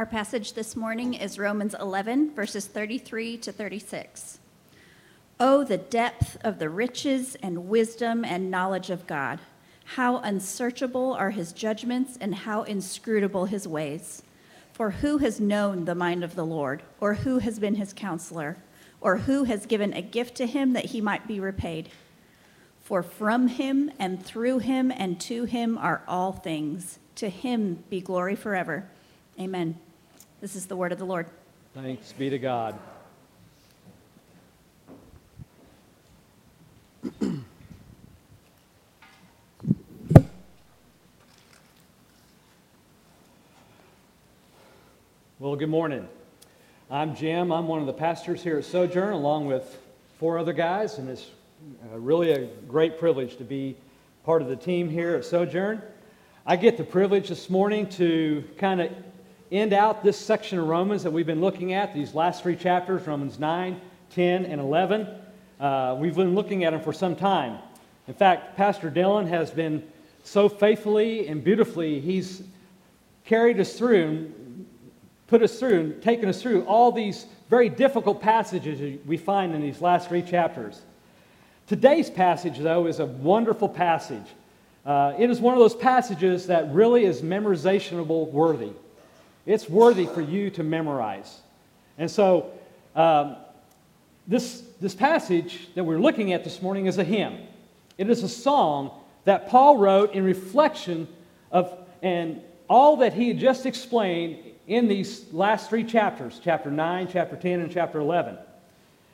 Our 0.00 0.06
passage 0.06 0.54
this 0.54 0.76
morning 0.76 1.12
is 1.12 1.38
Romans 1.38 1.74
11, 1.78 2.34
verses 2.34 2.66
33 2.66 3.36
to 3.36 3.52
36. 3.52 4.38
Oh, 5.38 5.62
the 5.62 5.76
depth 5.76 6.38
of 6.42 6.58
the 6.58 6.70
riches 6.70 7.36
and 7.42 7.68
wisdom 7.68 8.24
and 8.24 8.50
knowledge 8.50 8.88
of 8.88 9.06
God! 9.06 9.40
How 9.84 10.16
unsearchable 10.16 11.12
are 11.12 11.28
his 11.28 11.52
judgments 11.52 12.16
and 12.18 12.34
how 12.34 12.62
inscrutable 12.62 13.44
his 13.44 13.68
ways! 13.68 14.22
For 14.72 14.90
who 14.90 15.18
has 15.18 15.38
known 15.38 15.84
the 15.84 15.94
mind 15.94 16.24
of 16.24 16.34
the 16.34 16.46
Lord, 16.46 16.82
or 16.98 17.12
who 17.12 17.40
has 17.40 17.58
been 17.58 17.74
his 17.74 17.92
counselor, 17.92 18.56
or 19.02 19.18
who 19.18 19.44
has 19.44 19.66
given 19.66 19.92
a 19.92 20.00
gift 20.00 20.34
to 20.36 20.46
him 20.46 20.72
that 20.72 20.86
he 20.86 21.02
might 21.02 21.28
be 21.28 21.40
repaid? 21.40 21.90
For 22.82 23.02
from 23.02 23.48
him 23.48 23.92
and 23.98 24.24
through 24.24 24.60
him 24.60 24.90
and 24.90 25.20
to 25.20 25.44
him 25.44 25.76
are 25.76 26.00
all 26.08 26.32
things. 26.32 26.98
To 27.16 27.28
him 27.28 27.84
be 27.90 28.00
glory 28.00 28.34
forever. 28.34 28.88
Amen. 29.38 29.78
This 30.40 30.56
is 30.56 30.64
the 30.64 30.74
word 30.74 30.90
of 30.90 30.98
the 30.98 31.04
Lord. 31.04 31.26
Thanks 31.74 32.14
be 32.14 32.30
to 32.30 32.38
God. 32.38 32.78
well, 45.38 45.56
good 45.56 45.68
morning. 45.68 46.08
I'm 46.90 47.14
Jim. 47.14 47.52
I'm 47.52 47.68
one 47.68 47.80
of 47.80 47.86
the 47.86 47.92
pastors 47.92 48.42
here 48.42 48.56
at 48.56 48.64
Sojourn, 48.64 49.12
along 49.12 49.44
with 49.44 49.78
four 50.18 50.38
other 50.38 50.54
guys, 50.54 50.96
and 50.96 51.10
it's 51.10 51.26
uh, 51.92 51.98
really 51.98 52.32
a 52.32 52.46
great 52.66 52.98
privilege 52.98 53.36
to 53.36 53.44
be 53.44 53.76
part 54.24 54.40
of 54.40 54.48
the 54.48 54.56
team 54.56 54.88
here 54.88 55.16
at 55.16 55.26
Sojourn. 55.26 55.82
I 56.46 56.56
get 56.56 56.78
the 56.78 56.84
privilege 56.84 57.28
this 57.28 57.50
morning 57.50 57.90
to 57.90 58.42
kind 58.56 58.80
of 58.80 58.90
end 59.52 59.72
out 59.72 60.02
this 60.02 60.16
section 60.16 60.58
of 60.58 60.68
Romans 60.68 61.02
that 61.02 61.10
we've 61.10 61.26
been 61.26 61.40
looking 61.40 61.72
at, 61.72 61.92
these 61.92 62.14
last 62.14 62.42
three 62.42 62.56
chapters 62.56 63.06
Romans 63.06 63.38
9, 63.38 63.80
10, 64.10 64.44
and 64.44 64.60
11. 64.60 65.08
Uh, 65.58 65.96
we've 65.98 66.14
been 66.14 66.34
looking 66.34 66.64
at 66.64 66.70
them 66.70 66.80
for 66.80 66.92
some 66.92 67.16
time. 67.16 67.58
In 68.06 68.14
fact, 68.14 68.56
Pastor 68.56 68.90
Dylan 68.90 69.28
has 69.28 69.50
been 69.50 69.82
so 70.22 70.48
faithfully 70.48 71.26
and 71.28 71.42
beautifully, 71.42 72.00
he's 72.00 72.42
carried 73.24 73.58
us 73.60 73.76
through 73.76 74.04
and 74.04 74.66
put 75.26 75.42
us 75.42 75.58
through 75.58 75.80
and 75.80 76.02
taken 76.02 76.28
us 76.28 76.42
through 76.42 76.64
all 76.64 76.92
these 76.92 77.26
very 77.48 77.68
difficult 77.68 78.20
passages 78.20 78.98
we 79.06 79.16
find 79.16 79.54
in 79.54 79.60
these 79.60 79.80
last 79.80 80.08
three 80.08 80.22
chapters. 80.22 80.82
Today's 81.66 82.10
passage, 82.10 82.58
though, 82.58 82.86
is 82.86 83.00
a 83.00 83.06
wonderful 83.06 83.68
passage. 83.68 84.26
Uh, 84.84 85.14
it 85.18 85.30
is 85.30 85.40
one 85.40 85.54
of 85.54 85.60
those 85.60 85.74
passages 85.74 86.46
that 86.46 86.72
really 86.72 87.04
is 87.04 87.22
memorizationable 87.22 88.30
worthy. 88.30 88.72
It's 89.50 89.68
worthy 89.68 90.06
for 90.06 90.20
you 90.20 90.48
to 90.50 90.62
memorize. 90.62 91.40
And 91.98 92.08
so, 92.08 92.52
um, 92.94 93.34
this, 94.28 94.62
this 94.80 94.94
passage 94.94 95.68
that 95.74 95.82
we're 95.82 95.98
looking 95.98 96.32
at 96.32 96.44
this 96.44 96.62
morning 96.62 96.86
is 96.86 96.98
a 96.98 97.04
hymn. 97.04 97.36
It 97.98 98.08
is 98.08 98.22
a 98.22 98.28
song 98.28 98.92
that 99.24 99.48
Paul 99.48 99.76
wrote 99.76 100.14
in 100.14 100.22
reflection 100.22 101.08
of 101.50 101.76
and 102.00 102.40
all 102.68 102.98
that 102.98 103.12
he 103.12 103.26
had 103.26 103.38
just 103.40 103.66
explained 103.66 104.38
in 104.68 104.86
these 104.86 105.26
last 105.32 105.68
three 105.68 105.82
chapters 105.82 106.40
chapter 106.44 106.70
9, 106.70 107.08
chapter 107.12 107.34
10, 107.34 107.60
and 107.60 107.72
chapter 107.72 107.98
11. 107.98 108.38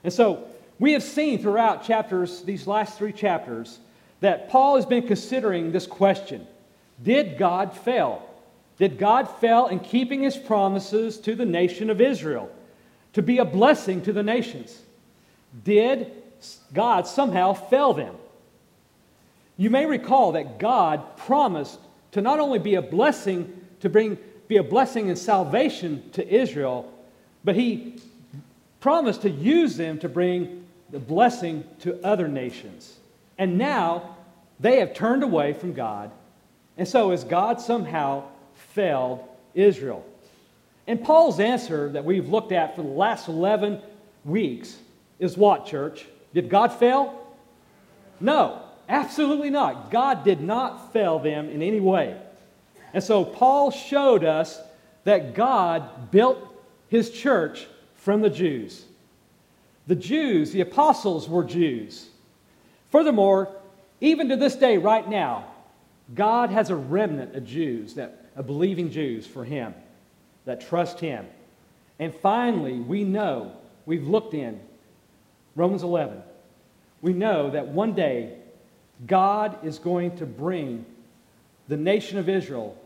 And 0.05 0.13
so, 0.13 0.45
we 0.79 0.93
have 0.93 1.03
seen 1.03 1.41
throughout 1.41 1.83
chapters, 1.83 2.43
these 2.43 2.67
last 2.67 2.99
three 2.99 3.13
chapters, 3.15 3.79
that 4.21 4.51
Paul 4.51 4.77
has 4.77 4.85
been 4.85 5.07
considering 5.07 5.73
this 5.73 5.87
question 5.87 6.47
Did 7.03 7.39
God 7.39 7.75
fail? 7.75 8.36
Did 8.79 8.99
God 8.99 9.25
fail 9.25 9.67
in 9.67 9.81
keeping 9.81 10.23
his 10.23 10.37
promises 10.37 11.19
to 11.21 11.35
the 11.35 11.47
nation 11.47 11.89
of 11.91 12.01
Israel 12.01 12.51
to 13.15 13.23
be 13.23 13.39
a 13.39 13.45
blessing 13.45 14.03
to 14.03 14.13
the 14.13 14.23
nations? 14.23 14.79
Did 15.65 16.13
God 16.75 17.07
somehow 17.07 17.55
fail 17.55 17.95
them? 17.95 18.15
You 19.57 19.71
may 19.71 19.87
recall 19.87 20.33
that 20.33 20.59
God 20.59 21.17
promised 21.17 21.79
to 22.13 22.21
not 22.21 22.41
only 22.41 22.59
be 22.59 22.75
a 22.75 22.83
blessing 22.83 23.65
to 23.81 23.89
bring 23.89 24.19
be 24.49 24.59
a 24.59 24.63
blessing 24.63 25.09
and 25.09 25.19
salvation 25.19 26.09
to 26.13 26.27
Israel, 26.29 26.93
but 27.43 27.57
he 27.57 27.97
promised 28.81 29.23
to 29.23 29.31
use 29.31 29.77
them 29.77 29.99
to 29.99 30.09
bring 30.09 30.65
the 30.91 31.01
blessing 31.01 31.65
to 31.81 32.01
other 32.05 32.29
nations. 32.29 32.97
And 33.39 33.59
now 33.59 34.17
they 34.61 34.79
have 34.79 34.95
turned 34.95 35.23
away 35.23 35.53
from 35.53 35.73
God. 35.73 36.13
And 36.79 36.87
so 36.87 37.11
has 37.11 37.25
God 37.25 37.61
somehow 37.61 38.25
failed 38.77 39.27
Israel? 39.55 40.05
And 40.87 41.03
Paul's 41.03 41.41
answer 41.41 41.91
that 41.93 42.05
we've 42.05 42.29
looked 42.29 42.53
at 42.53 42.77
for 42.77 42.83
the 42.83 42.89
last 42.89 43.27
11 43.27 43.81
weeks 44.25 44.77
is 45.19 45.37
what, 45.37 45.67
church? 45.67 46.07
Did 46.35 46.49
God 46.49 46.69
fail? 46.69 47.27
No, 48.21 48.63
absolutely 48.89 49.51
not. 49.51 49.91
God 49.91 50.25
did 50.25 50.41
not 50.41 50.93
fail 50.93 51.19
them 51.19 51.49
in 51.49 51.63
any 51.63 51.81
way. 51.81 52.17
And 52.93 53.03
so 53.03 53.25
Paul 53.25 53.71
showed 53.71 54.25
us 54.25 54.61
that 55.05 55.35
God 55.35 56.11
built 56.11 56.39
his 56.89 57.11
church 57.11 57.67
from 57.95 58.21
the 58.21 58.31
Jews. 58.31 58.85
The 59.87 59.95
Jews, 59.95 60.53
the 60.53 60.61
apostles, 60.61 61.29
were 61.29 61.45
Jews. 61.45 62.09
Furthermore, 62.91 63.49
even 64.01 64.29
to 64.29 64.37
this 64.37 64.57
day, 64.57 64.79
right 64.79 65.09
now, 65.09 65.47
God 66.15 66.51
has 66.51 66.71
a 66.71 66.77
remnant 66.77 67.35
of 67.35 67.45
Jews, 67.45 67.95
that, 67.95 68.26
of 68.37 68.47
believing 68.47 68.91
Jews 68.91 69.27
for 69.27 69.45
Him, 69.45 69.75
that 70.45 70.61
trust 70.61 71.01
Him. 71.01 71.27
And 71.99 72.15
finally, 72.15 72.79
we 72.79 73.05
know, 73.05 73.53
we've 73.87 74.07
looked 74.07 74.35
in 74.35 74.61
Romans 75.55 75.83
11, 75.83 76.23
we 77.01 77.13
know 77.13 77.51
that 77.51 77.69
one 77.69 77.95
day 77.95 78.35
God 79.07 79.65
is 79.65 79.79
going 79.79 80.17
to 80.19 80.27
bring 80.27 80.85
the 81.69 81.77
nation 81.77 82.19
of 82.19 82.29
Israel 82.29 82.79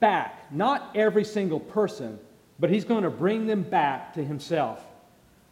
back. 0.00 0.52
Not 0.52 0.90
every 0.94 1.24
single 1.24 1.60
person, 1.60 2.18
but 2.60 2.70
He's 2.70 2.84
going 2.84 3.04
to 3.04 3.10
bring 3.10 3.46
them 3.46 3.62
back 3.62 4.14
to 4.14 4.24
Himself 4.24 4.84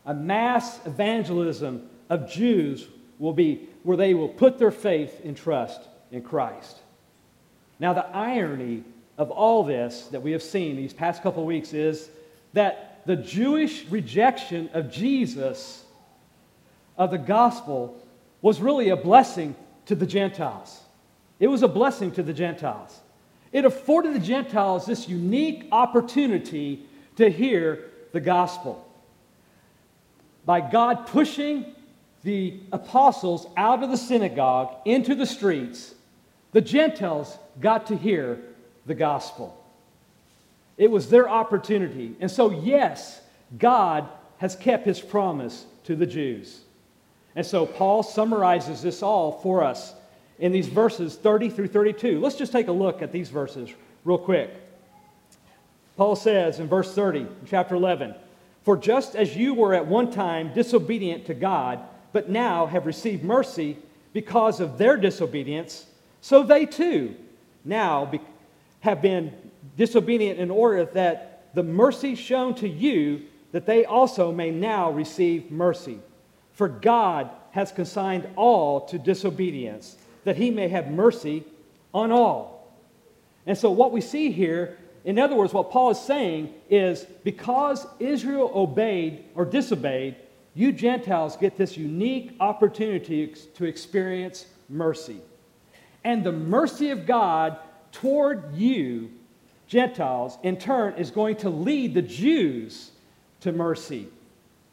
a 0.06 0.14
mass 0.14 0.78
evangelism 0.86 1.90
of 2.08 2.30
Jews 2.30 2.86
will 3.18 3.32
be 3.32 3.68
where 3.82 3.96
they 3.96 4.14
will 4.14 4.28
put 4.28 4.56
their 4.58 4.70
faith 4.70 5.20
and 5.24 5.36
trust 5.36 5.80
in 6.12 6.22
Christ. 6.22 6.78
Now, 7.80 7.92
the 7.92 8.06
irony 8.06 8.84
of 9.18 9.30
all 9.30 9.64
this 9.64 10.06
that 10.08 10.22
we 10.22 10.32
have 10.32 10.42
seen 10.42 10.76
these 10.76 10.92
past 10.92 11.22
couple 11.22 11.44
weeks 11.44 11.72
is 11.72 12.08
that 12.52 13.00
the 13.06 13.16
Jewish 13.16 13.86
rejection 13.86 14.68
of 14.72 14.90
Jesus, 14.90 15.84
of 16.98 17.10
the 17.10 17.18
gospel, 17.18 17.96
was 18.42 18.60
really 18.60 18.88
a 18.90 18.96
blessing 18.96 19.54
to 19.86 19.94
the 19.94 20.06
Gentiles. 20.06 20.80
It 21.38 21.48
was 21.48 21.62
a 21.62 21.68
blessing 21.68 22.12
to 22.12 22.22
the 22.22 22.32
Gentiles. 22.32 23.00
It 23.52 23.64
afforded 23.64 24.14
the 24.14 24.20
Gentiles 24.20 24.86
this 24.86 25.08
unique 25.08 25.68
opportunity 25.72 26.86
to 27.16 27.30
hear 27.30 27.84
the 28.12 28.20
gospel 28.20 28.86
by 30.46 30.60
God 30.60 31.06
pushing 31.08 31.74
the 32.22 32.60
apostles 32.72 33.46
out 33.56 33.82
of 33.82 33.90
the 33.90 33.96
synagogue 33.96 34.74
into 34.84 35.14
the 35.14 35.26
streets, 35.26 35.94
the 36.52 36.60
Gentiles 36.60 37.36
got 37.60 37.88
to 37.88 37.96
hear 37.96 38.40
the 38.86 38.94
gospel. 38.94 39.62
It 40.76 40.90
was 40.90 41.08
their 41.08 41.28
opportunity. 41.28 42.14
And 42.20 42.30
so, 42.30 42.50
yes, 42.50 43.20
God 43.58 44.08
has 44.38 44.56
kept 44.56 44.86
his 44.86 45.00
promise 45.00 45.66
to 45.84 45.96
the 45.96 46.06
Jews. 46.06 46.60
And 47.34 47.44
so, 47.44 47.66
Paul 47.66 48.02
summarizes 48.02 48.82
this 48.82 49.02
all 49.02 49.40
for 49.42 49.62
us 49.62 49.94
in 50.38 50.52
these 50.52 50.68
verses 50.68 51.16
30 51.16 51.50
through 51.50 51.68
32. 51.68 52.20
Let's 52.20 52.36
just 52.36 52.52
take 52.52 52.68
a 52.68 52.72
look 52.72 53.02
at 53.02 53.12
these 53.12 53.30
verses 53.30 53.70
real 54.04 54.18
quick. 54.18 54.50
Paul 55.96 56.14
says 56.14 56.60
in 56.60 56.68
verse 56.68 56.94
30, 56.94 57.26
chapter 57.46 57.74
11, 57.74 58.14
for 58.64 58.76
just 58.76 59.16
as 59.16 59.36
you 59.36 59.54
were 59.54 59.72
at 59.72 59.86
one 59.86 60.10
time 60.10 60.52
disobedient 60.52 61.26
to 61.26 61.34
God, 61.34 61.80
but 62.12 62.28
now 62.28 62.66
have 62.66 62.84
received 62.84 63.24
mercy 63.24 63.78
because 64.12 64.60
of 64.60 64.76
their 64.76 64.96
disobedience, 64.96 65.86
so 66.20 66.42
they 66.42 66.66
too 66.66 67.14
now 67.64 68.10
have 68.86 69.02
been 69.02 69.32
disobedient 69.76 70.38
in 70.40 70.50
order 70.50 70.86
that 70.86 71.50
the 71.54 71.62
mercy 71.62 72.14
shown 72.14 72.54
to 72.54 72.68
you 72.68 73.22
that 73.52 73.66
they 73.66 73.84
also 73.84 74.32
may 74.32 74.50
now 74.50 74.90
receive 74.90 75.50
mercy. 75.50 75.98
For 76.52 76.68
God 76.68 77.30
has 77.50 77.72
consigned 77.72 78.26
all 78.36 78.86
to 78.86 78.98
disobedience, 78.98 79.96
that 80.24 80.36
he 80.36 80.50
may 80.50 80.68
have 80.68 80.88
mercy 80.88 81.44
on 81.92 82.10
all. 82.10 82.74
And 83.46 83.56
so, 83.56 83.70
what 83.70 83.92
we 83.92 84.00
see 84.00 84.32
here 84.32 84.78
in 85.06 85.20
other 85.20 85.36
words, 85.36 85.54
what 85.54 85.70
Paul 85.70 85.90
is 85.90 86.00
saying 86.00 86.52
is 86.68 87.04
because 87.22 87.86
Israel 88.00 88.50
obeyed 88.52 89.24
or 89.36 89.44
disobeyed, 89.44 90.16
you 90.52 90.72
Gentiles 90.72 91.36
get 91.36 91.56
this 91.56 91.76
unique 91.76 92.34
opportunity 92.40 93.28
to 93.54 93.64
experience 93.64 94.46
mercy. 94.68 95.20
And 96.02 96.24
the 96.24 96.32
mercy 96.32 96.90
of 96.90 97.06
God 97.06 97.56
toward 97.92 98.54
you 98.54 99.10
Gentiles, 99.66 100.38
in 100.42 100.58
turn, 100.58 100.94
is 100.94 101.10
going 101.10 101.36
to 101.36 101.50
lead 101.50 101.94
the 101.94 102.02
Jews 102.02 102.92
to 103.40 103.52
mercy 103.52 104.08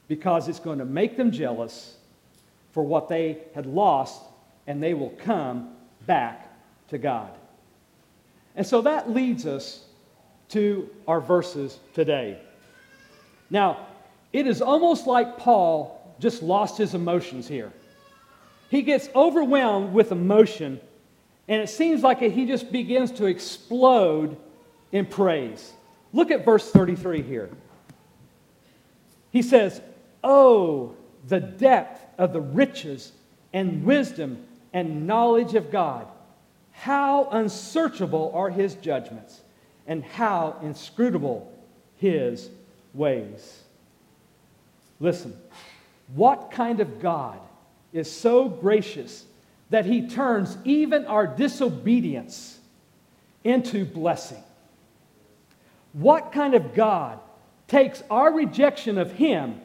because 0.07 0.47
it's 0.47 0.59
going 0.59 0.79
to 0.79 0.85
make 0.85 1.17
them 1.17 1.31
jealous 1.31 1.97
for 2.71 2.83
what 2.83 3.09
they 3.09 3.39
had 3.55 3.65
lost 3.65 4.21
and 4.67 4.81
they 4.81 4.93
will 4.93 5.09
come 5.09 5.75
back 6.05 6.51
to 6.89 6.97
God. 6.97 7.31
And 8.55 8.65
so 8.65 8.81
that 8.81 9.09
leads 9.09 9.45
us 9.45 9.83
to 10.49 10.89
our 11.07 11.19
verses 11.19 11.79
today. 11.93 12.39
Now, 13.49 13.87
it 14.31 14.47
is 14.47 14.61
almost 14.61 15.07
like 15.07 15.37
Paul 15.37 16.15
just 16.19 16.43
lost 16.43 16.77
his 16.77 16.93
emotions 16.93 17.47
here. 17.47 17.71
He 18.69 18.81
gets 18.81 19.09
overwhelmed 19.15 19.93
with 19.93 20.11
emotion, 20.11 20.79
and 21.47 21.61
it 21.61 21.69
seems 21.69 22.03
like 22.03 22.19
he 22.19 22.45
just 22.45 22.71
begins 22.71 23.11
to 23.13 23.25
explode 23.25 24.37
in 24.91 25.05
praise. 25.05 25.73
Look 26.13 26.31
at 26.31 26.45
verse 26.45 26.69
33 26.71 27.21
here. 27.21 27.49
He 29.31 29.41
says, 29.41 29.81
Oh, 30.23 30.95
the 31.27 31.39
depth 31.39 32.05
of 32.17 32.31
the 32.31 32.41
riches 32.41 33.11
and 33.51 33.83
wisdom 33.83 34.45
and 34.71 35.05
knowledge 35.05 35.55
of 35.55 35.71
God. 35.71 36.07
How 36.71 37.27
unsearchable 37.31 38.31
are 38.33 38.49
his 38.49 38.75
judgments, 38.75 39.41
and 39.85 40.03
how 40.03 40.57
inscrutable 40.63 41.51
his 41.97 42.49
ways. 42.93 43.63
Listen, 44.99 45.37
what 46.15 46.51
kind 46.51 46.79
of 46.79 47.01
God 47.01 47.39
is 47.91 48.11
so 48.11 48.49
gracious 48.49 49.25
that 49.73 49.87
he 49.87 50.07
turns 50.07 50.55
even 50.65 51.03
our 51.07 51.25
disobedience 51.25 52.59
into 53.43 53.83
blessing? 53.83 54.43
What 55.93 56.31
kind 56.31 56.53
of 56.53 56.75
God 56.75 57.17
takes 57.67 58.03
our 58.11 58.31
rejection 58.31 58.99
of 58.99 59.13
him 59.13 59.59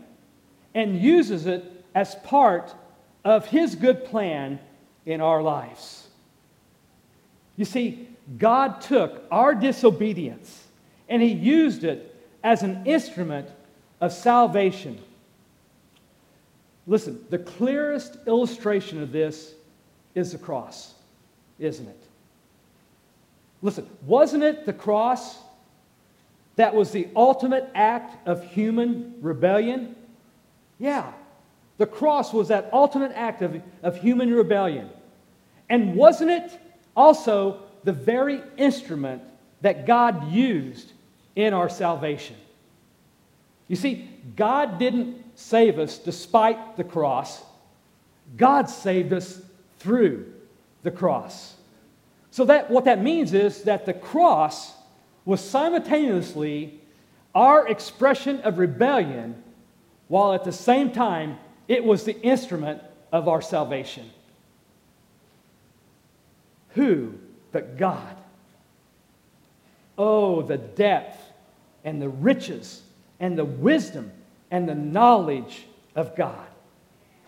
and 0.74 0.98
uses 0.98 1.44
it 1.44 1.62
as 1.94 2.14
part 2.24 2.74
of 3.22 3.44
his 3.48 3.74
good 3.74 4.06
plan 4.06 4.58
in 5.04 5.20
our 5.20 5.42
lives? 5.42 6.08
You 7.58 7.66
see, 7.66 8.08
God 8.38 8.80
took 8.80 9.24
our 9.30 9.54
disobedience 9.54 10.68
and 11.06 11.20
he 11.20 11.32
used 11.32 11.84
it 11.84 12.16
as 12.42 12.62
an 12.62 12.86
instrument 12.86 13.50
of 14.00 14.14
salvation 14.14 14.98
Listen, 16.88 17.22
the 17.28 17.38
clearest 17.38 18.16
illustration 18.26 19.02
of 19.02 19.12
this 19.12 19.52
is 20.18 20.32
the 20.32 20.38
cross, 20.38 20.94
isn't 21.58 21.88
it? 21.88 22.02
Listen, 23.62 23.88
wasn't 24.06 24.42
it 24.42 24.66
the 24.66 24.72
cross 24.72 25.38
that 26.56 26.74
was 26.74 26.90
the 26.90 27.08
ultimate 27.16 27.70
act 27.74 28.26
of 28.26 28.44
human 28.44 29.14
rebellion? 29.20 29.96
Yeah, 30.78 31.12
the 31.78 31.86
cross 31.86 32.32
was 32.32 32.48
that 32.48 32.68
ultimate 32.72 33.12
act 33.14 33.42
of, 33.42 33.60
of 33.82 34.00
human 34.00 34.32
rebellion. 34.34 34.90
And 35.70 35.94
wasn't 35.94 36.30
it 36.30 36.58
also 36.96 37.62
the 37.84 37.92
very 37.92 38.42
instrument 38.56 39.22
that 39.60 39.86
God 39.86 40.30
used 40.30 40.92
in 41.36 41.54
our 41.54 41.68
salvation? 41.68 42.36
You 43.68 43.76
see, 43.76 44.08
God 44.34 44.78
didn't 44.78 45.24
save 45.36 45.78
us 45.78 45.98
despite 45.98 46.76
the 46.76 46.84
cross, 46.84 47.42
God 48.36 48.68
saved 48.68 49.12
us 49.12 49.40
through 49.78 50.32
the 50.82 50.90
cross. 50.90 51.54
So 52.30 52.44
that 52.44 52.70
what 52.70 52.84
that 52.84 53.02
means 53.02 53.32
is 53.32 53.62
that 53.62 53.86
the 53.86 53.94
cross 53.94 54.74
was 55.24 55.40
simultaneously 55.40 56.80
our 57.34 57.68
expression 57.68 58.40
of 58.40 58.58
rebellion 58.58 59.42
while 60.08 60.32
at 60.32 60.44
the 60.44 60.52
same 60.52 60.90
time 60.90 61.38
it 61.68 61.84
was 61.84 62.04
the 62.04 62.20
instrument 62.22 62.82
of 63.12 63.28
our 63.28 63.42
salvation. 63.42 64.10
Who 66.70 67.14
but 67.52 67.76
God? 67.76 68.16
Oh, 69.96 70.42
the 70.42 70.58
depth 70.58 71.20
and 71.84 72.00
the 72.00 72.08
riches 72.08 72.82
and 73.20 73.36
the 73.36 73.44
wisdom 73.44 74.12
and 74.50 74.68
the 74.68 74.74
knowledge 74.74 75.66
of 75.94 76.16
God. 76.16 76.46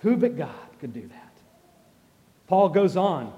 Who 0.03 0.17
but 0.17 0.37
God 0.37 0.55
could 0.81 0.93
do 0.93 1.09
that? 1.09 1.30
Paul 2.51 2.69
goes 2.69 2.97
on 2.97 3.33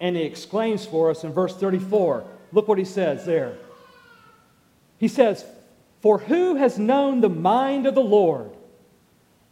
and 0.00 0.16
he 0.16 0.22
exclaims 0.22 0.86
for 0.86 1.10
us 1.10 1.22
in 1.22 1.32
verse 1.32 1.54
34. 1.54 2.24
Look 2.52 2.66
what 2.66 2.78
he 2.78 2.84
says 2.84 3.26
there. 3.26 3.56
He 4.96 5.06
says, 5.06 5.44
For 6.00 6.18
who 6.18 6.56
has 6.56 6.78
known 6.78 7.20
the 7.20 7.28
mind 7.28 7.86
of 7.86 7.94
the 7.94 8.00
Lord, 8.00 8.50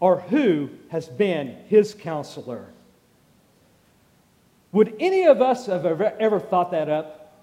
or 0.00 0.20
who 0.20 0.70
has 0.88 1.08
been 1.08 1.56
his 1.69 1.94
counselor? 1.94 2.66
Would 4.72 4.96
any 4.99 5.26
of 5.26 5.42
us 5.42 5.66
have 5.66 5.87
ever, 5.87 6.12
ever 6.19 6.40
thought 6.40 6.70
that 6.70 6.88
up? 6.88 7.34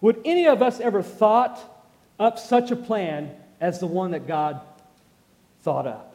Would 0.00 0.20
any 0.24 0.46
of 0.46 0.62
us 0.62 0.78
ever 0.78 1.02
thought 1.02 1.60
up 2.22 2.38
such 2.38 2.70
a 2.70 2.76
plan 2.76 3.34
as 3.60 3.80
the 3.80 3.86
one 3.86 4.12
that 4.12 4.26
God 4.26 4.60
thought 5.62 5.86
up. 5.86 6.14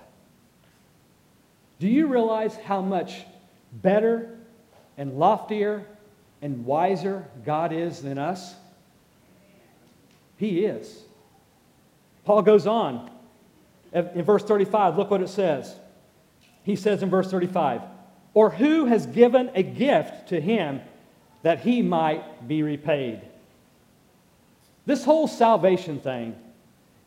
Do 1.80 1.88
you 1.88 2.08
realize 2.08 2.56
how 2.56 2.82
much 2.82 3.26
better 3.72 4.37
and 4.98 5.18
loftier 5.18 5.86
and 6.42 6.66
wiser 6.66 7.26
God 7.46 7.72
is 7.72 8.02
than 8.02 8.18
us? 8.18 8.56
He 10.38 10.66
is. 10.66 11.04
Paul 12.26 12.42
goes 12.42 12.68
on 12.68 13.10
in 13.94 14.24
verse 14.24 14.44
35. 14.44 14.98
Look 14.98 15.10
what 15.10 15.22
it 15.22 15.30
says. 15.30 15.76
He 16.64 16.76
says 16.76 17.02
in 17.02 17.10
verse 17.10 17.32
35, 17.32 17.82
Or 18.34 18.50
who 18.50 18.86
has 18.86 19.06
given 19.06 19.50
a 19.56 19.64
gift 19.64 20.30
to 20.30 20.42
him 20.42 20.82
that 21.44 21.62
he 21.62 21.82
might 21.82 22.48
be 22.48 22.62
repaid? 22.62 23.22
This 24.86 25.04
whole 25.04 25.28
salvation 25.28 26.00
thing 26.00 26.36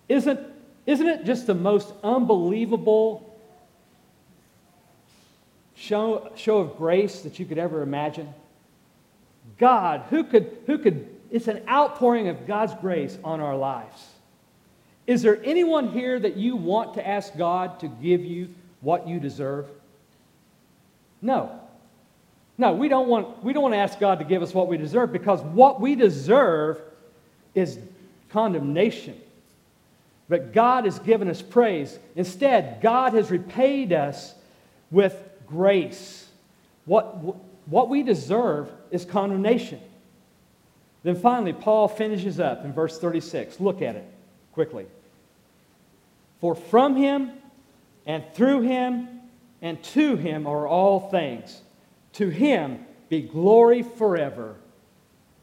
isn't 0.08 0.40
isn't 0.86 1.06
it 1.06 1.24
just 1.24 1.46
the 1.46 1.54
most 1.54 1.92
unbelievable 2.02 3.29
show, 5.90 6.30
show 6.36 6.58
of 6.58 6.76
grace 6.76 7.22
that 7.22 7.40
you 7.40 7.44
could 7.44 7.58
ever 7.58 7.82
imagine? 7.82 8.32
God, 9.58 10.04
who 10.08 10.22
could, 10.22 10.56
who 10.66 10.78
could, 10.78 11.08
it's 11.32 11.48
an 11.48 11.62
outpouring 11.68 12.28
of 12.28 12.46
God's 12.46 12.74
grace 12.74 13.18
on 13.24 13.40
our 13.40 13.56
lives. 13.56 14.06
Is 15.08 15.22
there 15.22 15.42
anyone 15.44 15.90
here 15.90 16.18
that 16.18 16.36
you 16.36 16.54
want 16.54 16.94
to 16.94 17.06
ask 17.06 17.36
God 17.36 17.80
to 17.80 17.88
give 17.88 18.24
you 18.24 18.54
what 18.80 19.08
you 19.08 19.18
deserve? 19.18 19.66
No. 21.20 21.58
No, 22.56 22.72
we 22.72 22.88
don't 22.88 23.08
want, 23.08 23.42
we 23.42 23.52
don't 23.52 23.62
want 23.64 23.74
to 23.74 23.78
ask 23.78 23.98
God 23.98 24.20
to 24.20 24.24
give 24.24 24.42
us 24.42 24.54
what 24.54 24.68
we 24.68 24.76
deserve 24.76 25.12
because 25.12 25.40
what 25.42 25.80
we 25.80 25.96
deserve 25.96 26.80
is 27.52 27.80
condemnation. 28.30 29.20
But 30.28 30.52
God 30.52 30.84
has 30.84 31.00
given 31.00 31.28
us 31.28 31.42
praise. 31.42 31.98
Instead, 32.14 32.80
God 32.80 33.14
has 33.14 33.28
repaid 33.32 33.92
us 33.92 34.34
with 34.92 35.20
grace. 35.50 36.28
What, 36.84 37.36
what 37.66 37.88
we 37.88 38.02
deserve 38.02 38.70
is 38.90 39.04
condemnation. 39.04 39.80
Then 41.02 41.16
finally, 41.16 41.52
Paul 41.52 41.88
finishes 41.88 42.40
up 42.40 42.64
in 42.64 42.72
verse 42.72 42.98
36. 42.98 43.60
Look 43.60 43.82
at 43.82 43.96
it 43.96 44.04
quickly. 44.52 44.86
For 46.40 46.54
from 46.54 46.96
him 46.96 47.32
and 48.06 48.24
through 48.34 48.62
him 48.62 49.08
and 49.62 49.82
to 49.84 50.16
him 50.16 50.46
are 50.46 50.66
all 50.66 51.10
things. 51.10 51.60
To 52.14 52.28
him 52.28 52.84
be 53.08 53.22
glory 53.22 53.82
forever. 53.82 54.56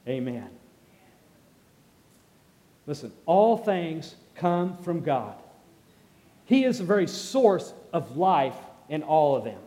Amen. 0.08 0.50
Listen, 2.86 3.12
all 3.26 3.58
things 3.58 4.16
come 4.36 4.78
from 4.78 5.02
God. 5.02 5.36
He 6.46 6.64
is 6.64 6.78
the 6.78 6.86
very 6.86 7.08
source 7.08 7.74
of 7.92 8.16
life 8.16 8.56
in 8.88 9.04
all 9.04 9.36
of 9.36 9.44
them. 9.44 9.60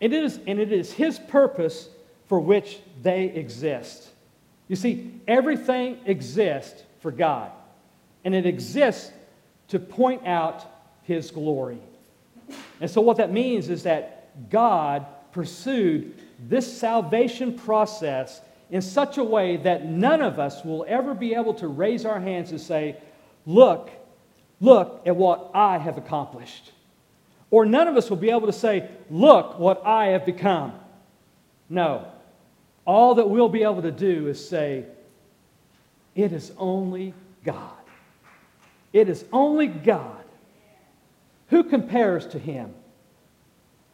It 0.00 0.12
is, 0.12 0.40
and 0.46 0.58
it 0.58 0.72
is 0.72 0.92
His 0.92 1.18
purpose 1.18 1.88
for 2.26 2.40
which 2.40 2.78
they 3.02 3.24
exist. 3.24 4.08
You 4.68 4.76
see, 4.76 5.20
everything 5.28 5.98
exists 6.06 6.82
for 7.00 7.10
God, 7.10 7.50
and 8.24 8.34
it 8.34 8.46
exists 8.46 9.12
to 9.68 9.78
point 9.78 10.26
out 10.26 10.64
His 11.02 11.30
glory. 11.30 11.80
And 12.80 12.90
so, 12.90 13.00
what 13.00 13.18
that 13.18 13.32
means 13.32 13.68
is 13.68 13.82
that 13.82 14.48
God 14.50 15.06
pursued 15.32 16.14
this 16.48 16.78
salvation 16.78 17.56
process 17.56 18.40
in 18.70 18.80
such 18.80 19.18
a 19.18 19.24
way 19.24 19.56
that 19.58 19.84
none 19.86 20.22
of 20.22 20.38
us 20.38 20.64
will 20.64 20.84
ever 20.88 21.14
be 21.14 21.34
able 21.34 21.54
to 21.54 21.68
raise 21.68 22.06
our 22.06 22.20
hands 22.20 22.50
and 22.50 22.60
say, 22.60 22.96
Look, 23.46 23.90
look 24.60 25.02
at 25.06 25.16
what 25.16 25.50
I 25.54 25.78
have 25.78 25.98
accomplished. 25.98 26.72
Or 27.50 27.66
none 27.66 27.88
of 27.88 27.96
us 27.96 28.08
will 28.08 28.16
be 28.16 28.30
able 28.30 28.46
to 28.46 28.52
say, 28.52 28.88
Look 29.10 29.58
what 29.58 29.84
I 29.84 30.08
have 30.08 30.24
become. 30.24 30.72
No. 31.68 32.06
All 32.84 33.16
that 33.16 33.28
we'll 33.28 33.48
be 33.48 33.62
able 33.62 33.82
to 33.82 33.90
do 33.90 34.28
is 34.28 34.48
say, 34.48 34.84
It 36.14 36.32
is 36.32 36.52
only 36.58 37.14
God. 37.44 37.72
It 38.92 39.08
is 39.08 39.24
only 39.32 39.66
God. 39.66 40.24
Who 41.48 41.64
compares 41.64 42.26
to 42.28 42.38
him? 42.38 42.74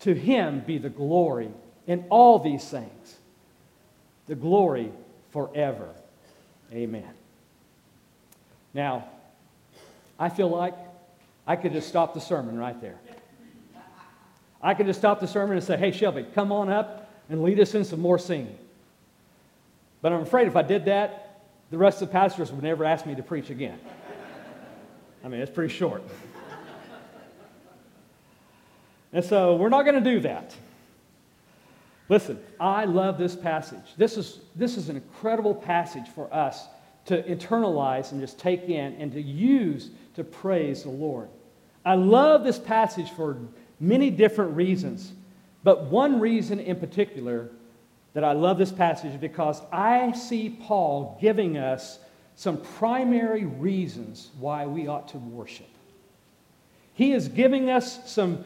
To 0.01 0.15
him 0.15 0.61
be 0.61 0.79
the 0.79 0.91
glory 0.91 1.51
in 1.87 2.05
all 2.11 2.39
these 2.39 2.69
things, 2.69 3.17
the 4.27 4.35
glory 4.35 4.93
forever. 5.33 5.89
Amen. 6.73 7.09
Now, 8.75 9.09
I 10.19 10.29
feel 10.29 10.49
like 10.49 10.75
I 11.47 11.57
could 11.57 11.73
just 11.73 11.89
stop 11.89 12.13
the 12.13 12.21
sermon 12.21 12.59
right 12.59 12.79
there. 12.81 12.99
I 14.63 14.75
could 14.75 14.87
just 14.87 14.99
stop 14.99 15.21
the 15.21 15.27
sermon 15.27 15.57
and 15.57 15.65
say, 15.65 15.77
hey, 15.77 15.93
Shelby, 15.93 16.27
come 16.35 16.51
on 16.53 16.71
up 16.71 17.11
and 17.29 17.43
lead 17.43 17.61
us 17.61 17.75
in 17.75 17.85
some 17.85 18.01
more 18.01 18.19
singing. 18.19 18.59
But 20.03 20.13
I'm 20.13 20.23
afraid 20.23 20.47
if 20.47 20.57
I 20.57 20.63
did 20.63 20.85
that, 20.87 21.43
the 21.71 21.79
rest 21.79 22.01
of 22.01 22.09
the 22.09 22.13
pastors 22.13 22.53
would 22.53 22.63
never 22.63 22.85
ask 22.85 23.07
me 23.07 23.15
to 23.15 23.23
preach 23.23 23.51
again. 23.51 23.79
I 25.25 25.29
mean, 25.29 25.41
it's 25.41 25.51
pretty 25.51 25.73
short. 25.73 26.03
and 29.13 29.25
so 29.25 29.57
we're 29.57 29.69
not 29.69 29.83
going 29.83 30.03
to 30.03 30.11
do 30.11 30.21
that. 30.21 30.55
Listen, 32.09 32.39
I 32.61 32.85
love 32.85 33.19
this 33.19 33.35
passage. 33.35 33.95
This 33.97 34.17
is, 34.17 34.39
this 34.55 34.77
is 34.77 34.89
an 34.89 34.97
incredible 34.97 35.55
passage 35.55 36.07
for 36.15 36.33
us 36.33 36.67
to 37.07 37.23
internalize 37.23 38.13
and 38.13 38.21
just 38.21 38.39
take 38.39 38.65
in 38.65 38.95
and 38.95 39.13
to 39.13 39.21
use 39.21 39.91
to 40.15 40.23
praise 40.25 40.85
the 40.85 40.91
Lord. 40.91 41.29
I 41.85 41.95
love 41.95 42.45
this 42.45 42.59
passage 42.59 43.11
for 43.11 43.37
many 43.81 44.11
different 44.11 44.57
reasons, 44.57 45.13
but 45.63 45.85
one 45.85 46.21
reason 46.21 46.61
in 46.61 46.77
particular 46.77 47.49
that 48.15 48.25
I 48.25 48.33
love 48.33 48.57
this 48.57 48.73
passage 48.73 49.13
is 49.13 49.21
because 49.21 49.61
I 49.73 50.13
see 50.13 50.49
Paul 50.49 51.19
giving 51.21 51.59
us 51.59 51.99
some 52.35 52.59
primary 52.59 53.45
reasons 53.45 54.31
why 54.39 54.67
we 54.67 54.87
ought 54.89 55.09
to 55.09 55.19
worship. 55.19 55.69
He 56.95 57.13
is 57.13 57.29
giving 57.29 57.69
us 57.69 58.11
some 58.11 58.45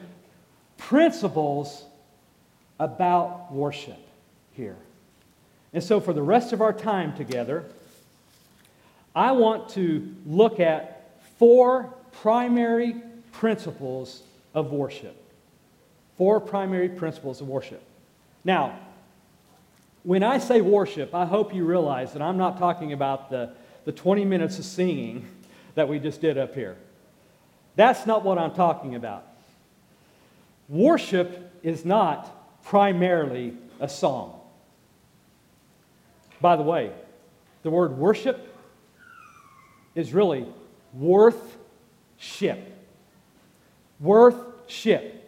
principles 0.77 1.85
about 2.81 3.53
worship 3.53 3.99
here. 4.53 4.77
And 5.73 5.85
so, 5.85 6.01
for 6.01 6.13
the 6.13 6.23
rest 6.23 6.53
of 6.53 6.61
our 6.61 6.73
time 6.73 7.15
together, 7.15 7.65
I 9.15 9.33
want 9.33 9.69
to 9.71 10.13
look 10.27 10.59
at 10.59 11.13
four 11.39 11.95
primary 12.13 12.97
principles 13.33 14.23
of 14.55 14.73
worship. 14.73 15.20
Four 16.21 16.39
primary 16.39 16.91
principles 16.91 17.41
of 17.41 17.49
worship. 17.49 17.83
Now, 18.45 18.79
when 20.03 20.23
I 20.23 20.37
say 20.37 20.61
worship, 20.61 21.15
I 21.15 21.25
hope 21.25 21.55
you 21.55 21.65
realize 21.65 22.12
that 22.12 22.21
I'm 22.21 22.37
not 22.37 22.59
talking 22.59 22.93
about 22.93 23.31
the, 23.31 23.55
the 23.87 23.93
20 23.93 24.27
minutes 24.27 24.59
of 24.59 24.67
singing 24.67 25.27
that 25.77 25.89
we 25.89 25.99
just 25.99 26.21
did 26.21 26.37
up 26.37 26.55
here. 26.55 26.77
That's 27.75 28.05
not 28.05 28.23
what 28.23 28.37
I'm 28.37 28.53
talking 28.53 28.97
about. 28.97 29.25
Worship 30.69 31.59
is 31.62 31.87
not 31.87 32.65
primarily 32.65 33.57
a 33.81 33.89
song. 33.89 34.39
By 36.39 36.57
the 36.57 36.62
way, 36.62 36.93
the 37.62 37.71
word 37.71 37.97
worship 37.97 38.55
is 39.95 40.12
really 40.12 40.45
worth 40.93 41.57
ship. 42.19 42.77
Worth 43.99 44.37
ship. 44.67 45.20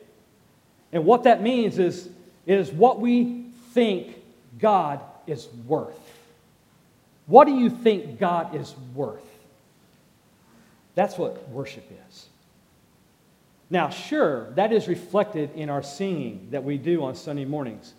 And 0.92 1.04
what 1.04 1.24
that 1.24 1.42
means 1.42 1.78
is, 1.78 2.08
is 2.46 2.70
what 2.70 3.00
we 3.00 3.46
think 3.72 4.16
God 4.58 5.00
is 5.26 5.48
worth. 5.66 5.98
What 7.26 7.46
do 7.46 7.54
you 7.54 7.70
think 7.70 8.18
God 8.18 8.54
is 8.54 8.74
worth? 8.94 9.24
That's 10.94 11.16
what 11.16 11.48
worship 11.48 11.90
is. 12.08 12.26
Now, 13.70 13.88
sure, 13.88 14.50
that 14.50 14.70
is 14.70 14.86
reflected 14.86 15.50
in 15.54 15.70
our 15.70 15.82
singing 15.82 16.48
that 16.50 16.62
we 16.62 16.76
do 16.76 17.04
on 17.04 17.14
Sunday 17.14 17.46
mornings. 17.46 17.94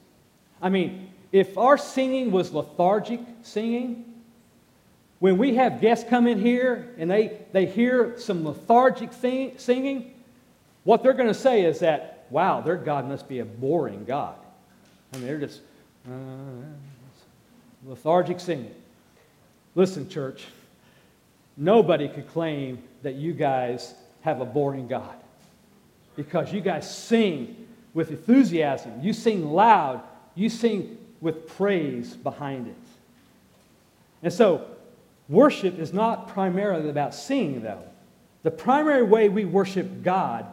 I 0.62 0.70
mean, 0.70 1.10
if 1.32 1.58
our 1.58 1.80
singing 1.80 2.32
was 2.32 2.54
lethargic 2.54 3.20
singing, 3.42 4.06
when 5.18 5.40
we 5.40 5.56
have 5.56 5.82
guests 5.82 6.08
come 6.08 6.28
in 6.28 6.40
here 6.40 6.94
and 7.00 7.10
they, 7.10 7.40
they 7.54 7.66
hear 7.66 8.20
some 8.20 8.46
lethargic 8.46 9.12
singing, 9.14 10.14
what 10.84 11.02
they're 11.02 11.14
going 11.14 11.30
to 11.30 11.34
say 11.34 11.64
is 11.64 11.80
that, 11.80 12.13
wow, 12.34 12.62
their 12.62 12.76
God 12.76 13.08
must 13.08 13.30
be 13.30 13.40
a 13.40 13.46
boring 13.46 14.06
God. 14.06 14.36
I 15.14 15.18
mean, 15.18 15.28
they're 15.28 15.38
just 15.38 15.62
uh, 16.10 16.16
lethargic 17.86 18.40
singing. 18.40 18.74
Listen, 19.76 20.10
church, 20.10 20.46
nobody 21.56 22.10
could 22.10 22.28
claim 22.28 22.82
that 23.04 23.14
you 23.14 23.34
guys 23.34 23.94
have 24.22 24.42
a 24.42 24.46
boring 24.46 24.88
God 24.88 25.14
because 26.16 26.52
you 26.52 26.60
guys 26.60 26.94
sing 26.94 27.68
with 27.94 28.10
enthusiasm. 28.10 28.92
You 29.02 29.14
sing 29.14 29.52
loud. 29.52 30.02
You 30.34 30.50
sing 30.50 30.98
with 31.22 31.48
praise 31.48 32.16
behind 32.16 32.68
it. 32.68 32.76
And 34.24 34.34
so, 34.34 34.66
worship 35.30 35.78
is 35.78 35.94
not 35.94 36.30
primarily 36.30 36.90
about 36.90 37.14
singing, 37.14 37.62
though. 37.62 37.84
The 38.42 38.52
primary 38.52 39.04
way 39.04 39.30
we 39.30 39.46
worship 39.46 40.02
God 40.02 40.48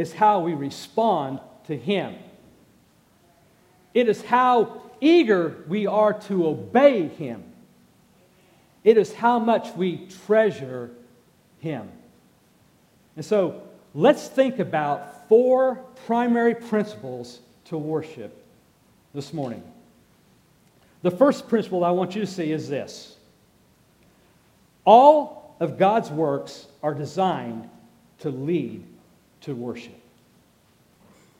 is 0.00 0.14
how 0.14 0.40
we 0.40 0.54
respond 0.54 1.40
to 1.66 1.76
Him. 1.76 2.14
It 3.92 4.08
is 4.08 4.22
how 4.22 4.80
eager 4.98 5.62
we 5.68 5.86
are 5.86 6.14
to 6.20 6.46
obey 6.46 7.08
Him. 7.08 7.44
It 8.82 8.96
is 8.96 9.12
how 9.12 9.38
much 9.38 9.76
we 9.76 10.06
treasure 10.26 10.90
Him. 11.58 11.90
And 13.14 13.22
so, 13.22 13.60
let's 13.94 14.26
think 14.26 14.58
about 14.58 15.28
four 15.28 15.74
primary 16.06 16.54
principles 16.54 17.40
to 17.66 17.76
worship 17.76 18.42
this 19.12 19.34
morning. 19.34 19.62
The 21.02 21.10
first 21.10 21.46
principle 21.46 21.84
I 21.84 21.90
want 21.90 22.14
you 22.14 22.22
to 22.22 22.26
see 22.26 22.50
is 22.52 22.70
this 22.70 23.18
all 24.86 25.56
of 25.60 25.76
God's 25.76 26.10
works 26.10 26.66
are 26.82 26.94
designed 26.94 27.68
to 28.20 28.30
lead 28.30 28.82
to 29.42 29.54
worship. 29.54 29.98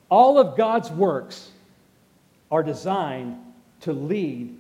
All 0.09 0.39
of 0.39 0.57
God's 0.57 0.91
works 0.91 1.51
are 2.51 2.63
designed 2.63 3.39
to 3.83 3.93
lead 3.93 4.57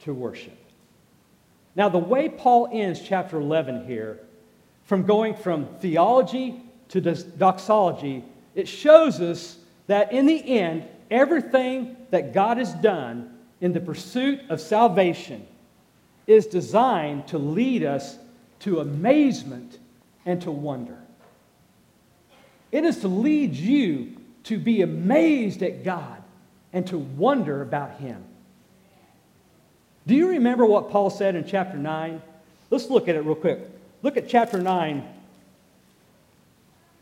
to 0.00 0.12
worship. 0.12 0.56
Now, 1.74 1.88
the 1.88 1.98
way 1.98 2.28
Paul 2.28 2.68
ends 2.72 3.00
chapter 3.00 3.38
11 3.38 3.86
here, 3.86 4.20
from 4.84 5.04
going 5.04 5.34
from 5.34 5.66
theology 5.80 6.62
to 6.88 7.00
doxology, 7.00 8.24
it 8.54 8.68
shows 8.68 9.20
us 9.20 9.58
that 9.86 10.12
in 10.12 10.26
the 10.26 10.58
end, 10.58 10.84
everything 11.10 11.96
that 12.10 12.32
God 12.32 12.56
has 12.58 12.72
done 12.74 13.38
in 13.60 13.72
the 13.72 13.80
pursuit 13.80 14.40
of 14.48 14.60
salvation 14.60 15.46
is 16.26 16.46
designed 16.46 17.28
to 17.28 17.38
lead 17.38 17.82
us 17.82 18.18
to 18.60 18.80
amazement 18.80 19.78
and 20.24 20.40
to 20.42 20.50
wonder. 20.50 20.98
It 22.72 22.84
is 22.84 23.00
to 23.00 23.08
lead 23.08 23.54
you 23.54 24.16
to 24.44 24.58
be 24.58 24.82
amazed 24.82 25.62
at 25.62 25.84
God 25.84 26.22
and 26.72 26.86
to 26.88 26.98
wonder 26.98 27.62
about 27.62 27.98
Him. 27.98 28.22
Do 30.06 30.14
you 30.14 30.28
remember 30.28 30.64
what 30.64 30.90
Paul 30.90 31.10
said 31.10 31.34
in 31.34 31.44
chapter 31.46 31.76
9? 31.76 32.22
Let's 32.70 32.90
look 32.90 33.08
at 33.08 33.16
it 33.16 33.20
real 33.20 33.34
quick. 33.34 33.60
Look 34.02 34.16
at 34.16 34.28
chapter 34.28 34.60
9, 34.60 35.02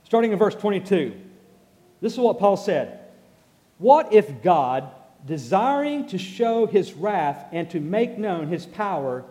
starting 0.04 0.32
in 0.32 0.38
verse 0.38 0.54
22. 0.54 1.14
This 2.00 2.12
is 2.12 2.18
what 2.18 2.38
Paul 2.38 2.56
said 2.56 3.00
What 3.78 4.12
if 4.12 4.42
God, 4.42 4.90
desiring 5.26 6.06
to 6.08 6.18
show 6.18 6.66
his 6.66 6.94
wrath 6.94 7.46
and 7.52 7.68
to 7.70 7.80
make 7.80 8.16
known 8.16 8.48
his 8.48 8.64
power, 8.64 9.24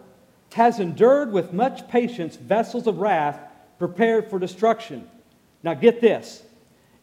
has 0.54 0.80
endured 0.80 1.32
with 1.32 1.54
much 1.54 1.88
patience 1.88 2.36
vessels 2.36 2.86
of 2.86 3.00
wrath 3.00 3.40
prepared 3.80 4.30
for 4.30 4.38
destruction? 4.38 5.08
Now 5.63 5.74
get 5.74 6.01
this 6.01 6.43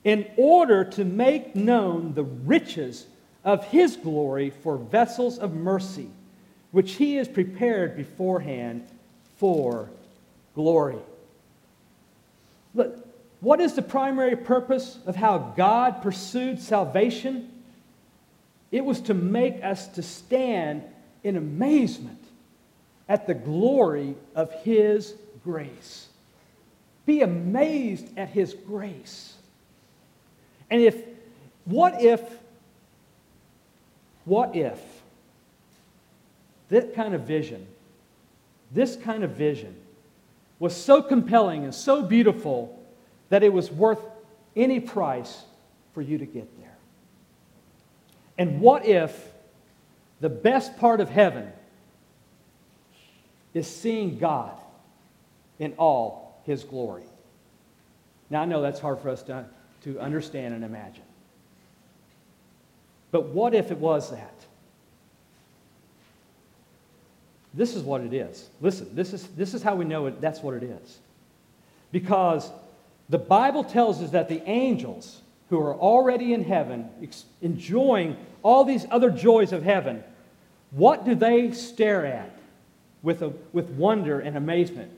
in 0.05 0.27
order 0.37 0.85
to 0.85 1.05
make 1.05 1.57
known 1.57 2.15
the 2.15 2.25
riches 2.25 3.07
of 3.45 3.65
his 3.65 3.97
glory 3.97 4.51
for 4.51 4.77
vessels 4.77 5.39
of 5.39 5.55
mercy, 5.55 6.09
which 6.71 6.93
he 6.93 7.17
has 7.17 7.29
prepared 7.29 7.97
beforehand 7.97 8.87
for 9.39 9.91
glory. 10.55 10.99
Look, 12.75 13.07
what 13.41 13.61
is 13.61 13.75
the 13.75 13.83
primary 13.83 14.37
purpose 14.37 14.99
of 15.07 15.17
how 15.17 15.39
God 15.57 16.03
pursued 16.03 16.61
salvation? 16.61 17.51
It 18.71 18.85
was 18.85 19.01
to 19.03 19.15
make 19.15 19.65
us 19.65 19.89
to 19.89 20.03
stand 20.03 20.85
in 21.25 21.37
amazement 21.37 22.23
at 23.09 23.27
the 23.27 23.35
glory 23.35 24.15
of 24.35 24.53
his 24.63 25.15
grace. 25.43 26.10
Be 27.07 27.23
amazed 27.23 28.07
at 28.17 28.29
his 28.29 28.55
grace. 28.55 29.35
And 30.71 30.81
if 30.81 30.97
what 31.65 32.01
if 32.03 32.21
what 34.25 34.55
if 34.55 34.81
that 36.69 36.95
kind 36.95 37.15
of 37.15 37.23
vision 37.23 37.67
this 38.73 38.97
kind 38.97 39.25
of 39.25 39.33
vision 39.33 39.75
was 40.59 40.77
so 40.77 41.03
compelling 41.03 41.65
and 41.65 41.75
so 41.75 42.03
beautiful 42.03 42.79
that 43.31 43.43
it 43.43 43.53
was 43.53 43.71
worth 43.71 44.01
any 44.55 44.79
price 44.79 45.43
for 45.95 46.03
you 46.03 46.19
to 46.19 46.27
get 46.27 46.49
there? 46.61 46.77
And 48.39 48.61
what 48.61 48.87
if 48.87 49.33
the 50.21 50.29
best 50.29 50.79
part 50.79 51.01
of 51.01 51.09
heaven 51.09 51.51
is 53.53 53.67
seeing 53.67 54.19
God 54.19 54.59
in 55.59 55.73
all 55.75 56.30
his 56.45 56.65
glory? 56.65 57.05
Now, 58.31 58.43
I 58.43 58.45
know 58.45 58.63
that's 58.63 58.81
hard 58.81 59.01
for 59.01 59.11
us 59.11 59.23
to, 59.25 59.45
to 59.83 59.99
understand 59.99 60.55
and 60.55 60.65
imagine. 60.65 61.03
But 63.11 63.27
what 63.27 63.55
if 63.55 63.71
it 63.71 63.79
was 63.79 64.11
that? 64.11 64.35
This 67.53 67.75
is 67.75 67.83
what 67.83 68.03
it 68.03 68.13
is. 68.13 68.49
Listen, 68.61 68.95
this 68.95 69.13
is, 69.13 69.27
this 69.29 69.55
is 69.55 69.63
how 69.63 69.75
we 69.75 69.85
know 69.85 70.07
it, 70.07 70.21
that's 70.21 70.41
what 70.41 70.55
it 70.55 70.63
is. 70.63 70.99
Because 71.91 72.51
the 73.09 73.19
Bible 73.19 73.65
tells 73.65 74.01
us 74.01 74.11
that 74.11 74.29
the 74.29 74.41
angels 74.49 75.21
who 75.49 75.59
are 75.59 75.75
already 75.75 76.33
in 76.33 76.45
heaven, 76.45 76.89
ex- 77.03 77.25
enjoying 77.43 78.17
all 78.45 78.65
these 78.65 78.87
other 78.91 79.11
joys 79.11 79.53
of 79.53 79.65
heaven, 79.65 80.05
what 80.71 81.05
do 81.05 81.17
they 81.17 81.51
stare 81.51 82.07
at 82.07 82.39
with, 83.03 83.23
a, 83.23 83.33
with 83.53 83.69
wonder 83.71 84.21
and 84.21 84.37
amazement? 84.37 84.93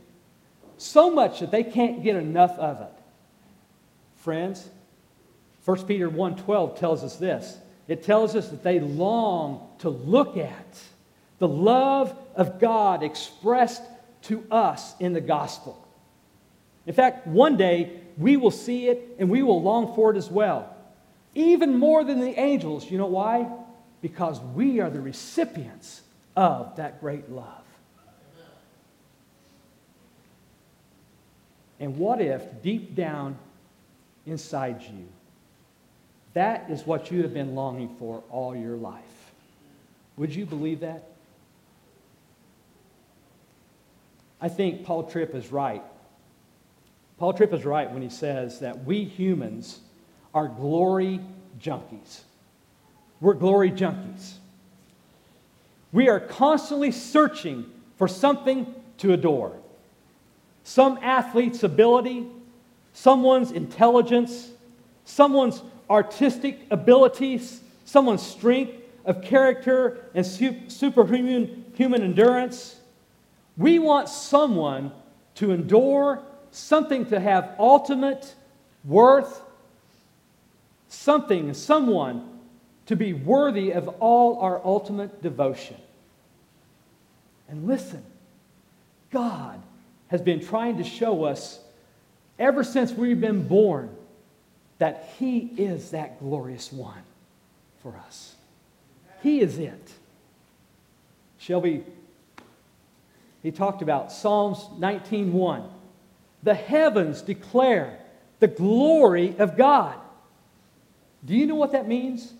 So 0.83 1.12
much 1.12 1.39
that 1.39 1.53
they 1.53 1.62
can't 1.62 2.03
get 2.03 2.17
enough 2.17 2.59
of 2.59 2.81
it. 2.81 2.93
Friends, 4.17 4.69
1 5.65 5.87
Peter 5.87 6.11
1:12 6.11 6.77
tells 6.77 7.05
us 7.05 7.17
this. 7.17 7.57
It 7.87 8.03
tells 8.03 8.35
us 8.35 8.49
that 8.49 8.65
they 8.65 8.81
long 8.81 9.69
to 9.79 9.89
look 9.89 10.37
at 10.37 10.83
the 11.39 11.47
love 11.47 12.17
of 12.35 12.59
God 12.59 13.05
expressed 13.05 13.83
to 14.23 14.45
us 14.51 14.97
in 14.99 15.12
the 15.12 15.21
gospel. 15.21 15.87
In 16.85 16.95
fact, 16.95 17.29
one 17.29 17.57
day 17.57 18.01
we 18.19 18.37
will 18.37 18.51
see 18.51 18.89
it 18.89 19.17
and 19.21 19.31
we 19.31 19.45
will 19.45 19.62
long 19.62 19.95
for 19.95 20.11
it 20.11 20.17
as 20.17 20.33
well. 20.33 20.75
Even 21.37 21.79
more 21.79 22.03
than 22.03 22.21
the 22.21 22.39
angels. 22.41 22.91
You 22.91 22.99
know 22.99 23.07
why? 23.07 23.49
Because 24.01 24.41
we 24.41 24.81
are 24.81 24.91
the 24.91 25.01
recipients 25.01 26.03
of 26.35 26.75
that 26.77 27.01
great 27.01 27.31
love. 27.31 27.62
And 31.83 31.99
what 31.99 32.21
if, 32.21 32.62
deep 32.62 32.95
down 32.95 33.37
inside 34.25 34.83
you, 34.83 35.09
that 36.33 36.71
is 36.71 36.87
what 36.87 37.11
you 37.11 37.23
have 37.23 37.35
been 37.35 37.57
longing 37.57 37.97
for 37.99 38.23
all 38.31 38.55
your 38.55 38.77
life? 38.77 39.33
Would 40.17 40.33
you 40.33 40.47
believe 40.47 40.79
that? 40.81 41.09
I 44.41 44.49
think 44.49 44.85
Paul 44.85 45.11
Tripp 45.11 45.35
is 45.35 45.51
right. 45.51 45.83
Paul 47.19 47.33
Tripp 47.33 47.53
is 47.53 47.65
right 47.65 47.91
when 47.91 48.01
he 48.01 48.11
says 48.11 48.61
that 48.61 48.85
we 48.85 49.03
humans 49.03 49.81
are 50.33 50.47
glory 50.47 51.19
junkies. 51.61 52.21
We're 53.21 53.35
glory 53.35 53.73
junkies. 53.73 54.35
We 55.91 56.09
are 56.09 56.21
constantly 56.21 56.93
searching 56.93 57.67
for 57.97 58.07
something 58.07 58.73
to 58.99 59.12
adore. 59.12 59.62
Some 60.64 60.99
athlete's 61.02 61.62
ability, 61.62 62.26
someone's 62.92 63.50
intelligence, 63.50 64.50
someone's 65.04 65.62
artistic 65.90 66.61
abilities, 66.71 67.61
someone's 67.85 68.23
strength 68.23 68.73
of 69.04 69.23
character 69.23 70.04
and 70.14 70.25
superhuman 70.25 71.65
human 71.75 72.02
endurance. 72.02 72.76
We 73.56 73.78
want 73.78 74.08
someone 74.08 74.93
to 75.37 75.50
endure, 75.50 76.23
something 76.50 77.06
to 77.06 77.19
have 77.19 77.54
ultimate 77.58 78.34
worth, 78.84 79.43
something, 80.89 81.54
someone 81.54 82.28
to 82.87 82.97
be 82.97 83.13
worthy 83.13 83.73
of 83.73 83.89
all 84.00 84.39
our 84.41 84.60
ultimate 84.65 85.23
devotion. 85.23 85.76
And 87.49 87.67
listen, 87.67 88.02
God 89.10 89.60
has 90.13 90.23
been 90.23 90.39
trying 90.39 90.77
to 90.77 90.85
show 90.85 91.25
us 91.25 91.59
ever 92.39 92.63
since 92.63 92.93
we've 92.93 93.21
been 93.21 93.49
born 93.49 93.91
that 94.79 95.11
He 95.19 95.39
is 95.57 95.91
that 95.91 96.21
glorious 96.21 96.73
one 96.73 97.03
for 97.83 97.97
us. 98.07 98.37
He 99.23 99.41
is 99.41 99.59
it. 99.59 99.93
Shelby 101.39 101.85
he 103.43 103.51
talked 103.51 103.83
about 103.83 104.13
Psalms 104.13 104.69
19:1. 104.79 105.65
The 106.43 106.55
heavens 106.55 107.23
declare 107.23 107.99
the 108.39 108.47
glory 108.47 109.37
of 109.39 109.57
God. 109.57 109.97
Do 111.25 111.35
you 111.35 111.47
know 111.47 111.57
what 111.57 111.73
that 111.73 111.89
means? 111.89 112.33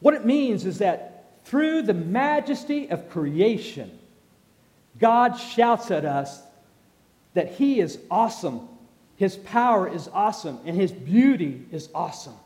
What 0.00 0.14
it 0.14 0.24
means 0.24 0.64
is 0.64 0.78
that 0.78 1.44
through 1.44 1.82
the 1.82 1.94
majesty 1.94 2.88
of 2.90 3.08
creation, 3.10 3.96
God 4.98 5.36
shouts 5.36 5.90
at 5.90 6.04
us 6.04 6.42
that 7.34 7.52
He 7.52 7.80
is 7.80 7.98
awesome, 8.10 8.68
His 9.16 9.36
power 9.36 9.88
is 9.88 10.08
awesome, 10.12 10.60
and 10.64 10.76
His 10.76 10.92
beauty 10.92 11.66
is 11.70 11.88
awesome. 11.94 12.36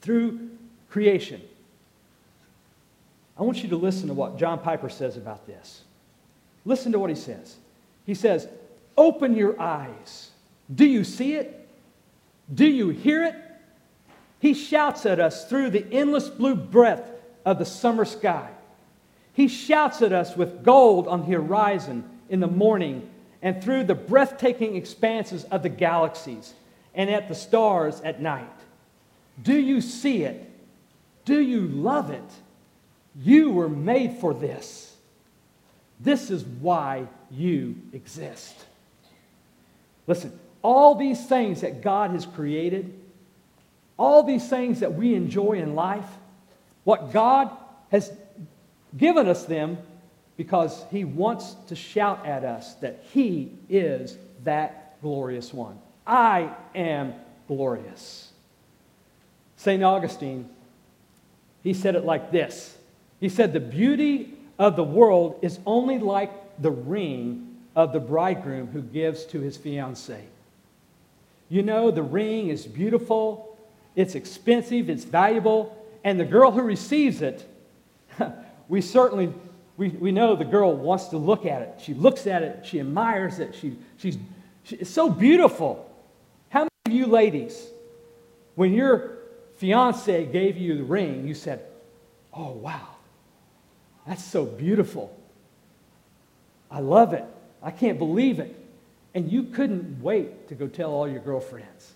Through 0.00 0.50
creation. 0.88 1.40
I 3.38 3.42
want 3.42 3.62
you 3.62 3.70
to 3.70 3.76
listen 3.76 4.08
to 4.08 4.14
what 4.14 4.38
John 4.38 4.58
Piper 4.58 4.90
says 4.90 5.16
about 5.16 5.46
this. 5.46 5.82
Listen 6.64 6.92
to 6.92 6.98
what 6.98 7.08
he 7.08 7.16
says. 7.16 7.56
He 8.04 8.14
says, 8.14 8.46
Open 8.98 9.34
your 9.34 9.58
eyes. 9.58 10.30
Do 10.72 10.84
you 10.84 11.04
see 11.04 11.34
it? 11.34 11.68
Do 12.52 12.66
you 12.66 12.90
hear 12.90 13.24
it? 13.24 13.34
He 14.40 14.54
shouts 14.54 15.06
at 15.06 15.20
us 15.20 15.48
through 15.48 15.70
the 15.70 15.86
endless 15.92 16.28
blue 16.28 16.54
breadth 16.54 17.08
of 17.44 17.58
the 17.58 17.64
summer 17.64 18.04
sky. 18.04 18.50
He 19.32 19.48
shouts 19.48 20.02
at 20.02 20.12
us 20.12 20.36
with 20.36 20.64
gold 20.64 21.08
on 21.08 21.20
the 21.20 21.32
horizon 21.32 22.04
in 22.28 22.40
the 22.40 22.46
morning 22.46 23.09
and 23.42 23.62
through 23.62 23.84
the 23.84 23.94
breathtaking 23.94 24.76
expanses 24.76 25.44
of 25.44 25.62
the 25.62 25.68
galaxies 25.68 26.54
and 26.94 27.10
at 27.10 27.28
the 27.28 27.34
stars 27.34 28.00
at 28.02 28.20
night. 28.20 28.46
Do 29.42 29.58
you 29.58 29.80
see 29.80 30.24
it? 30.24 30.50
Do 31.24 31.40
you 31.40 31.62
love 31.62 32.10
it? 32.10 32.30
You 33.16 33.50
were 33.50 33.68
made 33.68 34.18
for 34.18 34.34
this. 34.34 34.94
This 35.98 36.30
is 36.30 36.44
why 36.44 37.06
you 37.30 37.76
exist. 37.92 38.54
Listen, 40.06 40.38
all 40.62 40.94
these 40.94 41.26
things 41.26 41.60
that 41.60 41.82
God 41.82 42.10
has 42.10 42.26
created, 42.26 42.92
all 43.96 44.22
these 44.22 44.48
things 44.48 44.80
that 44.80 44.94
we 44.94 45.14
enjoy 45.14 45.54
in 45.54 45.74
life, 45.74 46.08
what 46.84 47.12
God 47.12 47.50
has 47.90 48.12
given 48.96 49.28
us 49.28 49.44
them 49.44 49.78
because 50.40 50.86
He 50.90 51.04
wants 51.04 51.54
to 51.66 51.76
shout 51.76 52.24
at 52.24 52.44
us 52.44 52.72
that 52.76 53.04
He 53.12 53.52
is 53.68 54.16
that 54.42 54.98
glorious 55.02 55.52
one. 55.52 55.78
I 56.06 56.54
am 56.74 57.12
glorious. 57.46 58.32
St. 59.58 59.82
Augustine, 59.82 60.48
he 61.62 61.74
said 61.74 61.94
it 61.94 62.06
like 62.06 62.32
this 62.32 62.74
He 63.20 63.28
said, 63.28 63.52
The 63.52 63.60
beauty 63.60 64.32
of 64.58 64.76
the 64.76 64.82
world 64.82 65.38
is 65.42 65.58
only 65.66 65.98
like 65.98 66.32
the 66.58 66.70
ring 66.70 67.58
of 67.76 67.92
the 67.92 68.00
bridegroom 68.00 68.68
who 68.68 68.80
gives 68.80 69.26
to 69.26 69.40
his 69.40 69.58
fiancee. 69.58 70.24
You 71.50 71.62
know, 71.62 71.90
the 71.90 72.02
ring 72.02 72.48
is 72.48 72.66
beautiful, 72.66 73.58
it's 73.94 74.14
expensive, 74.14 74.88
it's 74.88 75.04
valuable, 75.04 75.76
and 76.02 76.18
the 76.18 76.24
girl 76.24 76.50
who 76.50 76.62
receives 76.62 77.20
it, 77.20 77.46
we 78.70 78.80
certainly 78.80 79.34
we, 79.80 79.88
we 79.88 80.12
know 80.12 80.36
the 80.36 80.44
girl 80.44 80.76
wants 80.76 81.06
to 81.06 81.16
look 81.16 81.46
at 81.46 81.62
it. 81.62 81.80
She 81.82 81.94
looks 81.94 82.26
at 82.26 82.42
it, 82.42 82.66
she 82.66 82.80
admires 82.80 83.38
it, 83.38 83.54
she, 83.54 83.78
she's 83.96 84.18
she, 84.62 84.76
it's 84.76 84.90
so 84.90 85.08
beautiful. 85.08 85.90
How 86.50 86.60
many 86.60 86.70
of 86.86 86.92
you 86.92 87.06
ladies, 87.06 87.66
when 88.56 88.74
your 88.74 89.16
fiance 89.56 90.26
gave 90.26 90.58
you 90.58 90.76
the 90.76 90.82
ring, 90.82 91.26
you 91.26 91.32
said, 91.32 91.64
Oh, 92.30 92.50
wow, 92.50 92.88
that's 94.06 94.22
so 94.22 94.44
beautiful. 94.44 95.16
I 96.70 96.80
love 96.80 97.14
it. 97.14 97.24
I 97.62 97.70
can't 97.70 97.98
believe 97.98 98.38
it. 98.38 98.54
And 99.14 99.32
you 99.32 99.44
couldn't 99.44 100.02
wait 100.02 100.48
to 100.48 100.54
go 100.54 100.66
tell 100.68 100.90
all 100.90 101.08
your 101.08 101.20
girlfriends. 101.20 101.94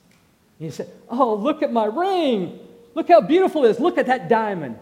And 0.59 0.65
you 0.65 0.71
said, 0.71 0.91
Oh, 1.11 1.35
look 1.35 1.63
at 1.63 1.71
my 1.71 1.85
ring. 1.85 2.61
Look 2.95 3.09
how 3.09 3.21
beautiful 3.21 3.67
it 3.67 3.73
is. 3.73 3.79
Look 3.79 3.99
at 3.99 4.07
that 4.07 4.31
diamond. 4.31 4.79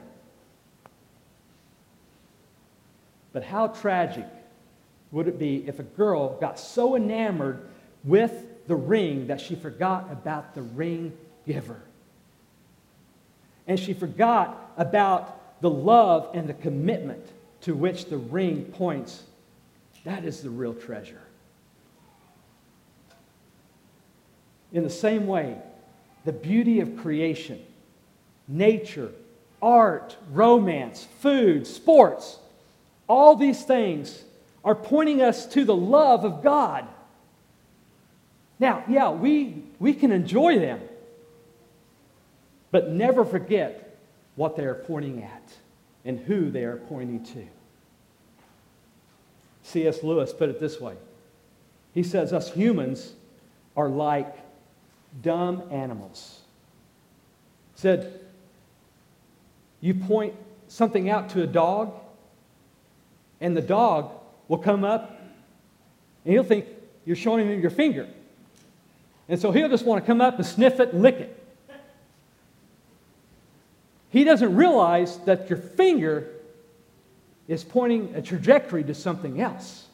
But 3.33 3.45
how 3.45 3.69
tragic 3.69 4.27
would 5.11 5.29
it 5.29 5.39
be 5.39 5.65
if 5.67 5.79
a 5.79 5.85
girl 5.85 6.39
got 6.41 6.59
so 6.59 6.97
enamored 6.97 7.69
with 8.05 8.67
the 8.67 8.77
ring 8.77 9.27
that 9.29 9.41
she 9.41 9.55
forgot 9.55 10.11
about 10.11 10.55
the 10.55 10.63
ring 10.63 11.13
giver? 11.47 11.81
And 13.67 13.79
she 13.79 13.95
forgot 13.95 14.73
about 14.77 15.61
the 15.63 15.71
love 15.71 16.31
and 16.35 16.49
the 16.49 16.55
commitment 16.55 17.25
to 17.63 17.75
which 17.75 18.07
the 18.07 18.19
ring 18.19 18.65
points 18.65 19.23
That 20.05 20.25
is 20.25 20.41
the 20.41 20.51
real 20.51 20.75
treasure. 20.75 21.23
In 24.73 24.83
the 24.83 24.91
same 24.91 25.27
way, 25.29 25.59
the 26.25 26.33
beauty 26.33 26.81
of 26.81 26.97
creation, 26.97 27.61
nature, 28.49 29.13
art, 29.61 30.17
romance, 30.33 31.07
food, 31.21 31.67
sports, 31.67 32.39
all 33.09 33.37
these 33.37 33.63
things 33.63 34.23
are 34.65 34.75
pointing 34.75 35.23
us 35.23 35.47
to 35.47 35.65
the 35.65 35.75
love 35.75 36.25
of 36.25 36.43
God. 36.43 36.87
Now, 38.59 38.85
yeah, 38.89 39.11
we, 39.11 39.65
we 39.79 39.93
can 39.93 40.13
enjoy 40.13 40.59
them, 40.59 40.81
but 42.71 42.91
never 42.91 43.25
forget 43.25 43.99
what 44.37 44.57
they 44.57 44.65
are 44.65 44.75
pointing 44.75 45.23
at 45.23 45.53
and 46.05 46.19
who 46.21 46.51
they 46.51 46.65
are 46.65 46.77
pointing 46.77 47.25
to. 47.25 47.47
C.S. 49.65 50.03
Lewis 50.03 50.33
put 50.33 50.49
it 50.49 50.59
this 50.59 50.81
way 50.81 50.95
He 51.95 52.03
says, 52.03 52.33
Us 52.33 52.53
humans 52.53 53.13
are 53.77 53.89
like 53.89 54.37
dumb 55.23 55.63
animals. 55.71 56.41
Said, 57.75 58.21
you 59.83 59.95
point 59.95 60.35
something 60.69 61.11
out 61.11 61.31
to 61.31 61.43
a 61.43 61.47
dog, 61.47 61.93
and 63.43 63.57
the 63.57 63.61
dog 63.61 64.13
will 64.49 64.59
come 64.59 64.85
up 64.85 65.21
and 66.25 66.33
he'll 66.33 66.45
think 66.45 66.65
you're 67.05 67.17
showing 67.17 67.49
him 67.49 67.61
your 67.61 67.71
finger. 67.71 68.09
And 69.29 69.39
so 69.39 69.51
he'll 69.51 69.69
just 69.69 69.85
want 69.85 70.03
to 70.03 70.07
come 70.07 70.21
up 70.21 70.37
and 70.37 70.47
sniff 70.47 70.81
it 70.81 70.93
and 70.93 71.03
lick 71.03 71.17
it. 71.17 71.39
He 74.11 74.25
doesn't 74.25 74.55
realize 74.55 75.19
that 75.21 75.51
your 75.51 75.59
finger 75.59 76.29
is 77.49 77.65
pointing 77.65 78.15
a 78.15 78.23
trajectory 78.23 78.85
to 78.85 78.95
something 78.95 79.41
else. 79.41 79.87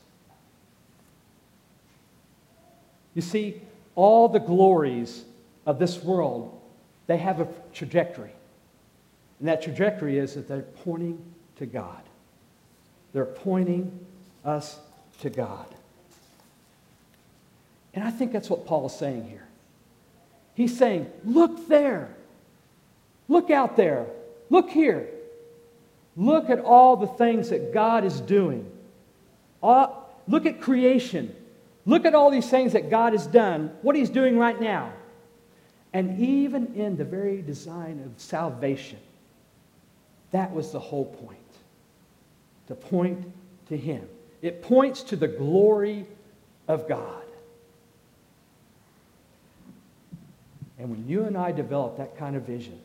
You 3.15 3.23
see, 3.23 3.61
all 3.95 4.29
the 4.29 4.41
glories 4.41 5.25
of 5.67 5.79
this 5.79 6.03
world, 6.03 6.61
they 7.07 7.17
have 7.17 7.41
a 7.41 7.49
trajectory. 7.73 8.33
And 9.39 9.49
that 9.49 9.63
trajectory 9.63 10.19
is 10.19 10.35
that 10.35 10.49
they're 10.49 10.63
pointing 10.63 11.19
to 11.57 11.67
God. 11.67 12.03
They're 13.13 13.25
pointing 13.25 14.07
us 14.45 14.79
to 15.21 15.31
God. 15.31 15.67
And 17.95 18.05
I 18.05 18.11
think 18.11 18.33
that's 18.33 18.51
what 18.51 18.67
Paul 18.67 18.87
is 18.87 18.95
saying 18.95 19.29
here. 19.29 19.47
He's 20.55 20.77
saying, 20.77 21.11
look 21.25 21.69
there. 21.69 22.15
Look 23.29 23.51
out 23.51 23.77
there. 23.77 24.07
Look 24.51 24.71
here. 24.71 25.09
Look 26.17 26.51
at 26.51 26.61
all 26.61 26.97
the 26.97 27.07
things 27.07 27.51
that 27.51 27.73
God 27.73 28.05
is 28.05 28.21
doing. 28.21 28.71
Uh, 29.63 29.89
look 30.27 30.47
at 30.47 30.61
creation. 30.61 31.35
Look 31.87 32.05
at 32.05 32.15
all 32.15 32.31
these 32.31 32.49
things 32.49 32.73
that 32.75 32.91
God 32.91 33.13
has 33.15 33.27
done, 33.27 33.71
what 33.83 33.97
He's 33.97 34.11
doing 34.11 34.37
right 34.37 34.61
now. 34.61 34.93
And 35.93 36.21
even 36.21 36.75
in 36.75 36.97
the 36.97 37.05
very 37.05 37.41
design 37.41 38.03
of 38.05 38.21
salvation, 38.21 38.99
that 40.31 40.53
was 40.53 40.71
the 40.71 40.79
whole 40.79 41.07
point 41.07 41.39
to 42.69 42.75
point 42.75 43.27
to 43.69 43.77
Him. 43.77 44.07
It 44.41 44.63
points 44.63 45.03
to 45.05 45.17
the 45.17 45.27
glory 45.27 46.07
of 46.69 46.89
God. 46.89 47.25
And 50.79 50.91
when 50.91 51.09
you 51.09 51.25
and 51.25 51.37
I 51.37 51.51
develop 51.51 51.97
that 51.97 52.17
kind 52.17 52.37
of 52.37 52.43
vision, 52.43 52.79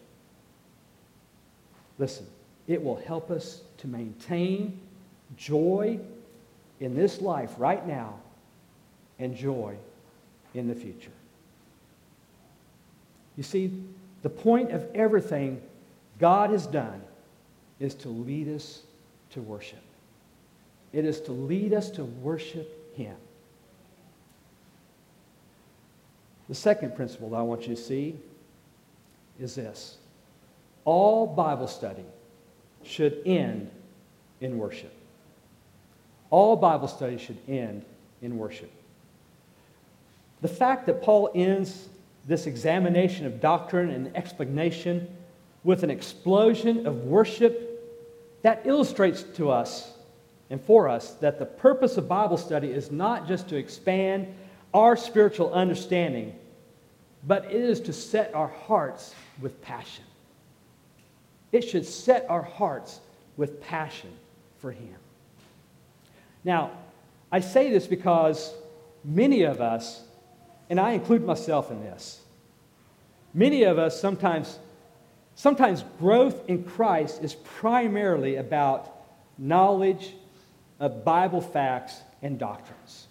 listen, 1.99 2.25
it 2.67 2.81
will 2.81 2.95
help 2.95 3.29
us 3.29 3.61
to 3.77 3.87
maintain 3.87 4.79
joy 5.37 5.99
in 6.79 6.95
this 6.95 7.21
life 7.21 7.51
right 7.57 7.85
now 7.85 8.15
and 9.19 9.35
joy 9.35 9.75
in 10.53 10.67
the 10.67 10.75
future. 10.75 11.11
You 13.35 13.43
see, 13.43 13.83
the 14.21 14.29
point 14.29 14.71
of 14.71 14.87
everything 14.95 15.61
God 16.19 16.49
has 16.49 16.65
done 16.65 17.01
is 17.79 17.93
to 17.95 18.09
lead 18.09 18.47
us 18.47 18.81
to 19.33 19.41
worship. 19.41 19.81
It 20.91 21.05
is 21.05 21.21
to 21.21 21.31
lead 21.31 21.73
us 21.73 21.89
to 21.91 22.03
worship 22.03 22.95
Him. 22.95 23.15
The 26.49 26.55
second 26.55 26.95
principle 26.95 27.29
that 27.31 27.37
I 27.37 27.41
want 27.41 27.67
you 27.67 27.75
to 27.75 27.81
see 27.81 28.15
is 29.39 29.55
this 29.55 29.97
all 30.85 31.25
Bible 31.25 31.67
study 31.67 32.05
should 32.83 33.21
end 33.25 33.69
in 34.41 34.57
worship. 34.57 34.93
All 36.29 36.55
Bible 36.55 36.87
study 36.87 37.17
should 37.17 37.37
end 37.47 37.85
in 38.21 38.37
worship. 38.37 38.71
The 40.41 40.47
fact 40.47 40.85
that 40.87 41.01
Paul 41.01 41.31
ends 41.33 41.87
this 42.27 42.47
examination 42.47 43.25
of 43.25 43.39
doctrine 43.39 43.89
and 43.89 44.15
explanation 44.15 45.07
with 45.63 45.83
an 45.83 45.89
explosion 45.89 46.85
of 46.85 47.05
worship, 47.05 47.72
that 48.43 48.61
illustrates 48.65 49.23
to 49.23 49.49
us 49.49 49.91
and 50.49 50.61
for 50.61 50.87
us 50.87 51.13
that 51.15 51.39
the 51.39 51.45
purpose 51.45 51.97
of 51.97 52.07
Bible 52.07 52.37
study 52.37 52.69
is 52.69 52.91
not 52.91 53.27
just 53.27 53.49
to 53.49 53.55
expand 53.55 54.27
our 54.73 54.95
spiritual 54.95 55.51
understanding, 55.53 56.35
but 57.25 57.45
it 57.45 57.53
is 57.53 57.79
to 57.81 57.93
set 57.93 58.33
our 58.35 58.49
hearts 58.49 59.15
with 59.41 59.61
passion. 59.61 60.03
It 61.51 61.63
should 61.63 61.85
set 61.85 62.25
our 62.29 62.41
hearts 62.41 62.99
with 63.37 63.61
passion 63.61 64.11
for 64.59 64.71
Him. 64.71 64.95
Now, 66.43 66.71
I 67.31 67.39
say 67.39 67.71
this 67.71 67.87
because 67.87 68.53
many 69.03 69.43
of 69.43 69.61
us, 69.61 70.03
and 70.69 70.79
I 70.79 70.91
include 70.91 71.23
myself 71.25 71.71
in 71.71 71.79
this, 71.81 72.21
many 73.33 73.63
of 73.63 73.79
us 73.79 73.99
sometimes, 73.99 74.59
sometimes 75.35 75.83
growth 75.99 76.49
in 76.49 76.63
Christ 76.63 77.23
is 77.23 77.35
primarily 77.35 78.35
about 78.35 79.03
knowledge 79.37 80.13
of 80.79 81.03
Bible 81.03 81.41
facts 81.41 82.01
and 82.21 82.37
doctrines. 82.37 83.07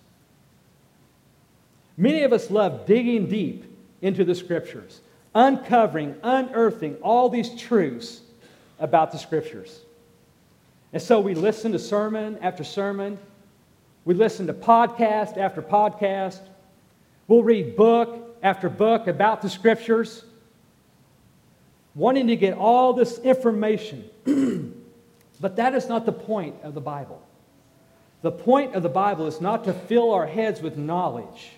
Many 1.97 2.23
of 2.23 2.33
us 2.33 2.51
love 2.51 2.87
digging 2.87 3.29
deep 3.29 3.65
into 4.01 4.25
the 4.25 4.35
scriptures, 4.35 5.01
uncovering, 5.35 6.17
unearthing 6.23 6.97
all 6.97 7.29
these 7.29 7.55
truths 7.55 8.21
about 8.79 9.13
the 9.13 9.19
scriptures. 9.19 9.81
And 10.93 11.01
so 11.01 11.21
we 11.21 11.35
listen 11.35 11.73
to 11.73 11.79
sermon 11.79 12.39
after 12.43 12.65
sermon. 12.65 13.19
We 14.05 14.15
listen 14.15 14.47
to 14.49 14.55
podcast 14.55 15.39
after 15.39 15.63
podcast. 15.63 16.41
We'll 17.29 17.43
read 17.43 17.77
book 17.77 18.37
after 18.43 18.69
book 18.69 19.07
about 19.07 19.41
the 19.41 19.49
scriptures, 19.49 20.25
wanting 21.95 22.27
to 22.29 22.37
get 22.37 22.55
all 22.55 22.93
this 22.93 23.19
information. 23.19 24.05
but 25.41 25.57
that 25.57 25.75
is 25.75 25.89
not 25.89 26.07
the 26.07 26.13
point 26.13 26.57
of 26.63 26.75
the 26.75 26.81
Bible. 26.81 27.23
The 28.23 28.33
point 28.33 28.75
of 28.75 28.83
the 28.83 28.89
Bible 28.89 29.27
is 29.27 29.41
not 29.41 29.65
to 29.65 29.73
fill 29.73 30.13
our 30.13 30.27
heads 30.27 30.63
with 30.63 30.77
knowledge, 30.77 31.53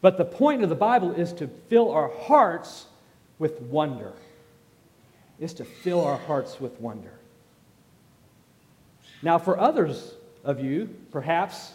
but 0.00 0.18
the 0.18 0.24
point 0.24 0.62
of 0.62 0.68
the 0.68 0.74
Bible 0.74 1.12
is 1.12 1.32
to 1.34 1.48
fill 1.68 1.90
our 1.90 2.08
hearts 2.08 2.86
with 3.38 3.60
wonder 3.62 4.12
is 5.42 5.52
to 5.54 5.64
fill 5.64 6.04
our 6.04 6.16
hearts 6.16 6.60
with 6.60 6.80
wonder. 6.80 7.12
Now, 9.22 9.38
for 9.38 9.58
others 9.58 10.14
of 10.44 10.60
you, 10.60 10.88
perhaps 11.10 11.72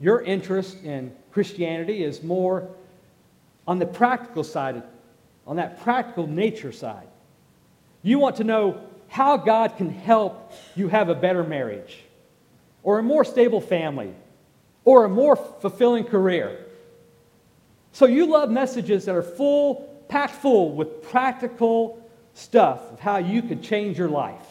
your 0.00 0.22
interest 0.22 0.82
in 0.82 1.12
Christianity 1.30 2.02
is 2.02 2.22
more 2.22 2.68
on 3.68 3.78
the 3.78 3.86
practical 3.86 4.42
side, 4.42 4.82
on 5.50 5.56
that 5.56 5.82
practical 5.82 6.28
nature 6.28 6.70
side. 6.70 7.08
You 8.04 8.20
want 8.20 8.36
to 8.36 8.44
know 8.44 8.80
how 9.08 9.36
God 9.36 9.76
can 9.76 9.90
help 9.90 10.52
you 10.76 10.86
have 10.86 11.08
a 11.08 11.14
better 11.14 11.42
marriage, 11.42 11.98
or 12.84 13.00
a 13.00 13.02
more 13.02 13.24
stable 13.24 13.60
family, 13.60 14.14
or 14.84 15.04
a 15.04 15.08
more 15.08 15.34
fulfilling 15.34 16.04
career. 16.04 16.64
So 17.90 18.06
you 18.06 18.26
love 18.26 18.48
messages 18.48 19.06
that 19.06 19.16
are 19.16 19.24
full, 19.24 20.04
packed 20.08 20.36
full 20.36 20.72
with 20.72 21.02
practical 21.02 22.00
stuff 22.34 22.92
of 22.92 23.00
how 23.00 23.16
you 23.16 23.42
could 23.42 23.60
change 23.60 23.98
your 23.98 24.08
life. 24.08 24.46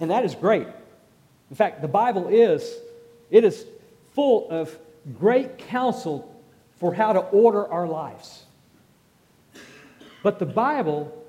And 0.00 0.10
that 0.10 0.24
is 0.24 0.34
great. 0.34 0.66
In 1.48 1.54
fact, 1.54 1.80
the 1.80 1.88
Bible 1.88 2.26
is 2.26 2.74
it 3.30 3.44
is 3.44 3.64
full 4.14 4.50
of 4.50 4.76
great 5.16 5.58
counsel 5.58 6.35
for 6.78 6.94
how 6.94 7.12
to 7.12 7.20
order 7.20 7.66
our 7.66 7.86
lives. 7.86 8.44
But 10.22 10.38
the 10.38 10.46
Bible 10.46 11.24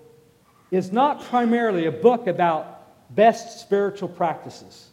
is 0.72 0.92
not 0.92 1.24
primarily 1.24 1.86
a 1.86 1.92
book 1.92 2.28
about 2.28 3.16
best 3.16 3.62
spiritual 3.62 4.10
practices. 4.10 4.88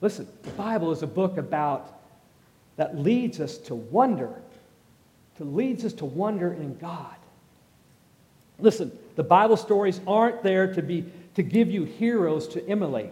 Listen, 0.00 0.26
the 0.42 0.50
Bible 0.50 0.90
is 0.90 1.02
a 1.02 1.06
book 1.06 1.36
about 1.36 2.00
that 2.76 2.98
leads 2.98 3.38
us 3.38 3.58
to 3.58 3.74
wonder, 3.74 4.34
to 5.36 5.44
leads 5.44 5.84
us 5.84 5.92
to 5.94 6.04
wonder 6.04 6.52
in 6.52 6.76
God. 6.78 7.14
Listen, 8.58 8.90
the 9.16 9.22
Bible 9.22 9.56
stories 9.56 10.00
aren't 10.06 10.42
there 10.42 10.72
to, 10.74 10.82
be, 10.82 11.04
to 11.34 11.42
give 11.42 11.70
you 11.70 11.84
heroes 11.84 12.48
to 12.48 12.66
emulate. 12.68 13.10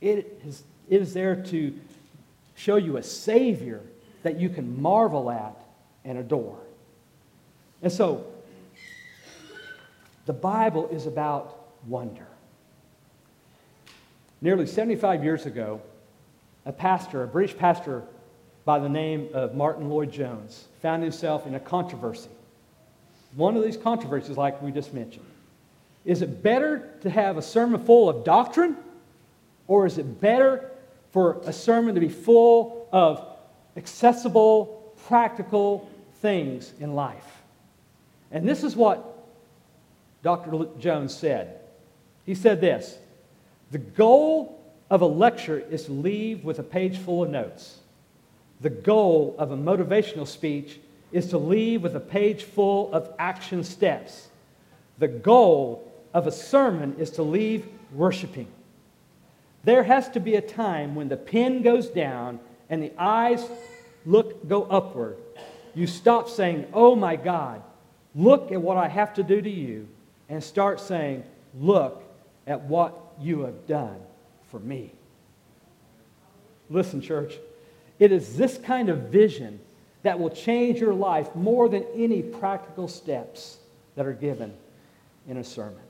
It 0.00 0.40
is, 0.46 0.62
it 0.88 1.02
is 1.02 1.14
there 1.14 1.36
to 1.46 1.74
show 2.54 2.76
you 2.76 2.96
a 2.96 3.02
Savior 3.02 3.80
that 4.22 4.38
you 4.38 4.48
can 4.48 4.80
marvel 4.80 5.30
at 5.30 5.54
and 6.04 6.18
adore. 6.18 6.58
And 7.82 7.92
so, 7.92 8.24
the 10.26 10.32
Bible 10.32 10.88
is 10.88 11.06
about 11.06 11.68
wonder. 11.86 12.26
Nearly 14.40 14.66
75 14.66 15.24
years 15.24 15.46
ago, 15.46 15.80
a 16.66 16.72
pastor, 16.72 17.22
a 17.22 17.26
British 17.26 17.56
pastor 17.56 18.02
by 18.64 18.78
the 18.78 18.88
name 18.88 19.28
of 19.32 19.54
Martyn 19.54 19.88
Lloyd-Jones, 19.88 20.66
found 20.82 21.02
himself 21.02 21.46
in 21.46 21.54
a 21.54 21.60
controversy. 21.60 22.28
One 23.36 23.56
of 23.56 23.62
these 23.64 23.76
controversies, 23.76 24.36
like 24.36 24.60
we 24.60 24.70
just 24.70 24.92
mentioned. 24.92 25.24
Is 26.04 26.22
it 26.22 26.42
better 26.42 26.90
to 27.00 27.10
have 27.10 27.36
a 27.36 27.42
sermon 27.42 27.82
full 27.84 28.08
of 28.08 28.24
doctrine, 28.24 28.76
or 29.66 29.86
is 29.86 29.98
it 29.98 30.20
better 30.20 30.70
for 31.12 31.40
a 31.44 31.52
sermon 31.52 31.94
to 31.94 32.00
be 32.00 32.08
full 32.08 32.88
of 32.92 33.37
accessible, 33.78 34.92
practical 35.06 35.88
things 36.20 36.74
in 36.80 36.94
life? 36.94 37.42
And 38.30 38.46
this 38.46 38.62
is 38.62 38.76
what 38.76 39.26
Dr. 40.22 40.66
Jones 40.78 41.16
said. 41.16 41.60
He 42.26 42.34
said 42.34 42.60
this 42.60 42.98
The 43.70 43.78
goal 43.78 44.60
of 44.90 45.00
a 45.00 45.06
lecture 45.06 45.58
is 45.58 45.84
to 45.86 45.92
leave 45.92 46.44
with 46.44 46.58
a 46.58 46.62
page 46.62 46.98
full 46.98 47.22
of 47.22 47.30
notes. 47.30 47.78
The 48.60 48.70
goal 48.70 49.34
of 49.38 49.52
a 49.52 49.56
motivational 49.56 50.26
speech 50.26 50.80
is 51.12 51.28
to 51.30 51.38
leave 51.38 51.82
with 51.82 51.94
a 51.96 52.00
page 52.00 52.42
full 52.42 52.92
of 52.92 53.10
action 53.18 53.64
steps. 53.64 54.28
The 54.98 55.08
goal 55.08 55.90
of 56.12 56.26
a 56.26 56.32
sermon 56.32 56.96
is 56.98 57.10
to 57.12 57.22
leave 57.22 57.66
worshiping. 57.92 58.48
There 59.64 59.84
has 59.84 60.08
to 60.10 60.20
be 60.20 60.34
a 60.34 60.40
time 60.40 60.94
when 60.94 61.08
the 61.08 61.16
pen 61.16 61.62
goes 61.62 61.88
down 61.88 62.40
and 62.70 62.82
the 62.82 62.92
eyes 62.98 63.44
look 64.04 64.48
go 64.48 64.64
upward. 64.64 65.16
You 65.74 65.86
stop 65.86 66.28
saying, 66.28 66.66
"Oh 66.72 66.94
my 66.94 67.16
God, 67.16 67.62
look 68.14 68.52
at 68.52 68.60
what 68.60 68.76
I 68.76 68.88
have 68.88 69.14
to 69.14 69.22
do 69.22 69.40
to 69.40 69.50
you," 69.50 69.88
and 70.28 70.42
start 70.42 70.80
saying, 70.80 71.24
"Look 71.58 72.02
at 72.46 72.62
what 72.62 72.94
you 73.20 73.40
have 73.40 73.66
done 73.66 74.00
for 74.50 74.58
me." 74.58 74.92
Listen, 76.70 77.00
church, 77.00 77.38
it 77.98 78.12
is 78.12 78.36
this 78.36 78.58
kind 78.58 78.88
of 78.88 79.08
vision 79.08 79.60
that 80.02 80.18
will 80.18 80.30
change 80.30 80.80
your 80.80 80.94
life 80.94 81.34
more 81.34 81.68
than 81.68 81.84
any 81.94 82.22
practical 82.22 82.88
steps 82.88 83.58
that 83.96 84.06
are 84.06 84.12
given 84.12 84.52
in 85.26 85.36
a 85.36 85.44
sermon. 85.44 85.80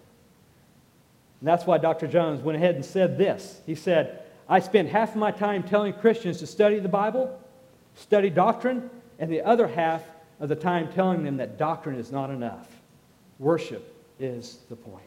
And 1.41 1.49
that's 1.49 1.67
why 1.67 1.79
Dr. 1.79 2.07
Jones 2.07 2.43
went 2.43 2.57
ahead 2.57 2.75
and 2.75 2.85
said 2.85 3.19
this. 3.19 3.61
He 3.67 3.75
said, 3.75 4.23
I 4.49 4.61
spend 4.61 4.89
half 4.89 5.11
of 5.11 5.17
my 5.17 5.31
time 5.31 5.63
telling 5.63 5.93
Christians 5.93 6.39
to 6.39 6.47
study 6.47 6.79
the 6.79 6.89
Bible, 6.89 7.39
study 7.95 8.31
doctrine, 8.31 8.89
and 9.19 9.31
the 9.31 9.43
other 9.43 9.69
half 9.69 10.03
of 10.41 10.49
the 10.49 10.57
time 10.57 10.91
telling 10.93 11.23
them 11.23 11.37
that 11.37 11.59
doctrine 11.59 11.99
is 11.99 12.11
not 12.11 12.31
enough. 12.31 12.69
Worship 13.39 13.95
is 14.19 14.61
the 14.69 14.77
point. 14.77 15.05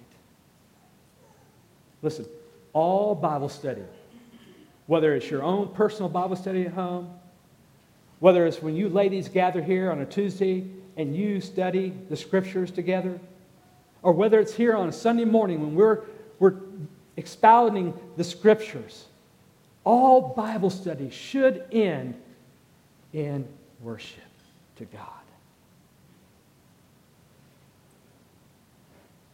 Listen, 2.01 2.25
all 2.73 3.15
Bible 3.15 3.49
study, 3.49 3.83
whether 4.87 5.15
it's 5.15 5.29
your 5.29 5.43
own 5.43 5.69
personal 5.73 6.09
Bible 6.09 6.35
study 6.35 6.65
at 6.65 6.73
home, 6.73 7.11
whether 8.19 8.45
it's 8.45 8.61
when 8.61 8.75
you 8.75 8.89
ladies 8.89 9.27
gather 9.27 9.61
here 9.61 9.91
on 9.91 10.01
a 10.01 10.05
Tuesday 10.05 10.67
and 10.97 11.15
you 11.15 11.41
study 11.41 11.93
the 12.09 12.15
scriptures 12.15 12.69
together, 12.69 13.19
or 14.03 14.13
whether 14.13 14.39
it's 14.39 14.53
here 14.53 14.75
on 14.75 14.89
a 14.89 14.91
Sunday 14.91 15.25
morning 15.25 15.61
when 15.61 15.75
we're 15.75 16.01
we're 16.39 16.55
expounding 17.17 17.93
the 18.17 18.23
scriptures. 18.23 19.05
All 19.83 20.33
Bible 20.35 20.69
study 20.69 21.09
should 21.09 21.65
end 21.71 22.15
in 23.13 23.47
worship 23.81 24.19
to 24.77 24.85
God. 24.85 25.07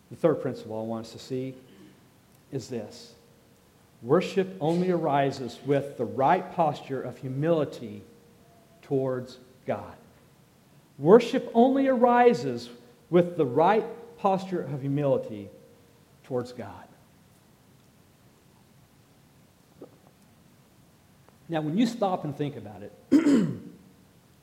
The 0.10 0.16
third 0.16 0.42
principle 0.42 0.80
I 0.80 0.84
want 0.84 1.06
us 1.06 1.12
to 1.12 1.20
see 1.20 1.54
is 2.52 2.70
this 2.70 3.14
worship 4.02 4.56
only 4.62 4.92
arises 4.92 5.60
with 5.66 5.98
the 5.98 6.06
right 6.06 6.54
posture 6.56 7.02
of 7.02 7.18
humility 7.18 8.04
towards 8.84 9.38
God. 9.66 9.96
Worship 10.98 11.52
only 11.54 11.88
arises 11.88 12.70
with 13.10 13.38
the 13.38 13.46
right 13.46 13.84
posture 14.18 14.62
of 14.62 14.82
humility 14.82 15.50
towards 16.24 16.54
God. 16.54 16.87
Now, 21.50 21.62
when 21.62 21.78
you 21.78 21.86
stop 21.86 22.26
and 22.26 22.36
think 22.36 22.58
about 22.58 22.82
it, 22.84 22.92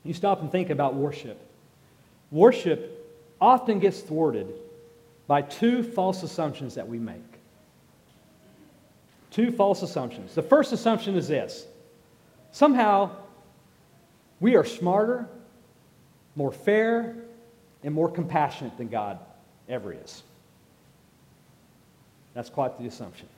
you 0.04 0.14
stop 0.14 0.40
and 0.40 0.50
think 0.50 0.70
about 0.70 0.94
worship. 0.94 1.38
Worship 2.30 2.90
often 3.40 3.78
gets 3.78 4.00
thwarted 4.00 4.52
by 5.26 5.42
two 5.42 5.82
false 5.82 6.22
assumptions 6.22 6.74
that 6.74 6.88
we 6.88 6.98
make. 6.98 7.20
Two 9.30 9.50
false 9.50 9.82
assumptions. 9.82 10.34
The 10.34 10.42
first 10.42 10.72
assumption 10.72 11.16
is 11.16 11.28
this 11.28 11.66
somehow 12.52 13.10
we 14.40 14.56
are 14.56 14.64
smarter, 14.64 15.28
more 16.36 16.52
fair, 16.52 17.16
and 17.82 17.94
more 17.94 18.10
compassionate 18.10 18.76
than 18.78 18.88
God 18.88 19.18
ever 19.68 19.92
is. 19.92 20.22
That's 22.32 22.50
quite 22.50 22.78
the 22.78 22.86
assumption. 22.86 23.28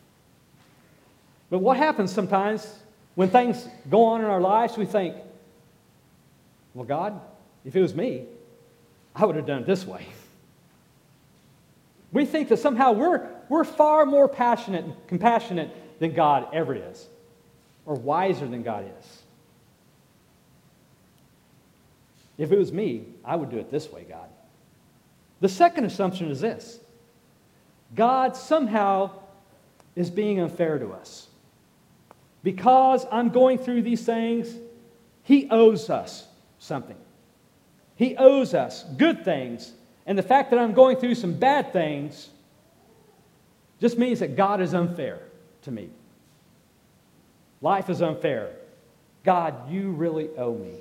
But 1.50 1.59
what 1.59 1.76
happens 1.76 2.12
sometimes 2.12 2.79
when 3.16 3.31
things 3.31 3.66
go 3.90 4.05
on 4.05 4.20
in 4.20 4.26
our 4.26 4.40
lives, 4.40 4.76
we 4.76 4.85
think, 4.85 5.16
well, 6.74 6.85
God, 6.85 7.18
if 7.64 7.74
it 7.74 7.81
was 7.81 7.94
me, 7.94 8.26
I 9.16 9.24
would 9.24 9.35
have 9.37 9.46
done 9.46 9.62
it 9.62 9.66
this 9.66 9.85
way. 9.87 10.07
We 12.12 12.26
think 12.26 12.50
that 12.50 12.59
somehow 12.59 12.92
we're, 12.92 13.26
we're 13.48 13.64
far 13.64 14.07
more 14.07 14.29
passionate 14.29 14.85
and 14.85 14.94
compassionate 15.09 15.98
than 15.98 16.12
God 16.12 16.48
ever 16.52 16.74
is, 16.74 17.07
or 17.87 17.94
wiser 17.94 18.46
than 18.46 18.62
God 18.62 18.85
is. 19.00 19.22
If 22.37 22.52
it 22.52 22.59
was 22.59 22.70
me, 22.70 23.07
I 23.24 23.35
would 23.35 23.50
do 23.50 23.57
it 23.57 23.70
this 23.70 23.90
way, 23.90 24.05
God. 24.05 24.29
The 25.40 25.48
second 25.48 25.85
assumption 25.85 26.31
is 26.31 26.40
this 26.40 26.81
God 27.94 28.37
somehow 28.37 29.11
is 29.94 30.11
being 30.11 30.38
unfair 30.40 30.79
to 30.79 30.92
us 30.92 31.25
because 32.46 33.04
I'm 33.11 33.30
going 33.30 33.59
through 33.59 33.82
these 33.82 34.06
things, 34.06 34.54
He 35.24 35.48
owes 35.50 35.90
us 35.90 36.28
something. 36.61 36.94
He 37.96 38.16
owes 38.16 38.54
us 38.54 38.85
good 38.96 39.24
things. 39.24 39.72
And 40.06 40.16
the 40.16 40.22
fact 40.22 40.52
that 40.52 40.61
I'm 40.61 40.72
going 40.72 40.96
through 40.98 41.16
some 41.16 41.32
bad 41.32 41.72
things 41.72 42.28
just 43.80 43.98
means 43.98 44.20
that 44.20 44.37
God 44.37 44.61
is 44.61 44.74
unfair 44.74 45.18
to 45.62 45.72
me. 45.72 45.90
Life 47.62 47.90
is 47.90 48.00
unfair. 48.00 48.52
God, 49.24 49.68
you 49.68 49.90
really 49.90 50.28
owe 50.38 50.54
me. 50.54 50.76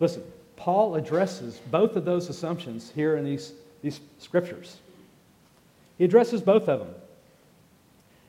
Listen, 0.00 0.22
Paul 0.56 0.96
addresses 0.96 1.58
both 1.70 1.96
of 1.96 2.04
those 2.04 2.28
assumptions 2.28 2.92
here 2.94 3.16
in 3.16 3.24
these, 3.24 3.54
these 3.80 4.00
scriptures. 4.18 4.76
He 5.96 6.04
addresses 6.04 6.42
both 6.42 6.68
of 6.68 6.80
them. 6.80 6.94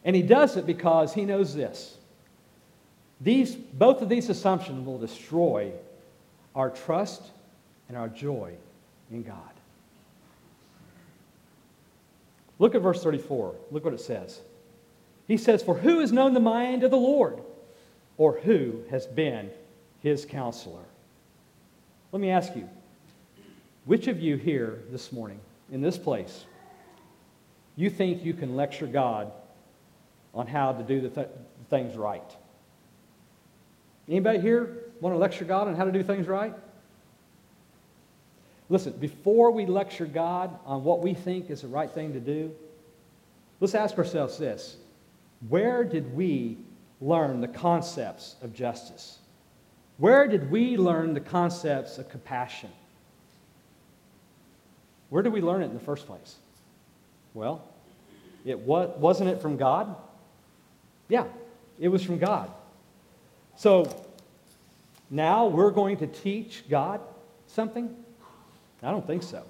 And 0.05 0.15
he 0.15 0.21
does 0.21 0.57
it 0.57 0.65
because 0.65 1.13
he 1.13 1.25
knows 1.25 1.55
this. 1.55 1.97
These, 3.21 3.55
both 3.55 4.01
of 4.01 4.09
these 4.09 4.29
assumptions 4.29 4.85
will 4.85 4.99
destroy 4.99 5.71
our 6.55 6.69
trust 6.69 7.21
and 7.87 7.97
our 7.97 8.09
joy 8.09 8.53
in 9.11 9.23
God. 9.23 9.37
Look 12.59 12.75
at 12.75 12.81
verse 12.81 13.01
34. 13.01 13.55
Look 13.71 13.85
what 13.85 13.93
it 13.93 14.01
says. 14.01 14.41
He 15.27 15.37
says, 15.37 15.63
For 15.63 15.75
who 15.75 15.99
has 15.99 16.11
known 16.11 16.33
the 16.33 16.39
mind 16.39 16.83
of 16.83 16.91
the 16.91 16.97
Lord? 16.97 17.39
Or 18.17 18.39
who 18.39 18.83
has 18.91 19.07
been 19.07 19.49
his 20.01 20.25
counselor? 20.25 20.83
Let 22.11 22.19
me 22.19 22.29
ask 22.29 22.55
you, 22.55 22.69
which 23.85 24.07
of 24.07 24.19
you 24.19 24.35
here 24.35 24.83
this 24.91 25.11
morning, 25.11 25.39
in 25.71 25.81
this 25.81 25.97
place, 25.97 26.45
you 27.75 27.89
think 27.89 28.23
you 28.23 28.33
can 28.33 28.55
lecture 28.55 28.85
God 28.85 29.31
on 30.33 30.47
how 30.47 30.73
to 30.73 30.83
do 30.83 31.01
the 31.01 31.09
th- 31.09 31.29
things 31.69 31.95
right. 31.95 32.35
Anybody 34.07 34.39
here 34.39 34.77
want 34.99 35.13
to 35.13 35.19
lecture 35.19 35.45
God 35.45 35.67
on 35.67 35.75
how 35.75 35.85
to 35.85 35.91
do 35.91 36.03
things 36.03 36.27
right? 36.27 36.53
Listen, 38.69 38.93
before 38.93 39.51
we 39.51 39.65
lecture 39.65 40.05
God 40.05 40.57
on 40.65 40.83
what 40.83 41.01
we 41.01 41.13
think 41.13 41.49
is 41.49 41.61
the 41.61 41.67
right 41.67 41.91
thing 41.91 42.13
to 42.13 42.19
do, 42.19 42.51
let's 43.59 43.75
ask 43.75 43.97
ourselves 43.97 44.37
this 44.37 44.77
Where 45.49 45.83
did 45.83 46.15
we 46.15 46.57
learn 46.99 47.41
the 47.41 47.47
concepts 47.47 48.35
of 48.41 48.53
justice? 48.53 49.19
Where 49.97 50.27
did 50.27 50.49
we 50.49 50.75
learn 50.77 51.13
the 51.13 51.19
concepts 51.19 51.97
of 51.97 52.09
compassion? 52.09 52.71
Where 55.09 55.21
did 55.21 55.31
we 55.31 55.41
learn 55.41 55.61
it 55.61 55.65
in 55.65 55.75
the 55.75 55.79
first 55.79 56.07
place? 56.07 56.37
Well, 57.35 57.63
it 58.45 58.57
was, 58.57 58.97
wasn't 58.97 59.29
it 59.29 59.41
from 59.41 59.57
God? 59.57 59.95
Yeah, 61.07 61.25
it 61.79 61.89
was 61.89 62.03
from 62.03 62.17
God. 62.17 62.51
So 63.55 64.05
now 65.09 65.47
we're 65.47 65.71
going 65.71 65.97
to 65.97 66.07
teach 66.07 66.63
God 66.69 67.01
something? 67.47 67.95
I 68.81 68.91
don't 68.91 69.05
think 69.05 69.23
so. 69.23 69.43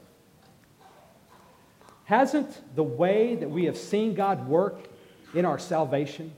Hasn't 2.05 2.75
the 2.75 2.83
way 2.83 3.35
that 3.35 3.49
we 3.49 3.65
have 3.65 3.77
seen 3.77 4.13
God 4.13 4.47
work 4.47 4.77
in 5.33 5.45
our 5.45 5.57
salvation, 5.57 6.31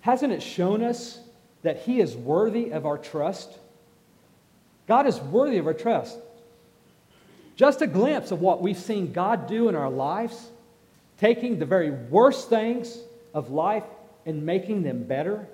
hasn't 0.00 0.32
it 0.32 0.42
shown 0.42 0.82
us 0.82 1.20
that 1.62 1.82
He 1.82 2.00
is 2.00 2.16
worthy 2.16 2.70
of 2.70 2.86
our 2.86 2.96
trust? 2.96 3.50
God 4.86 5.06
is 5.06 5.20
worthy 5.20 5.58
of 5.58 5.66
our 5.66 5.74
trust. 5.74 6.16
Just 7.56 7.82
a 7.82 7.86
glimpse 7.86 8.30
of 8.30 8.40
what 8.40 8.62
we've 8.62 8.78
seen 8.78 9.12
God 9.12 9.46
do 9.46 9.68
in 9.68 9.74
our 9.74 9.90
lives, 9.90 10.48
taking 11.20 11.58
the 11.58 11.66
very 11.66 11.90
worst 11.90 12.48
things 12.48 12.98
of 13.34 13.50
life 13.50 13.84
and 14.24 14.44
making 14.44 14.82
them 14.82 15.04
better, 15.04 15.46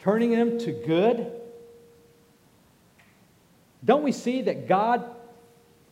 turning 0.00 0.30
them 0.30 0.58
to 0.58 0.72
good. 0.72 1.30
Don't 3.84 4.02
we 4.02 4.12
see 4.12 4.42
that 4.42 4.66
God 4.66 5.04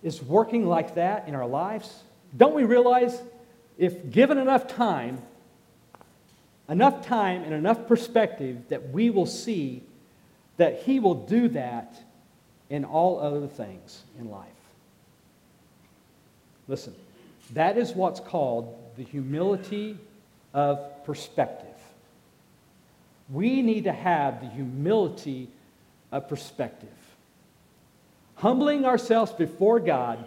is 0.02 0.22
working 0.22 0.66
like 0.66 0.94
that 0.94 1.28
in 1.28 1.34
our 1.34 1.46
lives? 1.46 2.02
Don't 2.34 2.54
we 2.54 2.64
realize 2.64 3.20
if 3.76 4.10
given 4.10 4.38
enough 4.38 4.66
time, 4.66 5.20
enough 6.66 7.06
time 7.06 7.42
and 7.42 7.52
enough 7.52 7.86
perspective, 7.86 8.68
that 8.70 8.90
we 8.90 9.10
will 9.10 9.26
see 9.26 9.82
that 10.56 10.82
He 10.82 11.00
will 11.00 11.14
do 11.14 11.48
that 11.48 12.02
in 12.70 12.86
all 12.86 13.20
other 13.20 13.46
things 13.46 14.02
in 14.18 14.30
life? 14.30 14.48
Listen, 16.66 16.94
that 17.54 17.76
is 17.76 17.92
what's 17.92 18.20
called 18.20 18.76
the 18.96 19.02
humility 19.02 19.98
of 20.54 21.04
perspective. 21.04 21.66
We 23.28 23.62
need 23.62 23.84
to 23.84 23.92
have 23.92 24.40
the 24.40 24.48
humility 24.48 25.48
of 26.12 26.28
perspective 26.28 26.88
humbling 28.40 28.86
ourselves 28.86 29.32
before 29.32 29.78
God 29.78 30.24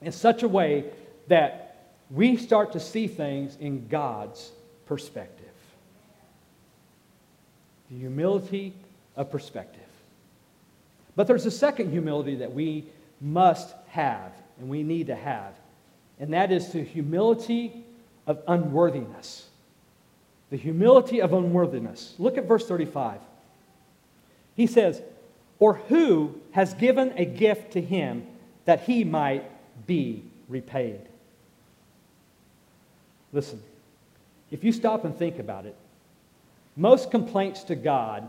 in 0.00 0.12
such 0.12 0.42
a 0.42 0.48
way 0.48 0.86
that 1.28 1.92
we 2.10 2.38
start 2.38 2.72
to 2.72 2.80
see 2.80 3.06
things 3.06 3.56
in 3.60 3.86
God's 3.88 4.50
perspective. 4.86 5.44
The 7.90 7.98
humility 7.98 8.72
of 9.14 9.30
perspective. 9.30 9.82
But 11.14 11.26
there's 11.26 11.44
a 11.44 11.50
second 11.50 11.90
humility 11.90 12.36
that 12.36 12.52
we 12.52 12.86
must 13.20 13.74
have 13.88 14.32
and 14.58 14.70
we 14.70 14.82
need 14.82 15.08
to 15.08 15.14
have, 15.14 15.52
and 16.18 16.32
that 16.32 16.50
is 16.52 16.72
the 16.72 16.82
humility 16.82 17.84
of 18.26 18.42
unworthiness. 18.48 19.46
The 20.50 20.56
humility 20.56 21.20
of 21.20 21.32
unworthiness. 21.32 22.14
Look 22.18 22.38
at 22.38 22.46
verse 22.46 22.66
35. 22.66 23.20
He 24.54 24.66
says, 24.66 25.02
or 25.58 25.74
who 25.74 26.40
has 26.52 26.74
given 26.74 27.12
a 27.16 27.24
gift 27.24 27.72
to 27.72 27.80
him 27.80 28.26
that 28.64 28.82
he 28.82 29.04
might 29.04 29.44
be 29.86 30.22
repaid? 30.48 31.00
Listen, 33.32 33.62
if 34.50 34.64
you 34.64 34.72
stop 34.72 35.04
and 35.04 35.16
think 35.16 35.38
about 35.38 35.66
it, 35.66 35.76
most 36.76 37.10
complaints 37.10 37.64
to 37.64 37.74
God 37.74 38.28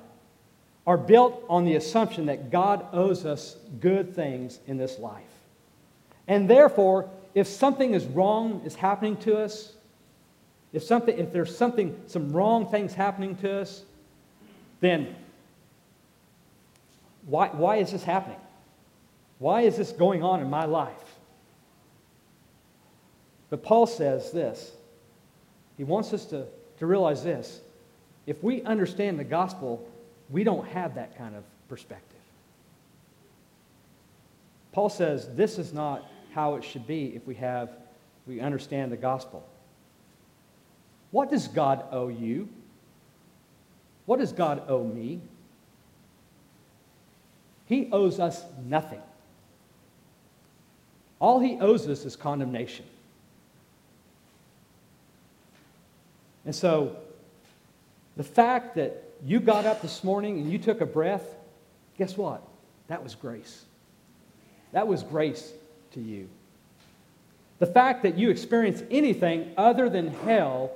are 0.86 0.97
built 0.97 1.43
on 1.50 1.65
the 1.65 1.76
assumption 1.76 2.28
that 2.28 2.50
God 2.50 2.86
owes 2.93 3.26
us 3.26 3.58
good 3.80 4.15
things 4.15 4.60
in 4.67 4.78
this 4.78 4.97
life. 5.00 5.23
And 6.28 6.50
therefore, 6.50 7.10
if 7.38 7.45
something 7.45 7.93
is 7.93 8.04
wrong 8.08 8.63
is 8.65 8.73
happening 8.73 9.15
to 9.17 9.38
us, 9.38 9.73
if 10.73 10.82
something 10.82 11.15
if 11.15 11.32
there's 11.32 11.56
something 11.56 11.95
some 12.08 12.32
wrong 12.32 12.67
things 12.67 12.95
happening 12.95 13.36
to 13.38 13.62
us, 13.62 13.84
then 14.80 15.15
why, 17.28 17.50
why 17.50 17.76
is 17.76 17.91
this 17.91 18.04
happening? 18.04 18.39
Why 19.38 19.62
is 19.62 19.78
this 19.78 19.91
going 19.91 20.23
on 20.23 20.39
in 20.41 20.50
my 20.50 20.65
life? 20.65 21.19
But 23.52 23.62
Paul 23.62 23.86
says 23.86 24.32
this. 24.32 24.71
He 25.78 25.84
wants 25.84 26.13
us 26.13 26.26
to, 26.26 26.47
to 26.80 26.88
realize 26.88 27.23
this. 27.23 27.60
If 28.26 28.43
we 28.43 28.63
understand 28.63 29.19
the 29.19 29.23
gospel, 29.23 29.88
we 30.32 30.43
don't 30.43 30.67
have 30.69 30.95
that 30.95 31.15
kind 31.19 31.36
of 31.36 31.43
perspective. 31.69 32.17
Paul 34.71 34.89
says 34.89 35.30
this 35.36 35.60
is 35.60 35.71
not 35.71 36.04
how 36.34 36.56
it 36.56 36.63
should 36.63 36.88
be 36.88 37.16
if 37.16 37.26
we 37.26 37.36
have 37.36 37.70
we 38.28 38.42
understand 38.42 38.92
the 38.92 38.98
gospel. 38.98 39.48
What 41.12 41.30
does 41.30 41.48
God 41.48 41.86
owe 41.92 42.10
you? 42.10 42.50
What 44.06 44.20
does 44.20 44.34
God 44.34 44.63
owe 44.68 44.84
me? 44.84 45.22
He 47.66 47.90
owes 47.92 48.20
us 48.20 48.44
nothing. 48.66 49.02
All 51.20 51.40
he 51.40 51.58
owes 51.60 51.88
us 51.88 52.06
is 52.06 52.16
condemnation. 52.16 52.86
And 56.46 56.56
so, 56.56 56.96
the 58.16 58.24
fact 58.24 58.76
that 58.76 59.04
you 59.26 59.40
got 59.40 59.66
up 59.66 59.82
this 59.82 60.04
morning 60.04 60.38
and 60.38 60.52
you 60.52 60.58
took 60.58 60.80
a 60.80 60.86
breath, 60.86 61.26
guess 61.98 62.16
what? 62.16 62.42
That 62.88 63.04
was 63.04 63.16
grace. 63.16 63.66
That 64.72 64.88
was 64.88 65.04
grace 65.04 65.52
to 65.91 66.00
you. 66.00 66.28
The 67.60 67.65
fact 67.65 68.04
that 68.04 68.17
you 68.17 68.30
experience 68.30 68.84
anything 68.91 69.52
other 69.58 69.89
than 69.89 70.10
hell 70.10 70.71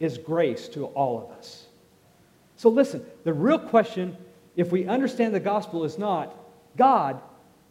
is 0.00 0.18
grace 0.18 0.68
to 0.70 0.86
all 0.86 1.22
of 1.22 1.38
us. 1.38 1.66
So, 2.56 2.68
listen, 2.68 3.04
the 3.24 3.32
real 3.32 3.58
question 3.58 4.16
if 4.56 4.72
we 4.72 4.86
understand 4.86 5.34
the 5.34 5.40
gospel 5.40 5.84
is 5.84 5.98
not, 5.98 6.34
God, 6.76 7.20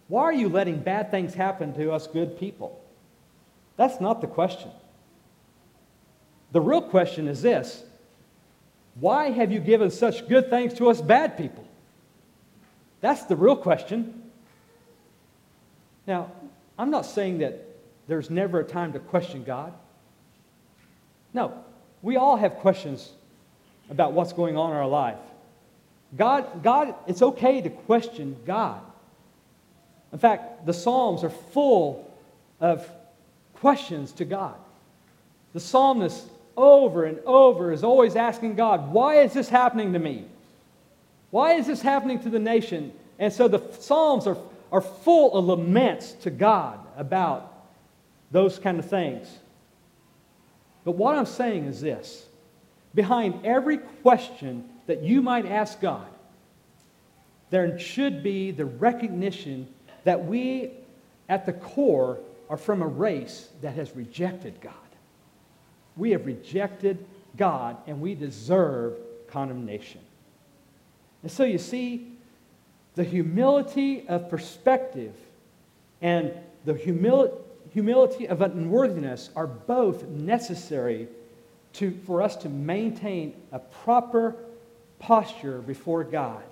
why 0.07 0.23
are 0.23 0.33
you 0.33 0.49
letting 0.49 0.79
bad 0.79 1.11
things 1.11 1.33
happen 1.33 1.73
to 1.75 1.91
us 1.91 2.07
good 2.07 2.39
people? 2.39 2.81
That's 3.75 4.01
not 4.01 4.21
the 4.21 4.27
question. 4.27 4.71
The 6.51 6.61
real 6.61 6.81
question 6.81 7.27
is 7.27 7.41
this 7.41 7.83
why 8.99 9.29
have 9.29 9.51
you 9.51 9.59
given 9.59 9.91
such 9.91 10.27
good 10.27 10.49
things 10.49 10.73
to 10.75 10.89
us 10.89 11.01
bad 11.01 11.37
people? 11.37 11.65
That's 13.01 13.23
the 13.23 13.35
real 13.35 13.55
question. 13.55 14.23
Now, 16.07 16.31
I'm 16.79 16.89
not 16.89 17.05
saying 17.05 17.39
that 17.39 17.63
there's 18.07 18.31
never 18.31 18.61
a 18.61 18.63
time 18.63 18.93
to 18.93 18.99
question 18.99 19.43
God. 19.43 19.73
No, 21.33 21.53
we 22.01 22.15
all 22.15 22.37
have 22.37 22.55
questions 22.55 23.11
about 23.91 24.13
what's 24.13 24.33
going 24.33 24.57
on 24.57 24.71
in 24.71 24.77
our 24.77 24.87
life. 24.87 25.19
God, 26.17 26.63
God, 26.63 26.95
it's 27.05 27.21
okay 27.21 27.61
to 27.61 27.69
question 27.69 28.35
God. 28.47 28.81
In 30.11 30.17
fact, 30.17 30.65
the 30.65 30.73
Psalms 30.73 31.23
are 31.23 31.29
full 31.29 32.11
of 32.59 32.89
questions 33.55 34.11
to 34.13 34.25
God. 34.25 34.55
The 35.53 35.59
psalmist 35.59 36.27
over 36.55 37.05
and 37.05 37.19
over 37.25 37.71
is 37.71 37.83
always 37.83 38.15
asking 38.15 38.55
God, 38.55 38.91
why 38.91 39.21
is 39.21 39.33
this 39.33 39.49
happening 39.49 39.93
to 39.93 39.99
me? 39.99 40.25
Why 41.31 41.53
is 41.53 41.67
this 41.67 41.81
happening 41.81 42.19
to 42.21 42.29
the 42.29 42.39
nation? 42.39 42.91
And 43.17 43.31
so 43.31 43.47
the 43.47 43.61
Psalms 43.79 44.27
are, 44.27 44.37
are 44.71 44.81
full 44.81 45.33
of 45.33 45.45
laments 45.45 46.13
to 46.13 46.29
God 46.29 46.79
about 46.97 47.53
those 48.31 48.59
kind 48.59 48.79
of 48.79 48.89
things. 48.89 49.27
But 50.83 50.91
what 50.91 51.15
I'm 51.15 51.25
saying 51.25 51.65
is 51.65 51.81
this 51.81 52.25
behind 52.93 53.45
every 53.45 53.77
question 53.77 54.67
that 54.87 55.03
you 55.03 55.21
might 55.21 55.45
ask 55.45 55.79
God, 55.79 56.07
there 57.49 57.77
should 57.79 58.23
be 58.23 58.51
the 58.51 58.65
recognition 58.65 59.67
that 60.03 60.25
we, 60.25 60.71
at 61.27 61.45
the 61.45 61.53
core, 61.53 62.19
are 62.49 62.57
from 62.57 62.81
a 62.81 62.87
race 62.87 63.49
that 63.61 63.75
has 63.75 63.95
rejected 63.95 64.59
God. 64.61 64.73
We 65.95 66.11
have 66.11 66.25
rejected 66.25 67.05
God 67.37 67.77
and 67.85 68.01
we 68.01 68.15
deserve 68.15 68.97
condemnation. 69.27 70.01
And 71.21 71.31
so 71.31 71.43
you 71.43 71.57
see, 71.57 72.07
the 72.99 73.05
humility 73.05 74.05
of 74.09 74.27
perspective 74.27 75.15
and 76.01 76.33
the 76.65 76.73
humil- 76.73 77.31
humility 77.71 78.27
of 78.27 78.41
unworthiness 78.41 79.29
are 79.37 79.47
both 79.47 80.05
necessary 80.09 81.07
to, 81.71 81.97
for 82.05 82.21
us 82.21 82.35
to 82.35 82.49
maintain 82.49 83.33
a 83.53 83.59
proper 83.59 84.35
posture 84.99 85.59
before 85.59 86.03
God 86.03 86.43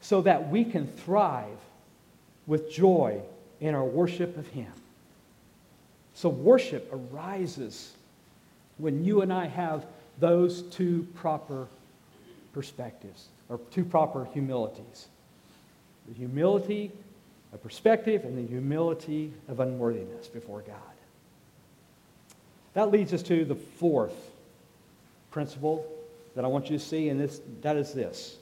so 0.00 0.20
that 0.20 0.50
we 0.50 0.64
can 0.64 0.86
thrive 0.86 1.58
with 2.46 2.70
joy 2.70 3.20
in 3.60 3.74
our 3.74 3.84
worship 3.84 4.38
of 4.38 4.46
Him. 4.46 4.70
So, 6.14 6.28
worship 6.28 6.88
arises 6.92 7.90
when 8.76 9.04
you 9.04 9.22
and 9.22 9.32
I 9.32 9.46
have 9.46 9.84
those 10.20 10.62
two 10.62 11.08
proper 11.16 11.66
perspectives, 12.52 13.26
or 13.48 13.58
two 13.70 13.84
proper 13.84 14.26
humilities 14.32 15.08
the 16.08 16.14
humility 16.14 16.90
of 17.52 17.62
perspective 17.62 18.24
and 18.24 18.36
the 18.36 18.48
humility 18.48 19.32
of 19.46 19.60
unworthiness 19.60 20.26
before 20.26 20.62
God. 20.62 20.76
that 22.74 22.90
leads 22.90 23.12
us 23.12 23.22
to 23.24 23.44
the 23.44 23.54
fourth 23.54 24.30
principle 25.30 25.86
that 26.34 26.44
I 26.44 26.48
want 26.48 26.70
you 26.70 26.78
to 26.78 26.84
see, 26.84 27.08
and 27.08 27.20
this, 27.20 27.40
that 27.62 27.76
is 27.76 27.92
this. 27.92 28.36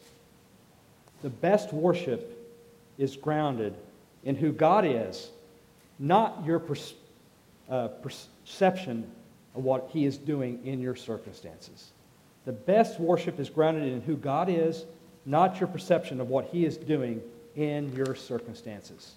The 1.22 1.30
best 1.30 1.72
worship 1.72 2.32
is 2.98 3.16
grounded 3.16 3.74
in 4.24 4.36
who 4.36 4.52
God 4.52 4.84
is, 4.84 5.30
not 5.98 6.44
your 6.44 6.58
per, 6.58 6.74
uh, 7.70 7.88
perception 7.88 9.10
of 9.54 9.64
what 9.64 9.88
He 9.92 10.04
is 10.04 10.18
doing 10.18 10.60
in 10.64 10.80
your 10.80 10.94
circumstances. 10.94 11.90
The 12.44 12.52
best 12.52 13.00
worship 13.00 13.40
is 13.40 13.48
grounded 13.48 13.92
in 13.92 14.02
who 14.02 14.16
God 14.16 14.48
is, 14.48 14.84
not 15.26 15.60
your 15.60 15.66
perception 15.68 16.20
of 16.20 16.28
what 16.28 16.46
He 16.46 16.64
is 16.64 16.76
doing 16.76 17.20
in 17.56 17.94
your 17.94 18.14
circumstances. 18.14 19.14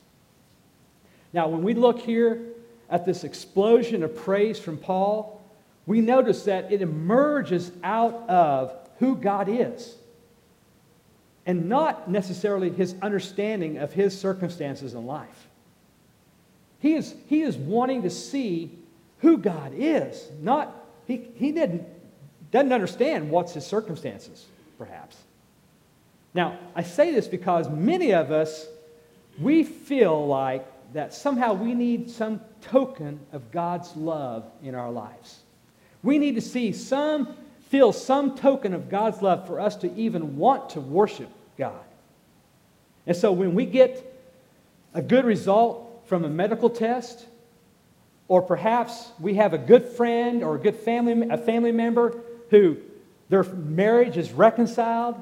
Now, 1.32 1.48
when 1.48 1.62
we 1.62 1.74
look 1.74 2.00
here 2.00 2.42
at 2.90 3.06
this 3.06 3.24
explosion 3.24 4.04
of 4.04 4.16
praise 4.16 4.60
from 4.60 4.78
Paul, 4.78 5.42
we 5.86 6.02
notice 6.02 6.44
that 6.44 6.72
it 6.72 6.82
emerges 6.82 7.72
out 7.84 8.28
of 8.30 8.74
who 8.98 9.16
God 9.16 9.48
is 9.48 9.96
and 11.46 11.68
not 11.68 12.10
necessarily 12.10 12.70
his 12.70 12.96
understanding 13.02 13.78
of 13.78 13.92
his 13.92 14.16
circumstances 14.16 14.94
in 14.94 15.06
life. 15.06 15.48
He 16.80 16.94
is, 16.94 17.16
he 17.28 17.42
is 17.42 17.58
wanting 17.58 18.04
to 18.04 18.10
see 18.10 18.78
who 19.20 19.38
God 19.38 19.74
is, 19.76 20.30
not, 20.42 20.74
he, 21.08 21.30
he 21.36 21.52
didn't, 21.52 21.86
doesn't 22.52 22.72
understand 22.72 23.30
what's 23.32 23.54
his 23.54 23.66
circumstances, 23.66 24.46
perhaps. 24.78 25.18
Now, 26.34 26.58
I 26.76 26.84
say 26.84 27.12
this 27.12 27.28
because 27.28 27.70
many 27.70 28.14
of 28.14 28.32
us, 28.32 28.68
we 29.40 29.64
feel 29.64 30.28
like 30.28 30.66
that 30.94 31.14
somehow 31.14 31.54
we 31.54 31.74
need 31.74 32.10
some 32.10 32.42
token 32.62 33.20
of 33.32 33.52
God's 33.52 33.96
love 33.96 34.46
in 34.64 34.76
our 34.76 34.92
lives. 34.92 35.40
We 36.04 36.18
need 36.18 36.36
to 36.36 36.42
see 36.42 36.72
some, 36.72 37.36
feel 37.70 37.92
some 37.92 38.36
token 38.36 38.74
of 38.74 38.90
God's 38.90 39.22
love 39.22 39.48
for 39.48 39.60
us 39.60 39.76
to 39.78 39.94
even 39.96 40.38
want 40.38 40.72
to 40.72 40.82
worship 40.82 41.30
God. 41.58 41.84
And 43.06 43.16
so 43.16 43.32
when 43.32 43.54
we 43.54 43.66
get 43.66 44.06
a 44.94 45.02
good 45.02 45.26
result 45.26 46.04
from 46.08 46.26
a 46.26 46.30
medical 46.30 46.70
test, 46.70 47.26
or 48.28 48.42
perhaps 48.42 49.10
we 49.20 49.36
have 49.36 49.54
a 49.54 49.58
good 49.58 49.86
friend 49.86 50.44
or 50.44 50.56
a 50.56 50.60
good 50.60 50.76
family, 50.76 51.28
a 51.30 51.38
family 51.38 51.72
member 51.72 52.20
who 52.50 52.78
their 53.30 53.44
marriage 53.44 54.18
is 54.18 54.32
reconciled, 54.32 55.16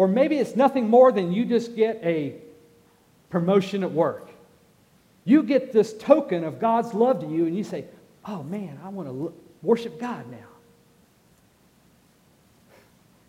or 0.00 0.08
maybe 0.08 0.38
it's 0.38 0.56
nothing 0.56 0.88
more 0.88 1.12
than 1.12 1.30
you 1.30 1.44
just 1.44 1.76
get 1.76 2.00
a 2.02 2.34
promotion 3.28 3.84
at 3.84 3.92
work. 3.92 4.30
You 5.26 5.42
get 5.42 5.74
this 5.74 5.92
token 5.92 6.42
of 6.42 6.58
God's 6.58 6.94
love 6.94 7.20
to 7.20 7.26
you, 7.26 7.44
and 7.44 7.54
you 7.54 7.62
say, 7.62 7.84
Oh 8.24 8.42
man, 8.42 8.80
I 8.82 8.88
want 8.88 9.10
to 9.10 9.34
worship 9.60 10.00
God 10.00 10.24
now. 10.30 10.38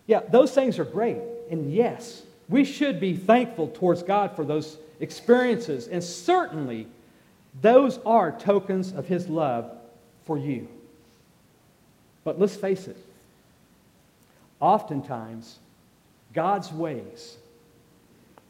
Yeah, 0.06 0.20
those 0.20 0.52
things 0.52 0.78
are 0.78 0.86
great. 0.86 1.18
And 1.50 1.74
yes, 1.74 2.22
we 2.48 2.64
should 2.64 2.98
be 2.98 3.16
thankful 3.16 3.68
towards 3.68 4.02
God 4.02 4.34
for 4.34 4.46
those 4.46 4.78
experiences. 4.98 5.88
And 5.88 6.02
certainly, 6.02 6.86
those 7.60 7.98
are 8.06 8.32
tokens 8.32 8.94
of 8.94 9.06
His 9.06 9.28
love 9.28 9.70
for 10.24 10.38
you. 10.38 10.68
But 12.24 12.40
let's 12.40 12.56
face 12.56 12.88
it, 12.88 12.96
oftentimes, 14.58 15.58
God's 16.32 16.72
ways, 16.72 17.36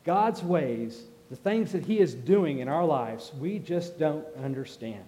God's 0.04 0.42
ways 0.42 1.02
the 1.32 1.36
things 1.36 1.72
that 1.72 1.86
He 1.86 1.98
is 1.98 2.14
doing 2.14 2.58
in 2.58 2.68
our 2.68 2.84
lives, 2.84 3.32
we 3.40 3.58
just 3.58 3.98
don't 3.98 4.26
understand. 4.44 5.02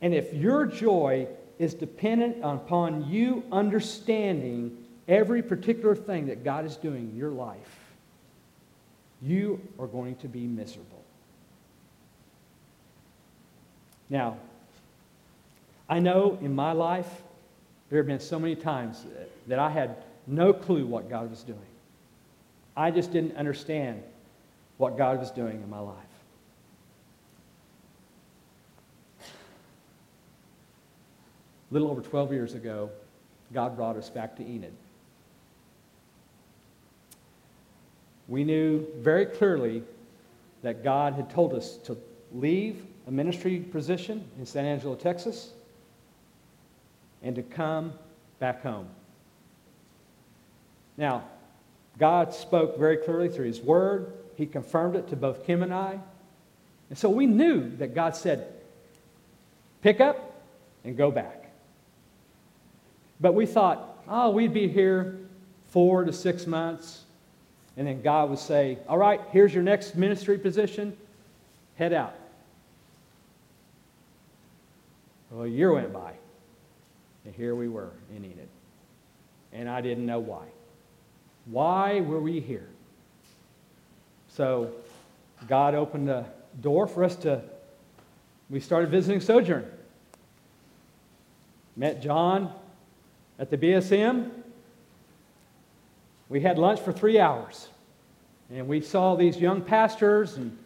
And 0.00 0.14
if 0.14 0.32
your 0.32 0.64
joy 0.64 1.28
is 1.58 1.74
dependent 1.74 2.38
upon 2.42 3.10
you 3.10 3.44
understanding 3.52 4.78
every 5.06 5.42
particular 5.42 5.94
thing 5.94 6.28
that 6.28 6.42
God 6.42 6.64
is 6.64 6.76
doing 6.76 7.10
in 7.10 7.16
your 7.18 7.30
life, 7.30 7.80
you 9.20 9.60
are 9.78 9.86
going 9.86 10.16
to 10.16 10.28
be 10.28 10.46
miserable. 10.46 11.04
Now, 14.08 14.38
I 15.86 15.98
know 15.98 16.38
in 16.40 16.54
my 16.54 16.72
life, 16.72 17.10
there 17.90 17.98
have 17.98 18.06
been 18.06 18.20
so 18.20 18.38
many 18.38 18.56
times 18.56 19.04
that 19.48 19.58
I 19.58 19.68
had 19.68 20.02
no 20.26 20.52
clue 20.52 20.86
what 20.86 21.10
God 21.10 21.30
was 21.30 21.42
doing. 21.42 21.58
I 22.76 22.90
just 22.90 23.12
didn't 23.12 23.36
understand 23.36 24.02
what 24.78 24.96
God 24.96 25.18
was 25.18 25.30
doing 25.30 25.62
in 25.62 25.68
my 25.68 25.78
life. 25.78 25.96
A 29.20 31.72
little 31.72 31.90
over 31.90 32.00
12 32.00 32.32
years 32.32 32.54
ago, 32.54 32.90
God 33.52 33.76
brought 33.76 33.96
us 33.96 34.10
back 34.10 34.36
to 34.36 34.42
Enid. 34.42 34.72
We 38.28 38.44
knew 38.44 38.86
very 38.98 39.26
clearly 39.26 39.82
that 40.62 40.84
God 40.84 41.14
had 41.14 41.28
told 41.28 41.54
us 41.54 41.76
to 41.84 41.98
leave 42.32 42.84
a 43.06 43.10
ministry 43.10 43.58
position 43.58 44.24
in 44.38 44.46
San 44.46 44.64
Angelo, 44.64 44.94
Texas, 44.94 45.50
and 47.22 47.36
to 47.36 47.42
come 47.42 47.92
back 48.38 48.62
home. 48.62 48.88
Now, 50.96 51.24
God 51.98 52.34
spoke 52.34 52.78
very 52.78 52.96
clearly 52.96 53.28
through 53.28 53.46
His 53.46 53.60
Word, 53.60 54.12
he 54.36 54.46
confirmed 54.46 54.96
it 54.96 55.08
to 55.08 55.16
both 55.16 55.46
Kim 55.46 55.62
and 55.62 55.72
I. 55.72 55.98
And 56.88 56.98
so 56.98 57.08
we 57.08 57.26
knew 57.26 57.74
that 57.76 57.94
God 57.94 58.16
said, 58.16 58.52
pick 59.82 60.00
up 60.00 60.42
and 60.84 60.96
go 60.96 61.10
back. 61.10 61.50
But 63.20 63.34
we 63.34 63.46
thought, 63.46 64.02
oh, 64.08 64.30
we'd 64.30 64.52
be 64.52 64.68
here 64.68 65.18
four 65.68 66.04
to 66.04 66.12
six 66.12 66.46
months. 66.46 67.04
And 67.76 67.86
then 67.86 68.02
God 68.02 68.30
would 68.30 68.38
say, 68.38 68.78
all 68.88 68.98
right, 68.98 69.20
here's 69.30 69.54
your 69.54 69.62
next 69.62 69.94
ministry 69.94 70.38
position. 70.38 70.96
Head 71.76 71.92
out. 71.92 72.14
Well, 75.30 75.44
a 75.44 75.48
year 75.48 75.72
went 75.72 75.92
by. 75.92 76.12
And 77.24 77.34
here 77.34 77.54
we 77.54 77.68
were 77.68 77.90
in 78.14 78.24
Enid. 78.24 78.48
And 79.52 79.68
I 79.68 79.80
didn't 79.80 80.04
know 80.04 80.18
why. 80.18 80.44
Why 81.46 82.00
were 82.00 82.20
we 82.20 82.40
here? 82.40 82.68
So 84.28 84.72
God 85.48 85.74
opened 85.74 86.08
a 86.08 86.26
door 86.60 86.86
for 86.86 87.04
us 87.04 87.16
to, 87.16 87.42
we 88.48 88.60
started 88.60 88.90
visiting 88.90 89.20
Sojourn. 89.20 89.66
Met 91.76 92.02
John 92.02 92.52
at 93.38 93.50
the 93.50 93.58
BSM. 93.58 94.30
We 96.28 96.40
had 96.40 96.58
lunch 96.58 96.80
for 96.80 96.92
three 96.92 97.18
hours. 97.18 97.68
And 98.50 98.68
we 98.68 98.80
saw 98.80 99.16
these 99.16 99.36
young 99.36 99.62
pastors 99.62 100.36
and 100.36 100.56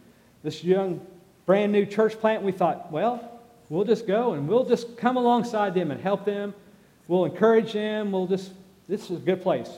this 0.43 0.63
young, 0.63 1.05
brand 1.45 1.71
new 1.71 1.85
church 1.85 2.19
plant. 2.19 2.43
We 2.43 2.51
thought, 2.51 2.91
well, 2.91 3.41
we'll 3.69 3.85
just 3.85 4.05
go 4.05 4.33
and 4.33 4.47
we'll 4.47 4.65
just 4.65 4.97
come 4.97 5.17
alongside 5.17 5.73
them 5.73 5.91
and 5.91 5.99
help 5.99 6.25
them. 6.25 6.53
We'll 7.07 7.25
encourage 7.25 7.73
them. 7.73 8.11
We'll 8.11 8.27
just, 8.27 8.51
this 8.87 9.09
is 9.09 9.17
a 9.17 9.21
good 9.21 9.41
place. 9.41 9.69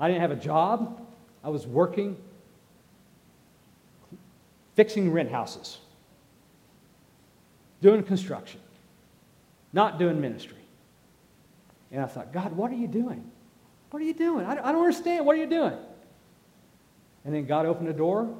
I 0.00 0.08
didn't 0.08 0.22
have 0.22 0.30
a 0.30 0.36
job. 0.36 1.06
I 1.44 1.50
was 1.50 1.66
working 1.66 2.16
fixing 4.74 5.12
rent 5.12 5.30
houses, 5.30 5.78
doing 7.82 8.02
construction, 8.02 8.60
not 9.74 9.98
doing 9.98 10.20
ministry. 10.20 10.56
And 11.92 12.02
I 12.02 12.06
thought, 12.06 12.32
God, 12.32 12.52
what 12.52 12.70
are 12.70 12.76
you 12.76 12.86
doing? 12.86 13.30
What 13.90 14.00
are 14.00 14.06
you 14.06 14.14
doing? 14.14 14.46
I 14.46 14.54
don't 14.54 14.64
understand. 14.64 15.26
What 15.26 15.36
are 15.36 15.38
you 15.38 15.48
doing? 15.48 15.76
And 17.24 17.34
then 17.34 17.44
God 17.44 17.66
opened 17.66 17.88
a 17.88 17.92
door 17.92 18.34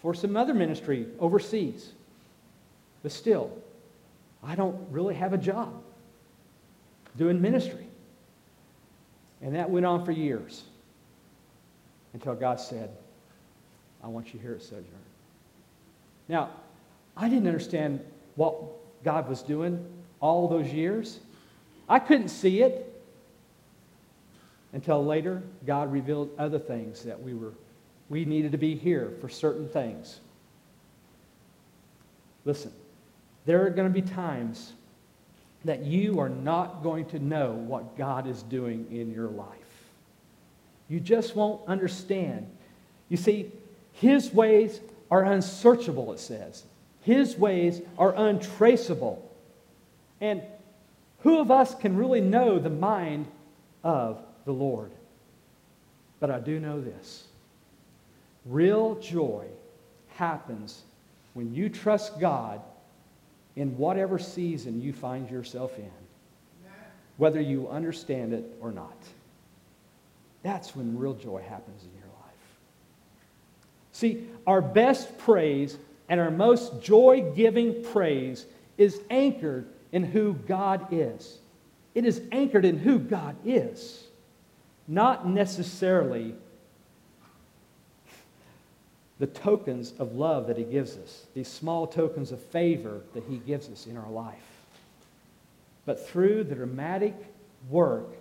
for 0.00 0.14
some 0.14 0.36
other 0.36 0.54
ministry 0.54 1.06
overseas. 1.18 1.92
But 3.02 3.12
still, 3.12 3.50
I 4.42 4.54
don't 4.54 4.78
really 4.90 5.16
have 5.16 5.34
a 5.34 5.38
job 5.38 5.74
doing 7.16 7.42
ministry. 7.42 7.86
And 9.42 9.54
that 9.54 9.68
went 9.68 9.84
on 9.84 10.04
for 10.04 10.12
years 10.12 10.62
until 12.18 12.34
God 12.34 12.58
said, 12.58 12.90
I 14.02 14.08
want 14.08 14.34
you 14.34 14.40
here 14.40 14.54
at 14.54 14.62
Sojourn. 14.62 14.84
Now, 16.28 16.50
I 17.16 17.28
didn't 17.28 17.46
understand 17.46 18.00
what 18.34 18.56
God 19.04 19.28
was 19.28 19.40
doing 19.40 19.86
all 20.18 20.48
those 20.48 20.66
years. 20.66 21.20
I 21.88 22.00
couldn't 22.00 22.30
see 22.30 22.62
it 22.62 23.00
until 24.72 25.04
later 25.04 25.44
God 25.64 25.92
revealed 25.92 26.30
other 26.38 26.58
things 26.58 27.04
that 27.04 27.22
we 27.22 27.34
were 27.34 27.52
we 28.08 28.24
needed 28.24 28.50
to 28.52 28.58
be 28.58 28.74
here 28.74 29.12
for 29.20 29.28
certain 29.28 29.68
things. 29.68 30.18
Listen, 32.44 32.72
there 33.44 33.64
are 33.64 33.70
going 33.70 33.86
to 33.86 33.94
be 33.94 34.02
times 34.02 34.72
that 35.64 35.84
you 35.84 36.18
are 36.18 36.30
not 36.30 36.82
going 36.82 37.04
to 37.06 37.18
know 37.20 37.52
what 37.52 37.96
God 37.96 38.26
is 38.26 38.42
doing 38.44 38.86
in 38.90 39.12
your 39.12 39.28
life. 39.28 39.57
You 40.88 41.00
just 41.00 41.36
won't 41.36 41.66
understand. 41.68 42.46
You 43.08 43.16
see, 43.16 43.52
his 43.92 44.32
ways 44.32 44.80
are 45.10 45.24
unsearchable, 45.24 46.12
it 46.12 46.20
says. 46.20 46.64
His 47.02 47.36
ways 47.36 47.80
are 47.98 48.14
untraceable. 48.16 49.24
And 50.20 50.42
who 51.20 51.40
of 51.40 51.50
us 51.50 51.74
can 51.74 51.96
really 51.96 52.20
know 52.20 52.58
the 52.58 52.70
mind 52.70 53.26
of 53.82 54.20
the 54.44 54.52
Lord? 54.52 54.90
But 56.20 56.30
I 56.30 56.40
do 56.40 56.58
know 56.58 56.80
this 56.80 57.24
real 58.46 58.94
joy 58.96 59.46
happens 60.16 60.82
when 61.34 61.54
you 61.54 61.68
trust 61.68 62.18
God 62.18 62.60
in 63.56 63.76
whatever 63.76 64.18
season 64.18 64.80
you 64.80 64.92
find 64.92 65.30
yourself 65.30 65.76
in, 65.78 65.90
whether 67.16 67.40
you 67.40 67.68
understand 67.68 68.32
it 68.32 68.44
or 68.60 68.72
not. 68.72 68.96
That's 70.42 70.74
when 70.74 70.98
real 70.98 71.14
joy 71.14 71.42
happens 71.42 71.82
in 71.82 71.90
your 71.98 72.08
life. 72.08 72.34
See, 73.92 74.26
our 74.46 74.62
best 74.62 75.18
praise 75.18 75.76
and 76.08 76.20
our 76.20 76.30
most 76.30 76.80
joy 76.82 77.32
giving 77.34 77.82
praise 77.84 78.46
is 78.76 79.00
anchored 79.10 79.66
in 79.92 80.04
who 80.04 80.34
God 80.34 80.86
is. 80.92 81.38
It 81.94 82.04
is 82.04 82.22
anchored 82.30 82.64
in 82.64 82.78
who 82.78 82.98
God 82.98 83.36
is, 83.44 84.04
not 84.86 85.26
necessarily 85.26 86.34
the 89.18 89.26
tokens 89.26 89.92
of 89.98 90.14
love 90.14 90.46
that 90.46 90.56
He 90.56 90.64
gives 90.64 90.96
us, 90.96 91.26
these 91.34 91.48
small 91.48 91.86
tokens 91.86 92.30
of 92.30 92.40
favor 92.40 93.00
that 93.14 93.24
He 93.24 93.38
gives 93.38 93.68
us 93.68 93.86
in 93.86 93.96
our 93.96 94.10
life, 94.10 94.36
but 95.84 96.06
through 96.08 96.44
the 96.44 96.54
dramatic 96.54 97.14
work 97.68 98.14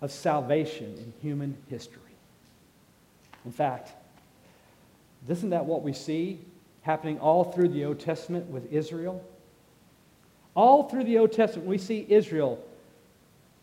of 0.00 0.10
salvation 0.10 0.94
in 0.98 1.12
human 1.22 1.56
history. 1.68 2.00
In 3.44 3.52
fact, 3.52 3.92
isn't 5.28 5.50
that 5.50 5.64
what 5.64 5.82
we 5.82 5.92
see 5.92 6.40
happening 6.82 7.18
all 7.18 7.44
through 7.44 7.68
the 7.68 7.84
Old 7.84 8.00
Testament 8.00 8.46
with 8.46 8.72
Israel? 8.72 9.24
All 10.54 10.88
through 10.88 11.04
the 11.04 11.18
Old 11.18 11.32
Testament, 11.32 11.68
we 11.68 11.78
see 11.78 12.06
Israel, 12.08 12.62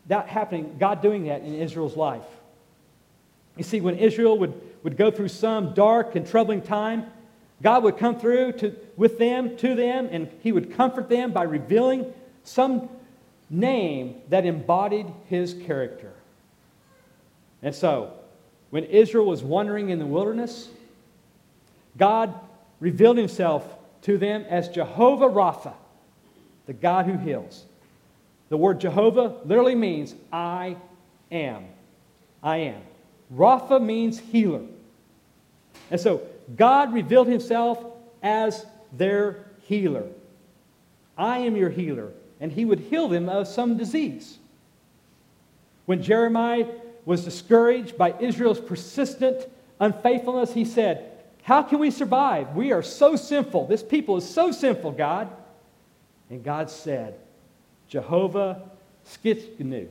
that 0.08 0.28
happening, 0.28 0.76
God 0.80 1.02
doing 1.02 1.26
that 1.26 1.42
in 1.42 1.56
Israel's 1.56 1.96
life. 1.96 2.26
You 3.58 3.64
see, 3.64 3.82
when 3.82 3.98
Israel 3.98 4.38
would, 4.40 4.60
would 4.84 4.98
go 4.98 5.12
through 5.12 5.30
some 5.30 5.74
dark 5.74 6.16
and 6.16 6.28
troubling 6.28 6.62
time, 6.62 7.06
God 7.62 7.84
would 7.84 7.98
come 7.98 8.20
through 8.20 8.54
to, 8.54 8.76
with 8.98 9.18
them, 9.18 9.56
to 9.58 9.76
them, 9.76 10.10
and 10.12 10.30
He 10.42 10.52
would 10.52 10.76
comfort 10.76 11.08
them 11.08 11.32
by 11.32 11.44
revealing 11.44 12.14
some 12.44 12.90
name 13.50 14.22
that 14.30 14.46
embodied 14.46 15.08
His 15.30 15.54
character. 15.54 16.12
And 17.64 17.74
so, 17.74 18.14
when 18.70 18.84
Israel 18.84 19.26
was 19.26 19.42
wandering 19.42 19.90
in 19.90 19.98
the 19.98 20.06
wilderness, 20.06 20.70
God 21.98 22.34
revealed 22.80 23.18
Himself 23.18 23.66
to 24.04 24.18
them 24.18 24.46
as 24.50 24.70
Jehovah 24.70 25.30
Rapha, 25.30 25.74
the 26.66 26.74
God 26.74 27.06
who 27.06 27.18
heals. 27.18 27.64
The 28.50 28.58
word 28.58 28.82
Jehovah 28.82 29.38
literally 29.46 29.76
means 29.76 30.14
I 30.32 30.76
am. 31.32 31.66
I 32.44 32.58
am. 32.58 32.82
Rapha 33.34 33.82
means 33.82 34.20
healer. 34.20 34.62
And 35.90 36.00
so 36.00 36.22
God 36.56 36.94
revealed 36.94 37.28
himself 37.28 37.84
as 38.22 38.66
their 38.92 39.46
healer. 39.64 40.06
I 41.18 41.40
am 41.40 41.56
your 41.56 41.70
healer. 41.70 42.12
And 42.40 42.52
he 42.52 42.66
would 42.66 42.80
heal 42.80 43.08
them 43.08 43.30
of 43.30 43.48
some 43.48 43.78
disease. 43.78 44.38
When 45.86 46.04
Jeremiah 46.04 46.68
was 47.06 47.24
discouraged 47.24 47.98
by 47.98 48.14
Israel's 48.20 48.60
persistent 48.60 49.48
unfaithfulness, 49.80 50.54
he 50.54 50.66
said, 50.66 51.12
How 51.44 51.64
can 51.64 51.80
we 51.80 51.92
survive? 51.92 52.56
We 52.56 52.72
are 52.72 52.84
so 52.84 53.16
sinful. 53.16 53.68
This 53.68 53.84
people 53.84 54.18
is 54.18 54.30
so 54.30 54.52
sinful, 54.52 54.94
God. 54.94 55.30
And 56.30 56.44
God 56.44 56.70
said, 56.70 57.16
Jehovah 57.88 58.62
Tsidkenu, 59.06 59.88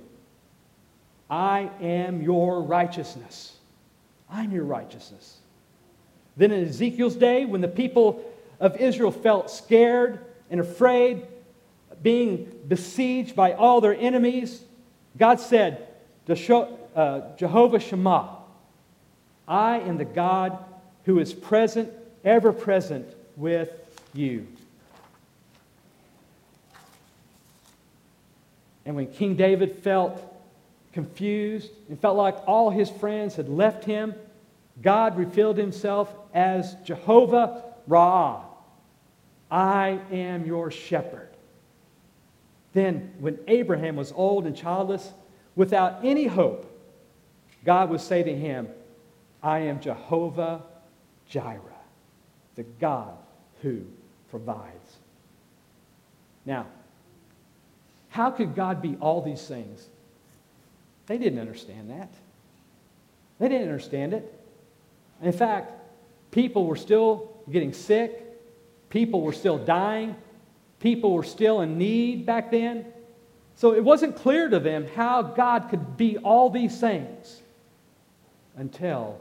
I 1.30 1.70
am 1.80 2.22
your 2.22 2.62
righteousness. 2.62 3.56
I'm 4.30 4.50
your 4.50 4.64
righteousness. 4.64 5.38
Then 6.36 6.50
in 6.50 6.66
Ezekiel's 6.66 7.16
day, 7.16 7.44
when 7.44 7.60
the 7.60 7.68
people 7.68 8.24
of 8.58 8.76
Israel 8.76 9.10
felt 9.10 9.50
scared 9.50 10.24
and 10.50 10.60
afraid, 10.60 11.26
being 12.02 12.52
besieged 12.66 13.36
by 13.36 13.52
all 13.52 13.80
their 13.80 13.94
enemies, 13.94 14.62
God 15.16 15.38
said, 15.40 15.86
uh, 16.94 17.20
Jehovah 17.36 17.80
Shammah, 17.80 18.38
I 19.46 19.80
am 19.80 19.98
the 19.98 20.04
God 20.04 20.58
who 21.04 21.18
is 21.18 21.32
present, 21.32 21.92
ever 22.24 22.52
present 22.52 23.06
with 23.36 23.70
you. 24.14 24.46
And 28.84 28.96
when 28.96 29.06
King 29.06 29.36
David 29.36 29.76
felt 29.78 30.20
confused 30.92 31.70
and 31.88 31.98
felt 32.00 32.16
like 32.16 32.36
all 32.46 32.70
his 32.70 32.90
friends 32.90 33.36
had 33.36 33.48
left 33.48 33.84
him, 33.84 34.14
God 34.80 35.16
revealed 35.16 35.56
himself 35.56 36.12
as 36.34 36.74
Jehovah 36.84 37.62
Ra. 37.86 38.42
I 39.50 40.00
am 40.10 40.46
your 40.46 40.70
shepherd. 40.70 41.28
Then, 42.72 43.12
when 43.18 43.38
Abraham 43.48 43.96
was 43.96 44.12
old 44.12 44.46
and 44.46 44.56
childless, 44.56 45.12
without 45.54 46.02
any 46.02 46.26
hope, 46.26 46.71
God 47.64 47.90
would 47.90 48.00
say 48.00 48.22
to 48.22 48.34
him, 48.34 48.68
I 49.42 49.60
am 49.60 49.80
Jehovah 49.80 50.62
Jireh, 51.28 51.60
the 52.56 52.64
God 52.64 53.14
who 53.62 53.82
provides. 54.30 54.96
Now, 56.44 56.66
how 58.10 58.30
could 58.30 58.54
God 58.54 58.82
be 58.82 58.96
all 59.00 59.22
these 59.22 59.46
things 59.46 59.88
they 61.06 61.18
didn't 61.18 61.40
understand 61.40 61.90
that. 61.90 62.08
They 63.38 63.48
didn't 63.48 63.68
understand 63.68 64.14
it. 64.14 64.32
In 65.20 65.32
fact, 65.32 65.72
people 66.30 66.66
were 66.66 66.76
still 66.76 67.30
getting 67.50 67.72
sick, 67.72 68.24
people 68.88 69.20
were 69.20 69.32
still 69.32 69.58
dying, 69.58 70.16
people 70.80 71.12
were 71.12 71.22
still 71.22 71.60
in 71.60 71.76
need 71.76 72.24
back 72.24 72.50
then. 72.50 72.86
So 73.56 73.74
it 73.74 73.84
wasn't 73.84 74.16
clear 74.16 74.48
to 74.48 74.58
them 74.58 74.86
how 74.94 75.22
God 75.22 75.68
could 75.68 75.96
be 75.96 76.16
all 76.18 76.50
these 76.50 76.80
things 76.80 77.41
until 78.56 79.18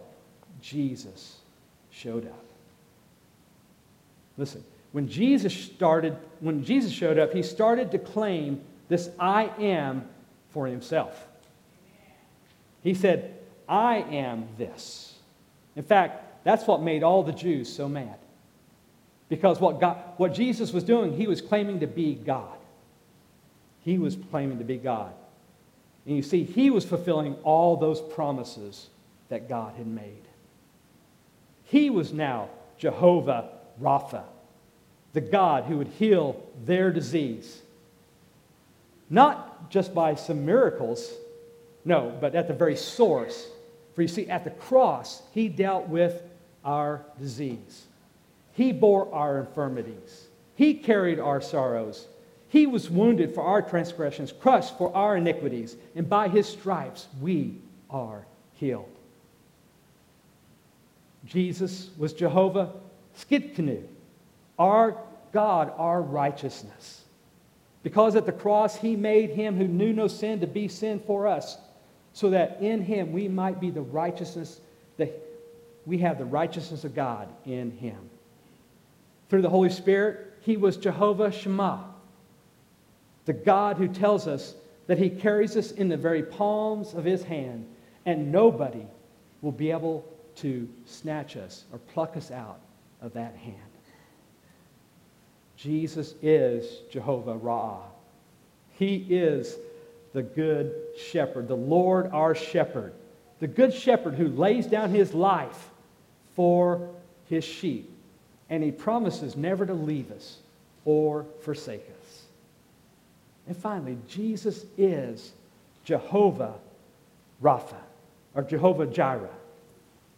Jesus 0.61 1.37
showed 1.91 2.25
up. 2.25 2.45
Listen, 4.37 4.63
when 4.91 5.07
Jesus 5.07 5.53
started, 5.53 6.17
when 6.39 6.63
Jesus 6.63 6.91
showed 6.91 7.17
up, 7.17 7.33
he 7.33 7.43
started 7.43 7.91
to 7.91 7.99
claim 7.99 8.61
this 8.89 9.09
I 9.19 9.51
am 9.59 10.07
for 10.49 10.67
himself. 10.67 11.27
He 12.83 12.93
said, 12.93 13.35
I 13.69 13.97
am 13.97 14.47
this. 14.57 15.13
In 15.75 15.83
fact, 15.83 16.43
that's 16.43 16.67
what 16.67 16.81
made 16.81 17.03
all 17.03 17.23
the 17.23 17.31
Jews 17.31 17.73
so 17.73 17.87
mad. 17.87 18.17
Because 19.29 19.61
what, 19.61 19.79
God, 19.79 19.97
what 20.17 20.33
Jesus 20.33 20.73
was 20.73 20.83
doing, 20.83 21.15
he 21.15 21.27
was 21.27 21.39
claiming 21.41 21.79
to 21.79 21.87
be 21.87 22.15
God. 22.15 22.57
He 23.81 23.97
was 23.97 24.17
claiming 24.29 24.57
to 24.57 24.65
be 24.65 24.77
God. 24.77 25.13
And 26.05 26.17
you 26.17 26.23
see, 26.23 26.43
he 26.43 26.69
was 26.69 26.83
fulfilling 26.83 27.35
all 27.43 27.77
those 27.77 28.01
promises 28.01 28.89
that 29.31 29.47
God 29.47 29.75
had 29.77 29.87
made. 29.87 30.27
He 31.63 31.89
was 31.89 32.11
now 32.11 32.49
Jehovah 32.77 33.49
Rapha, 33.81 34.23
the 35.13 35.21
God 35.21 35.63
who 35.63 35.77
would 35.77 35.87
heal 35.87 36.45
their 36.65 36.91
disease. 36.91 37.61
Not 39.09 39.71
just 39.71 39.95
by 39.95 40.15
some 40.15 40.45
miracles, 40.45 41.09
no, 41.85 42.13
but 42.19 42.35
at 42.35 42.49
the 42.49 42.53
very 42.53 42.75
source. 42.75 43.47
For 43.95 44.01
you 44.01 44.09
see, 44.09 44.29
at 44.29 44.43
the 44.43 44.49
cross, 44.51 45.21
he 45.33 45.47
dealt 45.47 45.87
with 45.87 46.21
our 46.65 47.05
disease. 47.17 47.85
He 48.51 48.73
bore 48.73 49.13
our 49.13 49.39
infirmities. 49.39 50.27
He 50.55 50.73
carried 50.73 51.19
our 51.21 51.39
sorrows. 51.39 52.05
He 52.49 52.67
was 52.67 52.89
wounded 52.89 53.33
for 53.33 53.43
our 53.43 53.61
transgressions, 53.61 54.33
crushed 54.33 54.77
for 54.77 54.93
our 54.93 55.15
iniquities, 55.15 55.77
and 55.95 56.09
by 56.09 56.27
his 56.27 56.49
stripes 56.49 57.07
we 57.21 57.55
are 57.89 58.25
healed. 58.55 58.97
Jesus 61.25 61.89
was 61.97 62.13
Jehovah 62.13 62.73
Tsidkenu, 63.17 63.83
our 64.57 64.97
God, 65.31 65.73
our 65.77 66.01
righteousness. 66.01 67.03
Because 67.83 68.15
at 68.15 68.25
the 68.25 68.31
cross 68.31 68.75
he 68.75 68.95
made 68.95 69.31
him 69.31 69.57
who 69.57 69.67
knew 69.67 69.93
no 69.93 70.07
sin 70.07 70.39
to 70.41 70.47
be 70.47 70.67
sin 70.67 70.99
for 70.99 71.27
us 71.27 71.57
so 72.13 72.29
that 72.29 72.61
in 72.61 72.81
him 72.81 73.11
we 73.11 73.27
might 73.27 73.59
be 73.59 73.69
the 73.69 73.81
righteousness 73.81 74.59
that 74.97 75.11
we 75.85 75.97
have 75.99 76.17
the 76.17 76.25
righteousness 76.25 76.83
of 76.83 76.93
God 76.93 77.27
in 77.45 77.71
him. 77.71 77.97
Through 79.29 79.41
the 79.41 79.49
Holy 79.49 79.69
Spirit, 79.69 80.33
he 80.41 80.57
was 80.57 80.77
Jehovah 80.77 81.31
Shammah, 81.31 81.85
the 83.25 83.33
God 83.33 83.77
who 83.77 83.87
tells 83.87 84.27
us 84.27 84.55
that 84.87 84.97
he 84.97 85.09
carries 85.09 85.55
us 85.55 85.71
in 85.71 85.89
the 85.89 85.97
very 85.97 86.21
palms 86.21 86.93
of 86.93 87.05
his 87.05 87.23
hand, 87.23 87.65
and 88.05 88.31
nobody 88.31 88.85
will 89.41 89.51
be 89.51 89.71
able 89.71 90.05
to 90.37 90.67
snatch 90.85 91.37
us 91.37 91.65
or 91.71 91.79
pluck 91.79 92.17
us 92.17 92.31
out 92.31 92.59
of 93.01 93.13
that 93.13 93.35
hand. 93.35 93.57
Jesus 95.55 96.15
is 96.21 96.79
Jehovah 96.89 97.35
Ra'ah, 97.35 97.83
He 98.71 98.95
is 99.09 99.57
the 100.13 100.23
good 100.23 100.73
shepherd, 100.97 101.47
the 101.47 101.55
Lord 101.55 102.09
our 102.11 102.35
shepherd, 102.35 102.93
the 103.39 103.47
good 103.47 103.73
shepherd 103.73 104.15
who 104.15 104.27
lays 104.27 104.67
down 104.67 104.89
his 104.89 105.13
life 105.13 105.69
for 106.35 106.89
his 107.29 107.43
sheep. 107.43 107.89
And 108.49 108.61
he 108.61 108.71
promises 108.71 109.37
never 109.37 109.65
to 109.65 109.73
leave 109.73 110.11
us 110.11 110.39
or 110.83 111.25
forsake 111.41 111.85
us. 112.01 112.23
And 113.47 113.55
finally, 113.55 113.97
Jesus 114.07 114.65
is 114.77 115.31
Jehovah 115.85 116.55
Rapha, 117.41 117.79
or 118.35 118.43
Jehovah 118.43 118.85
Jireh, 118.85 119.29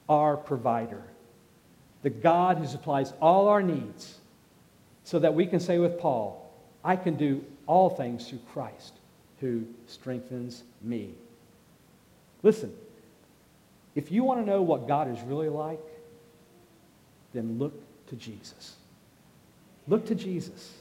our 0.10 0.38
provider, 0.38 1.04
the 2.02 2.10
God 2.10 2.58
who 2.58 2.68
supplies 2.68 3.14
all 3.22 3.48
our 3.48 3.62
needs, 3.62 4.18
so 5.04 5.20
that 5.20 5.34
we 5.34 5.46
can 5.46 5.60
say 5.60 5.78
with 5.78 6.00
Paul, 6.00 6.52
I 6.84 6.96
can 6.96 7.16
do 7.16 7.44
all 7.66 7.90
things 7.90 8.28
through 8.28 8.40
Christ 8.52 8.94
who 9.40 9.66
strengthens 9.88 10.64
me. 10.82 11.14
Listen, 12.42 12.74
if 13.96 14.12
you 14.12 14.24
want 14.24 14.40
to 14.40 14.46
know 14.46 14.62
what 14.62 14.88
God 14.88 15.12
is 15.12 15.22
really 15.24 15.50
like, 15.50 15.80
then 17.34 17.58
look 17.60 17.74
to 18.08 18.16
Jesus. 18.16 18.76
Look 19.88 20.06
to 20.08 20.16
Jesus. 20.16 20.74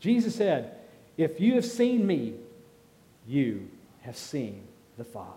Jesus 0.00 0.34
said, 0.34 0.76
If 1.16 1.40
you 1.40 1.54
have 1.54 1.64
seen 1.64 2.06
me, 2.06 2.34
you 3.26 3.68
have 4.02 4.16
seen 4.16 4.62
the 4.96 5.04
Father. 5.04 5.30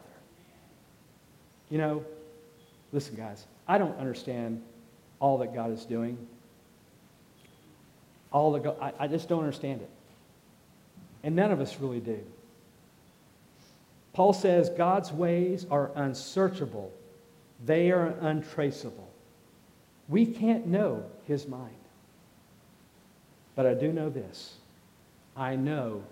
You 1.70 1.78
know, 1.78 2.06
listen, 2.92 3.16
guys, 3.16 3.46
I 3.68 3.78
don't 3.78 3.98
understand 4.00 4.62
all 5.20 5.40
that 5.40 5.54
God 5.54 5.72
is 5.72 5.86
doing. 5.86 6.18
All 8.32 8.52
that 8.54 8.64
God, 8.64 8.78
I, 8.82 8.94
I 9.00 9.08
just 9.08 9.30
don't 9.30 9.40
understand 9.40 9.82
it. 9.82 9.90
And 11.24 11.36
none 11.36 11.52
of 11.52 11.60
us 11.60 11.78
really 11.80 12.00
do. 12.00 12.20
Paul 14.14 14.34
says 14.34 14.70
God's 14.70 15.12
ways 15.12 15.66
are 15.70 15.92
unsearchable, 15.96 16.92
they 17.66 17.92
are 17.92 18.16
untraceable. 18.22 19.08
We 20.10 20.26
can't 20.26 20.68
know 20.68 21.04
his 21.26 21.48
mind. 21.48 21.74
But 23.56 23.66
I 23.66 23.74
do 23.74 23.92
know 23.92 24.10
this 24.10 24.56
I 25.36 25.56
know 25.56 26.04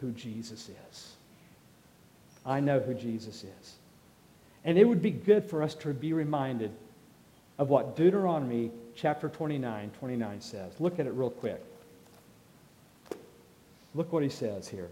who 0.00 0.12
Jesus 0.12 0.68
is. 0.90 1.12
I 2.44 2.60
know 2.60 2.80
who 2.80 2.94
Jesus 2.94 3.44
is. 3.44 3.74
And 4.66 4.76
it 4.76 4.84
would 4.84 5.00
be 5.00 5.12
good 5.12 5.48
for 5.48 5.62
us 5.62 5.74
to 5.76 5.94
be 5.94 6.12
reminded 6.12 6.72
of 7.56 7.70
what 7.70 7.96
Deuteronomy 7.96 8.72
chapter 8.96 9.28
29, 9.28 9.92
29 9.98 10.40
says. 10.40 10.72
Look 10.80 10.98
at 10.98 11.06
it 11.06 11.12
real 11.12 11.30
quick. 11.30 11.64
Look 13.94 14.12
what 14.12 14.24
he 14.24 14.28
says 14.28 14.68
here. 14.68 14.90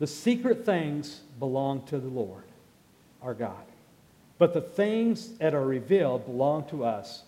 The 0.00 0.06
secret 0.06 0.66
things 0.66 1.20
belong 1.38 1.82
to 1.86 1.98
the 1.98 2.08
Lord, 2.08 2.44
our 3.22 3.34
God. 3.34 3.64
But 4.38 4.52
the 4.52 4.60
things 4.60 5.28
that 5.38 5.54
are 5.54 5.64
revealed 5.64 6.26
belong 6.26 6.64
to 6.70 6.84
us 6.84 7.22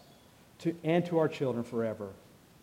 to, 0.61 0.74
and 0.84 1.06
to 1.06 1.18
our 1.18 1.28
children 1.28 1.64
forever, 1.64 2.08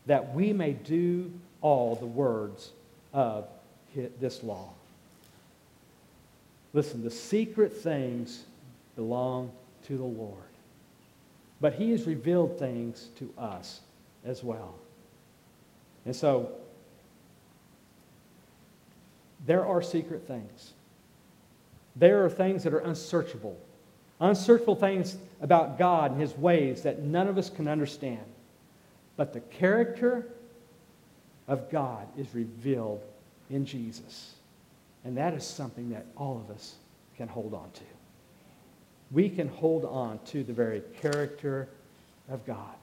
that 0.06 0.34
we 0.34 0.54
may 0.54 0.74
do 0.74 1.32
all 1.62 1.96
the 1.96 2.06
words 2.06 2.72
of 3.14 3.48
this 4.20 4.44
law. 4.44 4.74
Listen, 6.74 7.04
the 7.04 7.12
secret 7.12 7.74
things 7.74 8.44
belong 8.96 9.52
to 9.86 9.98
the 9.98 10.04
Lord. 10.04 10.44
But 11.60 11.74
He 11.74 11.92
has 11.92 12.06
revealed 12.06 12.60
things 12.60 13.10
to 13.18 13.34
us 13.38 13.82
as 14.26 14.44
well. 14.44 14.76
And 16.06 16.16
so, 16.16 16.52
there 19.46 19.66
are 19.66 19.82
secret 19.82 20.28
things. 20.28 20.74
There 21.96 22.26
are 22.26 22.30
things 22.30 22.64
that 22.64 22.74
are 22.74 22.80
unsearchable. 22.80 23.58
Unsearchable 24.20 24.76
things 24.76 25.18
about 25.42 25.78
God 25.78 26.12
and 26.12 26.22
His 26.22 26.38
ways 26.38 26.84
that 26.84 27.02
none 27.02 27.28
of 27.28 27.38
us 27.38 27.50
can 27.50 27.68
understand. 27.68 28.26
But 29.16 29.34
the 29.34 29.40
character 29.40 30.28
of 31.48 31.72
God 31.72 32.08
is 32.18 32.28
revealed 32.34 33.02
in 33.50 33.66
Jesus. 33.66 34.37
And 35.08 35.16
that 35.16 35.34
is 35.34 35.46
something 35.46 35.92
that 35.92 36.06
all 36.18 36.36
of 36.38 36.54
us 36.54 36.76
can 37.16 37.30
hold 37.30 37.54
on 37.54 37.72
to. 37.72 37.84
We 39.10 39.30
can 39.30 39.48
hold 39.48 39.86
on 39.86 40.20
to 40.26 40.44
the 40.44 40.52
very 40.52 40.82
character 41.02 41.70
of 42.30 42.46
God. 42.46 42.76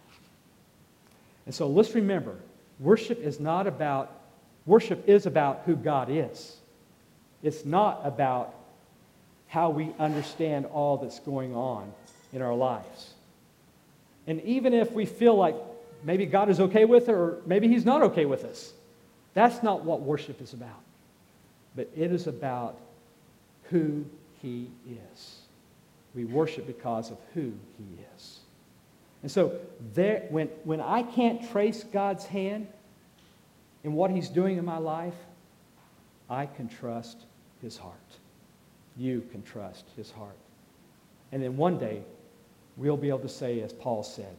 And 1.44 1.54
so 1.54 1.68
let's 1.68 1.94
remember 1.94 2.36
worship 2.80 3.20
is 3.20 3.40
not 3.40 3.66
about, 3.66 4.10
worship 4.64 5.06
is 5.06 5.26
about 5.26 5.64
who 5.66 5.76
God 5.76 6.08
is. 6.10 6.56
It's 7.42 7.66
not 7.66 8.00
about 8.04 8.54
how 9.46 9.68
we 9.68 9.92
understand 9.98 10.64
all 10.64 10.96
that's 10.96 11.20
going 11.20 11.54
on 11.54 11.92
in 12.32 12.40
our 12.40 12.54
lives. 12.54 13.12
And 14.26 14.40
even 14.44 14.72
if 14.72 14.90
we 14.92 15.04
feel 15.04 15.36
like 15.36 15.56
maybe 16.02 16.24
God 16.24 16.48
is 16.48 16.58
okay 16.58 16.86
with 16.86 17.10
it 17.10 17.12
or 17.12 17.42
maybe 17.44 17.68
He's 17.68 17.84
not 17.84 18.00
okay 18.00 18.24
with 18.24 18.44
us, 18.44 18.72
that's 19.34 19.62
not 19.62 19.84
what 19.84 20.00
worship 20.00 20.40
is 20.40 20.54
about 20.54 20.80
but 21.74 21.90
it 21.96 22.12
is 22.12 22.26
about 22.26 22.78
who 23.64 24.04
he 24.40 24.70
is. 25.12 25.36
We 26.14 26.24
worship 26.24 26.66
because 26.66 27.10
of 27.10 27.18
who 27.34 27.52
he 27.78 27.98
is. 28.14 28.40
And 29.22 29.30
so 29.30 29.58
there, 29.94 30.26
when, 30.30 30.48
when 30.64 30.80
I 30.80 31.02
can't 31.02 31.50
trace 31.50 31.82
God's 31.82 32.26
hand 32.26 32.68
in 33.82 33.94
what 33.94 34.10
he's 34.10 34.28
doing 34.28 34.58
in 34.58 34.64
my 34.64 34.78
life, 34.78 35.14
I 36.28 36.46
can 36.46 36.68
trust 36.68 37.24
his 37.62 37.76
heart. 37.76 37.94
You 38.96 39.26
can 39.32 39.42
trust 39.42 39.84
his 39.96 40.10
heart. 40.10 40.36
And 41.32 41.42
then 41.42 41.56
one 41.56 41.78
day, 41.78 42.02
we'll 42.76 42.96
be 42.96 43.08
able 43.08 43.20
to 43.20 43.28
say, 43.28 43.60
as 43.60 43.72
Paul 43.72 44.02
said, 44.02 44.36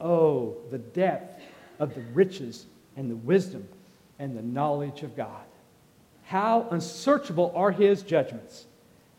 Oh, 0.00 0.56
the 0.70 0.78
depth 0.78 1.42
of 1.78 1.94
the 1.94 2.02
riches 2.12 2.66
and 2.96 3.10
the 3.10 3.16
wisdom 3.16 3.66
and 4.18 4.36
the 4.36 4.42
knowledge 4.42 5.02
of 5.02 5.16
God. 5.16 5.44
How 6.32 6.66
unsearchable 6.70 7.52
are 7.54 7.72
his 7.72 8.00
judgments? 8.02 8.64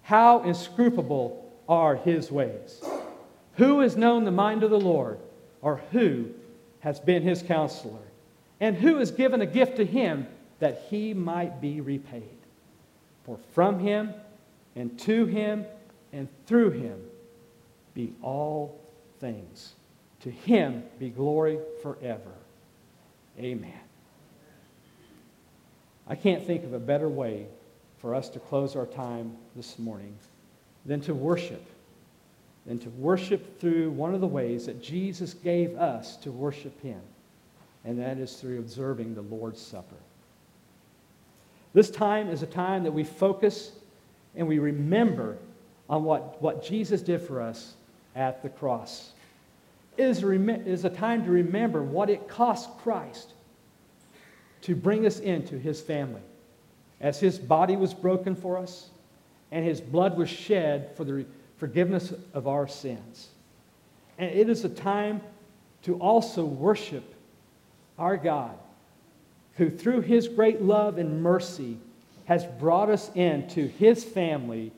How 0.02 0.42
inscrutable 0.42 1.48
are 1.70 1.96
his 1.96 2.32
ways? 2.32 2.82
Who 3.58 3.82
has 3.82 3.96
known 3.96 4.26
the 4.26 4.32
mind 4.32 4.64
of 4.64 4.72
the 4.72 4.80
Lord, 4.80 5.20
or 5.62 5.84
who 5.92 6.32
has 6.80 7.00
been 7.00 7.22
his 7.22 7.44
counselor? 7.44 8.02
And 8.60 8.76
who 8.76 8.98
has 8.98 9.12
given 9.12 9.42
a 9.42 9.46
gift 9.46 9.76
to 9.76 9.86
him 9.86 10.26
that 10.58 10.88
he 10.90 11.14
might 11.14 11.62
be 11.62 11.82
repaid? 11.82 12.40
For 13.26 13.38
from 13.54 13.78
him, 13.78 14.16
and 14.76 14.98
to 15.02 15.28
him, 15.28 15.68
and 16.14 16.28
through 16.48 16.72
him 16.72 17.00
be 17.94 18.12
all 18.24 18.82
things. 19.20 19.74
To 20.22 20.32
him 20.32 20.82
be 20.98 21.12
glory 21.12 21.60
forever. 21.84 22.34
Amen. 23.38 23.83
I 26.08 26.16
can't 26.16 26.46
think 26.46 26.64
of 26.64 26.74
a 26.74 26.80
better 26.80 27.10
way 27.10 27.48
for 28.00 28.14
us 28.14 28.30
to 28.30 28.40
close 28.40 28.76
our 28.76 28.86
time 28.86 29.36
this 29.56 29.80
morning 29.80 30.16
than 30.86 31.00
to 31.02 31.14
worship, 31.14 31.66
than 32.66 32.80
to 32.80 32.90
worship 32.90 33.60
through 33.60 33.92
one 33.92 34.14
of 34.14 34.22
the 34.22 34.28
ways 34.28 34.66
that 34.66 34.82
Jesus 34.82 35.34
gave 35.34 35.78
us 35.78 36.18
to 36.18 36.32
worship 36.32 36.82
Him, 36.82 37.00
and 37.86 38.00
that 38.00 38.18
is 38.18 38.36
through 38.36 38.60
observing 38.60 39.16
the 39.16 39.22
Lord's 39.22 39.62
Supper. 39.62 39.96
This 41.74 41.90
time 41.90 42.30
is 42.30 42.44
a 42.44 42.48
time 42.48 42.84
that 42.84 42.92
we 42.92 43.04
focus 43.04 43.72
and 44.36 44.48
we 44.48 44.60
remember 44.60 45.38
on 45.90 46.04
what, 46.04 46.42
what 46.42 46.64
Jesus 46.64 47.02
did 47.02 47.22
for 47.22 47.42
us 47.42 47.74
at 48.16 48.42
the 48.44 48.50
cross. 48.50 49.12
It 49.98 50.04
is 50.04 50.24
a, 50.24 50.32
is 50.68 50.86
a 50.86 50.90
time 50.90 51.24
to 51.24 51.32
remember 51.32 51.84
what 51.84 52.10
it 52.10 52.28
cost 52.28 52.70
Christ 52.80 53.34
to 54.64 54.76
bring 54.76 55.06
us 55.06 55.20
into 55.20 55.58
his 55.58 55.80
family. 55.82 56.22
As 57.00 57.20
his 57.20 57.38
body 57.38 57.76
was 57.76 57.94
broken 57.94 58.36
for 58.36 58.58
us 58.58 58.90
and 59.52 59.66
his 59.66 59.80
blood 59.80 60.18
was 60.18 60.30
shed 60.30 60.96
for 60.96 61.04
the 61.04 61.26
forgiveness 61.58 62.14
of 62.34 62.48
our 62.48 62.68
sins. 62.68 63.30
And 64.18 64.30
it 64.32 64.50
is 64.50 64.66
a 64.66 64.70
time 64.70 65.22
to 65.84 65.96
also 65.96 66.46
worship 66.46 67.14
our 68.00 68.18
God, 68.18 68.58
who 69.56 69.70
through 69.70 70.02
his 70.02 70.28
great 70.28 70.62
love 70.62 70.98
and 70.98 71.22
mercy 71.22 71.78
has 72.26 72.46
brought 72.46 72.90
us 72.90 73.12
into 73.16 73.68
his 73.68 74.04
family 74.04 74.72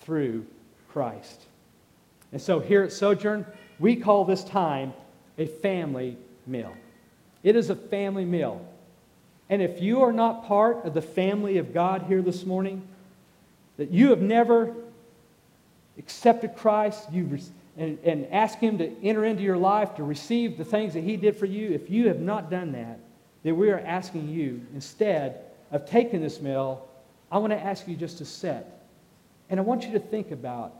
through 0.00 0.46
Christ. 0.90 1.42
And 2.30 2.40
so 2.40 2.60
here 2.60 2.82
at 2.82 2.92
Sojourn, 2.92 3.44
we 3.78 3.96
call 3.96 4.24
this 4.24 4.44
time 4.44 4.94
a 5.36 5.46
family 5.46 6.16
meal. 6.46 6.72
It 7.42 7.56
is 7.56 7.70
a 7.70 7.76
family 7.76 8.24
meal. 8.24 8.66
And 9.52 9.60
if 9.60 9.82
you 9.82 10.00
are 10.00 10.14
not 10.14 10.46
part 10.46 10.86
of 10.86 10.94
the 10.94 11.02
family 11.02 11.58
of 11.58 11.74
God 11.74 12.04
here 12.08 12.22
this 12.22 12.46
morning, 12.46 12.88
that 13.76 13.90
you 13.90 14.08
have 14.08 14.22
never 14.22 14.74
accepted 15.98 16.56
Christ 16.56 17.12
you 17.12 17.38
and, 17.76 17.98
and 18.02 18.26
asked 18.32 18.60
Him 18.60 18.78
to 18.78 18.90
enter 19.02 19.26
into 19.26 19.42
your 19.42 19.58
life 19.58 19.96
to 19.96 20.04
receive 20.04 20.56
the 20.56 20.64
things 20.64 20.94
that 20.94 21.04
He 21.04 21.18
did 21.18 21.36
for 21.36 21.44
you, 21.44 21.72
if 21.72 21.90
you 21.90 22.08
have 22.08 22.18
not 22.18 22.48
done 22.48 22.72
that, 22.72 22.98
then 23.42 23.58
we 23.58 23.68
are 23.68 23.80
asking 23.80 24.30
you, 24.30 24.62
instead 24.74 25.42
of 25.70 25.84
taking 25.84 26.22
this 26.22 26.40
meal, 26.40 26.88
I 27.30 27.36
want 27.36 27.52
to 27.52 27.62
ask 27.62 27.86
you 27.86 27.94
just 27.94 28.16
to 28.18 28.24
sit. 28.24 28.66
And 29.50 29.60
I 29.60 29.62
want 29.64 29.84
you 29.84 29.92
to 29.92 30.00
think 30.00 30.30
about 30.30 30.72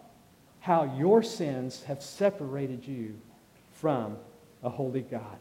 how 0.60 0.96
your 0.96 1.22
sins 1.22 1.82
have 1.82 2.02
separated 2.02 2.88
you 2.88 3.18
from 3.74 4.16
a 4.62 4.70
holy 4.70 5.02
God. 5.02 5.36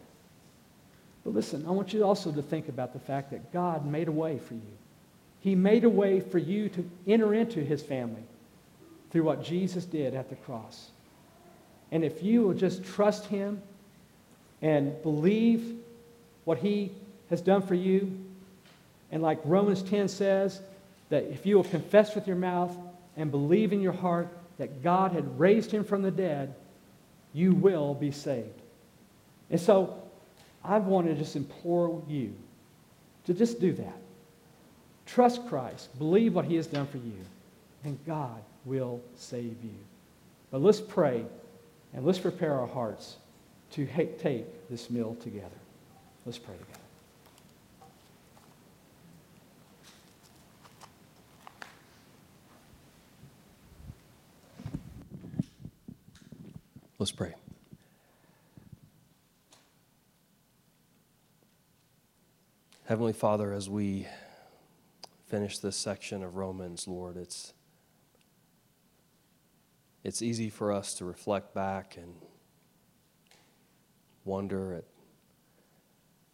But 1.24 1.34
listen, 1.34 1.66
I 1.68 1.72
want 1.72 1.94
you 1.94 2.04
also 2.04 2.32
to 2.32 2.42
think 2.42 2.68
about 2.68 2.94
the 2.94 3.00
fact 3.00 3.32
that 3.32 3.54
God 3.54 3.86
made 3.86 4.08
a 4.08 4.12
way 4.12 4.40
for 4.40 4.56
you. 4.56 4.78
He 5.40 5.56
made 5.56 5.84
a 5.84 5.90
way 5.90 6.20
for 6.20 6.38
you 6.38 6.70
to 6.70 6.90
enter 7.08 7.34
into 7.34 7.62
his 7.62 7.82
family 7.82 8.24
through 9.12 9.24
what 9.24 9.44
Jesus 9.44 9.86
did 9.86 10.14
at 10.14 10.30
the 10.30 10.36
cross. 10.36 10.90
And 11.92 12.04
if 12.04 12.24
you 12.24 12.44
will 12.44 12.54
just 12.54 12.84
trust 12.84 13.26
him 13.26 13.62
and 14.62 15.02
believe 15.04 15.78
what 16.46 16.60
he 16.60 16.92
has 17.30 17.42
done 17.42 17.62
for 17.62 17.76
you, 17.76 18.18
and 19.12 19.22
like 19.22 19.40
Romans 19.44 19.82
10 19.84 20.08
says, 20.08 20.62
that 21.10 21.26
if 21.26 21.46
you 21.46 21.58
will 21.58 21.66
confess 21.66 22.16
with 22.16 22.26
your 22.26 22.38
mouth 22.38 22.76
and 23.18 23.30
believe 23.30 23.74
in 23.74 23.82
your 23.82 23.92
heart 23.92 24.30
that 24.58 24.82
God 24.82 25.12
had 25.12 25.40
raised 25.40 25.70
him 25.70 25.84
from 25.84 26.02
the 26.02 26.12
dead, 26.12 26.56
you 27.34 27.54
will 27.54 27.94
be 27.94 28.12
saved. 28.12 28.62
And 29.50 29.60
so 29.60 30.01
I 30.64 30.78
want 30.78 31.08
to 31.08 31.16
just 31.16 31.36
implore 31.36 32.02
you 32.08 32.34
to 33.26 33.34
just 33.34 33.60
do 33.60 33.74
that. 33.74 33.98
Trust 35.06 35.48
Christ, 35.48 35.98
believe 35.98 36.34
what 36.34 36.46
he 36.46 36.56
has 36.56 36.68
done 36.68 36.88
for 36.88 36.98
you, 36.98 37.18
and 37.84 37.98
God 38.06 38.42
will 38.66 39.02
save 39.16 39.58
you. 39.64 39.78
But 40.52 40.62
let's 40.62 40.82
pray 40.82 41.26
and 41.94 42.06
let's 42.06 42.20
prepare 42.20 42.54
our 42.54 42.68
hearts 42.68 43.18
to 43.72 43.86
take 44.20 44.70
this 44.70 44.90
meal 44.90 45.16
together. 45.22 45.50
Let's 46.26 46.38
pray 46.38 46.56
together. 46.56 46.80
Let's 57.00 57.12
pray. 57.12 57.34
Heavenly 62.92 63.14
Father, 63.14 63.54
as 63.54 63.70
we 63.70 64.06
finish 65.26 65.60
this 65.60 65.78
section 65.78 66.24
of 66.24 66.36
Romans, 66.36 66.90
Lord, 66.90 67.16
it's 67.16 67.54
it's 70.04 70.22
easy 70.22 70.50
for 70.50 70.74
us 70.74 70.94
to 70.96 71.06
reflect 71.06 71.54
back 71.54 71.96
and 71.96 72.16
wonder 74.26 74.74
at 74.74 74.84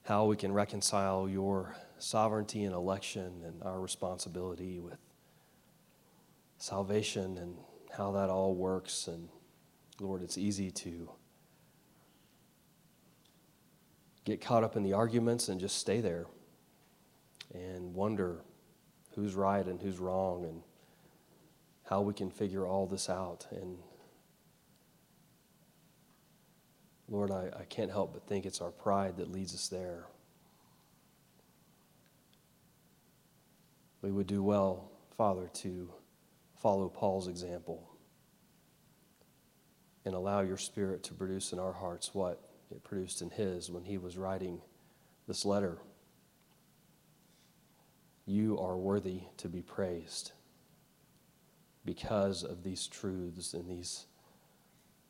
how 0.05 0.25
we 0.25 0.35
can 0.35 0.51
reconcile 0.51 1.29
your 1.29 1.75
sovereignty 1.99 2.63
and 2.63 2.73
election 2.73 3.43
and 3.45 3.61
our 3.61 3.79
responsibility 3.79 4.79
with 4.79 4.97
salvation 6.57 7.37
and 7.37 7.57
how 7.95 8.11
that 8.13 8.31
all 8.31 8.55
works. 8.55 9.07
And 9.07 9.29
Lord, 9.99 10.23
it's 10.23 10.39
easy 10.39 10.71
to 10.71 11.11
get 14.25 14.41
caught 14.41 14.63
up 14.63 14.75
in 14.75 14.81
the 14.81 14.93
arguments 14.93 15.49
and 15.49 15.61
just 15.61 15.77
stay 15.77 16.01
there 16.01 16.25
and 17.53 17.93
wonder 17.93 18.41
who's 19.15 19.35
right 19.35 19.65
and 19.65 19.81
who's 19.81 19.99
wrong 19.99 20.45
and 20.45 20.61
how 21.83 22.01
we 22.01 22.13
can 22.13 22.29
figure 22.29 22.67
all 22.67 22.85
this 22.85 23.09
out. 23.09 23.47
And 23.51 23.77
Lord, 27.09 27.31
I, 27.31 27.49
I 27.57 27.63
can't 27.63 27.89
help 27.89 28.13
but 28.13 28.27
think 28.27 28.45
it's 28.45 28.61
our 28.61 28.71
pride 28.71 29.17
that 29.17 29.31
leads 29.31 29.53
us 29.53 29.67
there. 29.69 30.05
We 34.01 34.11
would 34.11 34.27
do 34.27 34.43
well, 34.43 34.91
Father, 35.17 35.49
to 35.55 35.89
follow 36.55 36.89
Paul's 36.89 37.27
example 37.27 37.89
and 40.05 40.13
allow 40.13 40.41
your 40.41 40.57
Spirit 40.57 41.03
to 41.03 41.13
produce 41.13 41.51
in 41.51 41.59
our 41.59 41.73
hearts 41.73 42.13
what 42.13 42.41
it 42.71 42.83
produced 42.83 43.21
in 43.21 43.29
his 43.29 43.69
when 43.69 43.83
he 43.83 43.97
was 43.97 44.17
writing 44.17 44.61
this 45.27 45.45
letter. 45.45 45.79
You 48.29 48.59
are 48.59 48.75
worthy 48.75 49.21
to 49.37 49.47
be 49.47 49.61
praised 49.61 50.33
because 51.85 52.43
of 52.43 52.61
these 52.61 52.85
truths 52.85 53.53
and 53.53 53.69
these 53.69 54.05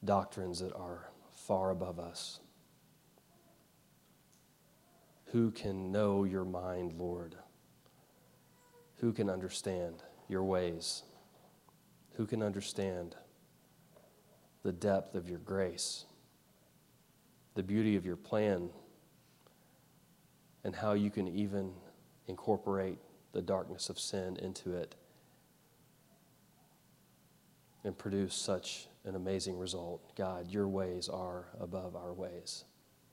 doctrines 0.05 0.59
that 0.59 0.71
are 0.75 1.09
far 1.33 1.71
above 1.71 1.99
us. 1.99 2.39
Who 5.31 5.49
can 5.49 5.91
know 5.91 6.25
your 6.25 6.45
mind, 6.45 6.93
Lord? 6.99 7.35
Who 8.97 9.11
can 9.11 9.31
understand 9.31 10.03
your 10.29 10.43
ways? 10.43 11.01
Who 12.17 12.27
can 12.27 12.43
understand 12.43 13.15
the 14.61 14.71
depth 14.71 15.15
of 15.15 15.27
your 15.27 15.39
grace, 15.39 16.05
the 17.55 17.63
beauty 17.63 17.95
of 17.95 18.05
your 18.05 18.15
plan, 18.15 18.69
and 20.63 20.75
how 20.75 20.93
you 20.93 21.09
can 21.09 21.27
even 21.27 21.71
incorporate 22.27 22.99
the 23.33 23.41
darkness 23.41 23.89
of 23.89 23.99
sin 23.99 24.37
into 24.37 24.73
it 24.73 24.95
and 27.83 27.97
produce 27.97 28.35
such 28.35 28.87
an 29.05 29.15
amazing 29.15 29.57
result. 29.57 30.15
God, 30.15 30.51
your 30.51 30.67
ways 30.67 31.07
are 31.07 31.45
above 31.59 31.95
our 31.95 32.13
ways, 32.13 32.65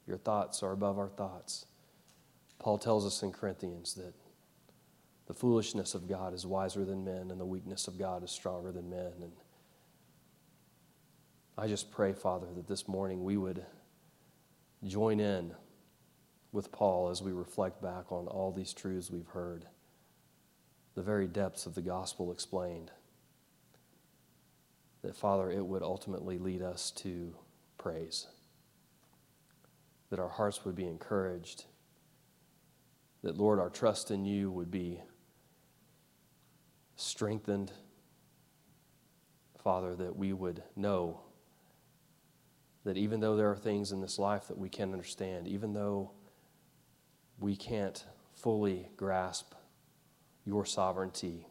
your 0.06 0.16
thoughts 0.16 0.62
are 0.62 0.72
above 0.72 0.98
our 0.98 1.08
thoughts. 1.08 1.66
Paul 2.58 2.78
tells 2.78 3.04
us 3.06 3.22
in 3.22 3.32
Corinthians 3.32 3.94
that 3.94 4.14
the 5.26 5.34
foolishness 5.34 5.94
of 5.94 6.08
God 6.08 6.34
is 6.34 6.46
wiser 6.46 6.84
than 6.84 7.04
men, 7.04 7.30
and 7.30 7.40
the 7.40 7.46
weakness 7.46 7.88
of 7.88 7.98
God 7.98 8.22
is 8.22 8.30
stronger 8.30 8.72
than 8.72 8.90
men. 8.90 9.12
And 9.22 9.32
I 11.56 11.66
just 11.66 11.90
pray, 11.90 12.12
Father, 12.12 12.48
that 12.54 12.66
this 12.66 12.88
morning 12.88 13.24
we 13.24 13.36
would 13.36 13.64
join 14.84 15.20
in 15.20 15.54
with 16.52 16.70
Paul 16.72 17.08
as 17.08 17.22
we 17.22 17.32
reflect 17.32 17.80
back 17.82 18.12
on 18.12 18.26
all 18.26 18.52
these 18.52 18.74
truths 18.74 19.10
we've 19.10 19.28
heard 19.28 19.66
the 20.94 21.02
very 21.02 21.26
depths 21.26 21.66
of 21.66 21.74
the 21.74 21.82
gospel 21.82 22.30
explained. 22.30 22.90
That, 25.02 25.16
Father, 25.16 25.50
it 25.50 25.64
would 25.64 25.82
ultimately 25.82 26.38
lead 26.38 26.62
us 26.62 26.90
to 26.92 27.34
praise. 27.78 28.26
That 30.10 30.18
our 30.18 30.28
hearts 30.28 30.64
would 30.64 30.74
be 30.74 30.86
encouraged. 30.86 31.64
That, 33.22 33.36
Lord, 33.36 33.58
our 33.58 33.70
trust 33.70 34.10
in 34.10 34.24
you 34.24 34.50
would 34.50 34.70
be 34.70 35.00
strengthened. 36.96 37.72
Father, 39.62 39.94
that 39.96 40.16
we 40.16 40.32
would 40.32 40.62
know 40.76 41.20
that 42.84 42.96
even 42.96 43.20
though 43.20 43.34
there 43.34 43.50
are 43.50 43.56
things 43.56 43.92
in 43.92 44.00
this 44.00 44.18
life 44.18 44.46
that 44.48 44.58
we 44.58 44.68
can't 44.68 44.92
understand, 44.92 45.48
even 45.48 45.72
though 45.72 46.10
we 47.38 47.56
can't 47.56 48.04
fully 48.34 48.88
grasp 48.96 49.54
your 50.44 50.64
sovereignty, 50.64 51.46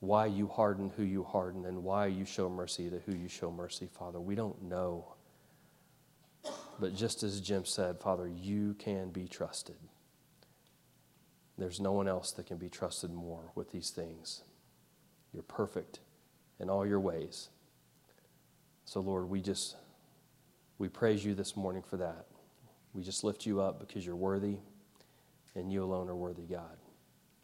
why 0.00 0.26
you 0.26 0.48
harden 0.48 0.90
who 0.96 1.02
you 1.02 1.22
harden, 1.24 1.66
and 1.66 1.82
why 1.84 2.06
you 2.06 2.24
show 2.24 2.48
mercy 2.48 2.88
to 2.90 2.98
who 3.00 3.12
you 3.12 3.28
show 3.28 3.50
mercy, 3.50 3.86
Father. 3.86 4.20
We 4.20 4.34
don't 4.34 4.62
know. 4.62 5.14
But 6.78 6.94
just 6.94 7.22
as 7.22 7.40
Jim 7.40 7.66
said, 7.66 8.00
Father, 8.00 8.26
you 8.26 8.74
can 8.78 9.10
be 9.10 9.28
trusted. 9.28 9.76
There's 11.58 11.78
no 11.78 11.92
one 11.92 12.08
else 12.08 12.32
that 12.32 12.46
can 12.46 12.56
be 12.56 12.70
trusted 12.70 13.12
more 13.12 13.52
with 13.54 13.70
these 13.70 13.90
things. 13.90 14.42
You're 15.34 15.42
perfect 15.42 16.00
in 16.58 16.70
all 16.70 16.86
your 16.86 17.00
ways. 17.00 17.50
So, 18.86 19.00
Lord, 19.00 19.28
we 19.28 19.42
just 19.42 19.76
we 20.78 20.88
praise 20.88 21.22
you 21.22 21.34
this 21.34 21.56
morning 21.56 21.82
for 21.82 21.98
that. 21.98 22.24
We 22.94 23.02
just 23.02 23.22
lift 23.22 23.44
you 23.44 23.60
up 23.60 23.78
because 23.78 24.04
you're 24.06 24.16
worthy 24.16 24.56
and 25.54 25.70
you 25.70 25.84
alone 25.84 26.08
are 26.08 26.16
worthy, 26.16 26.42
God. 26.42 26.79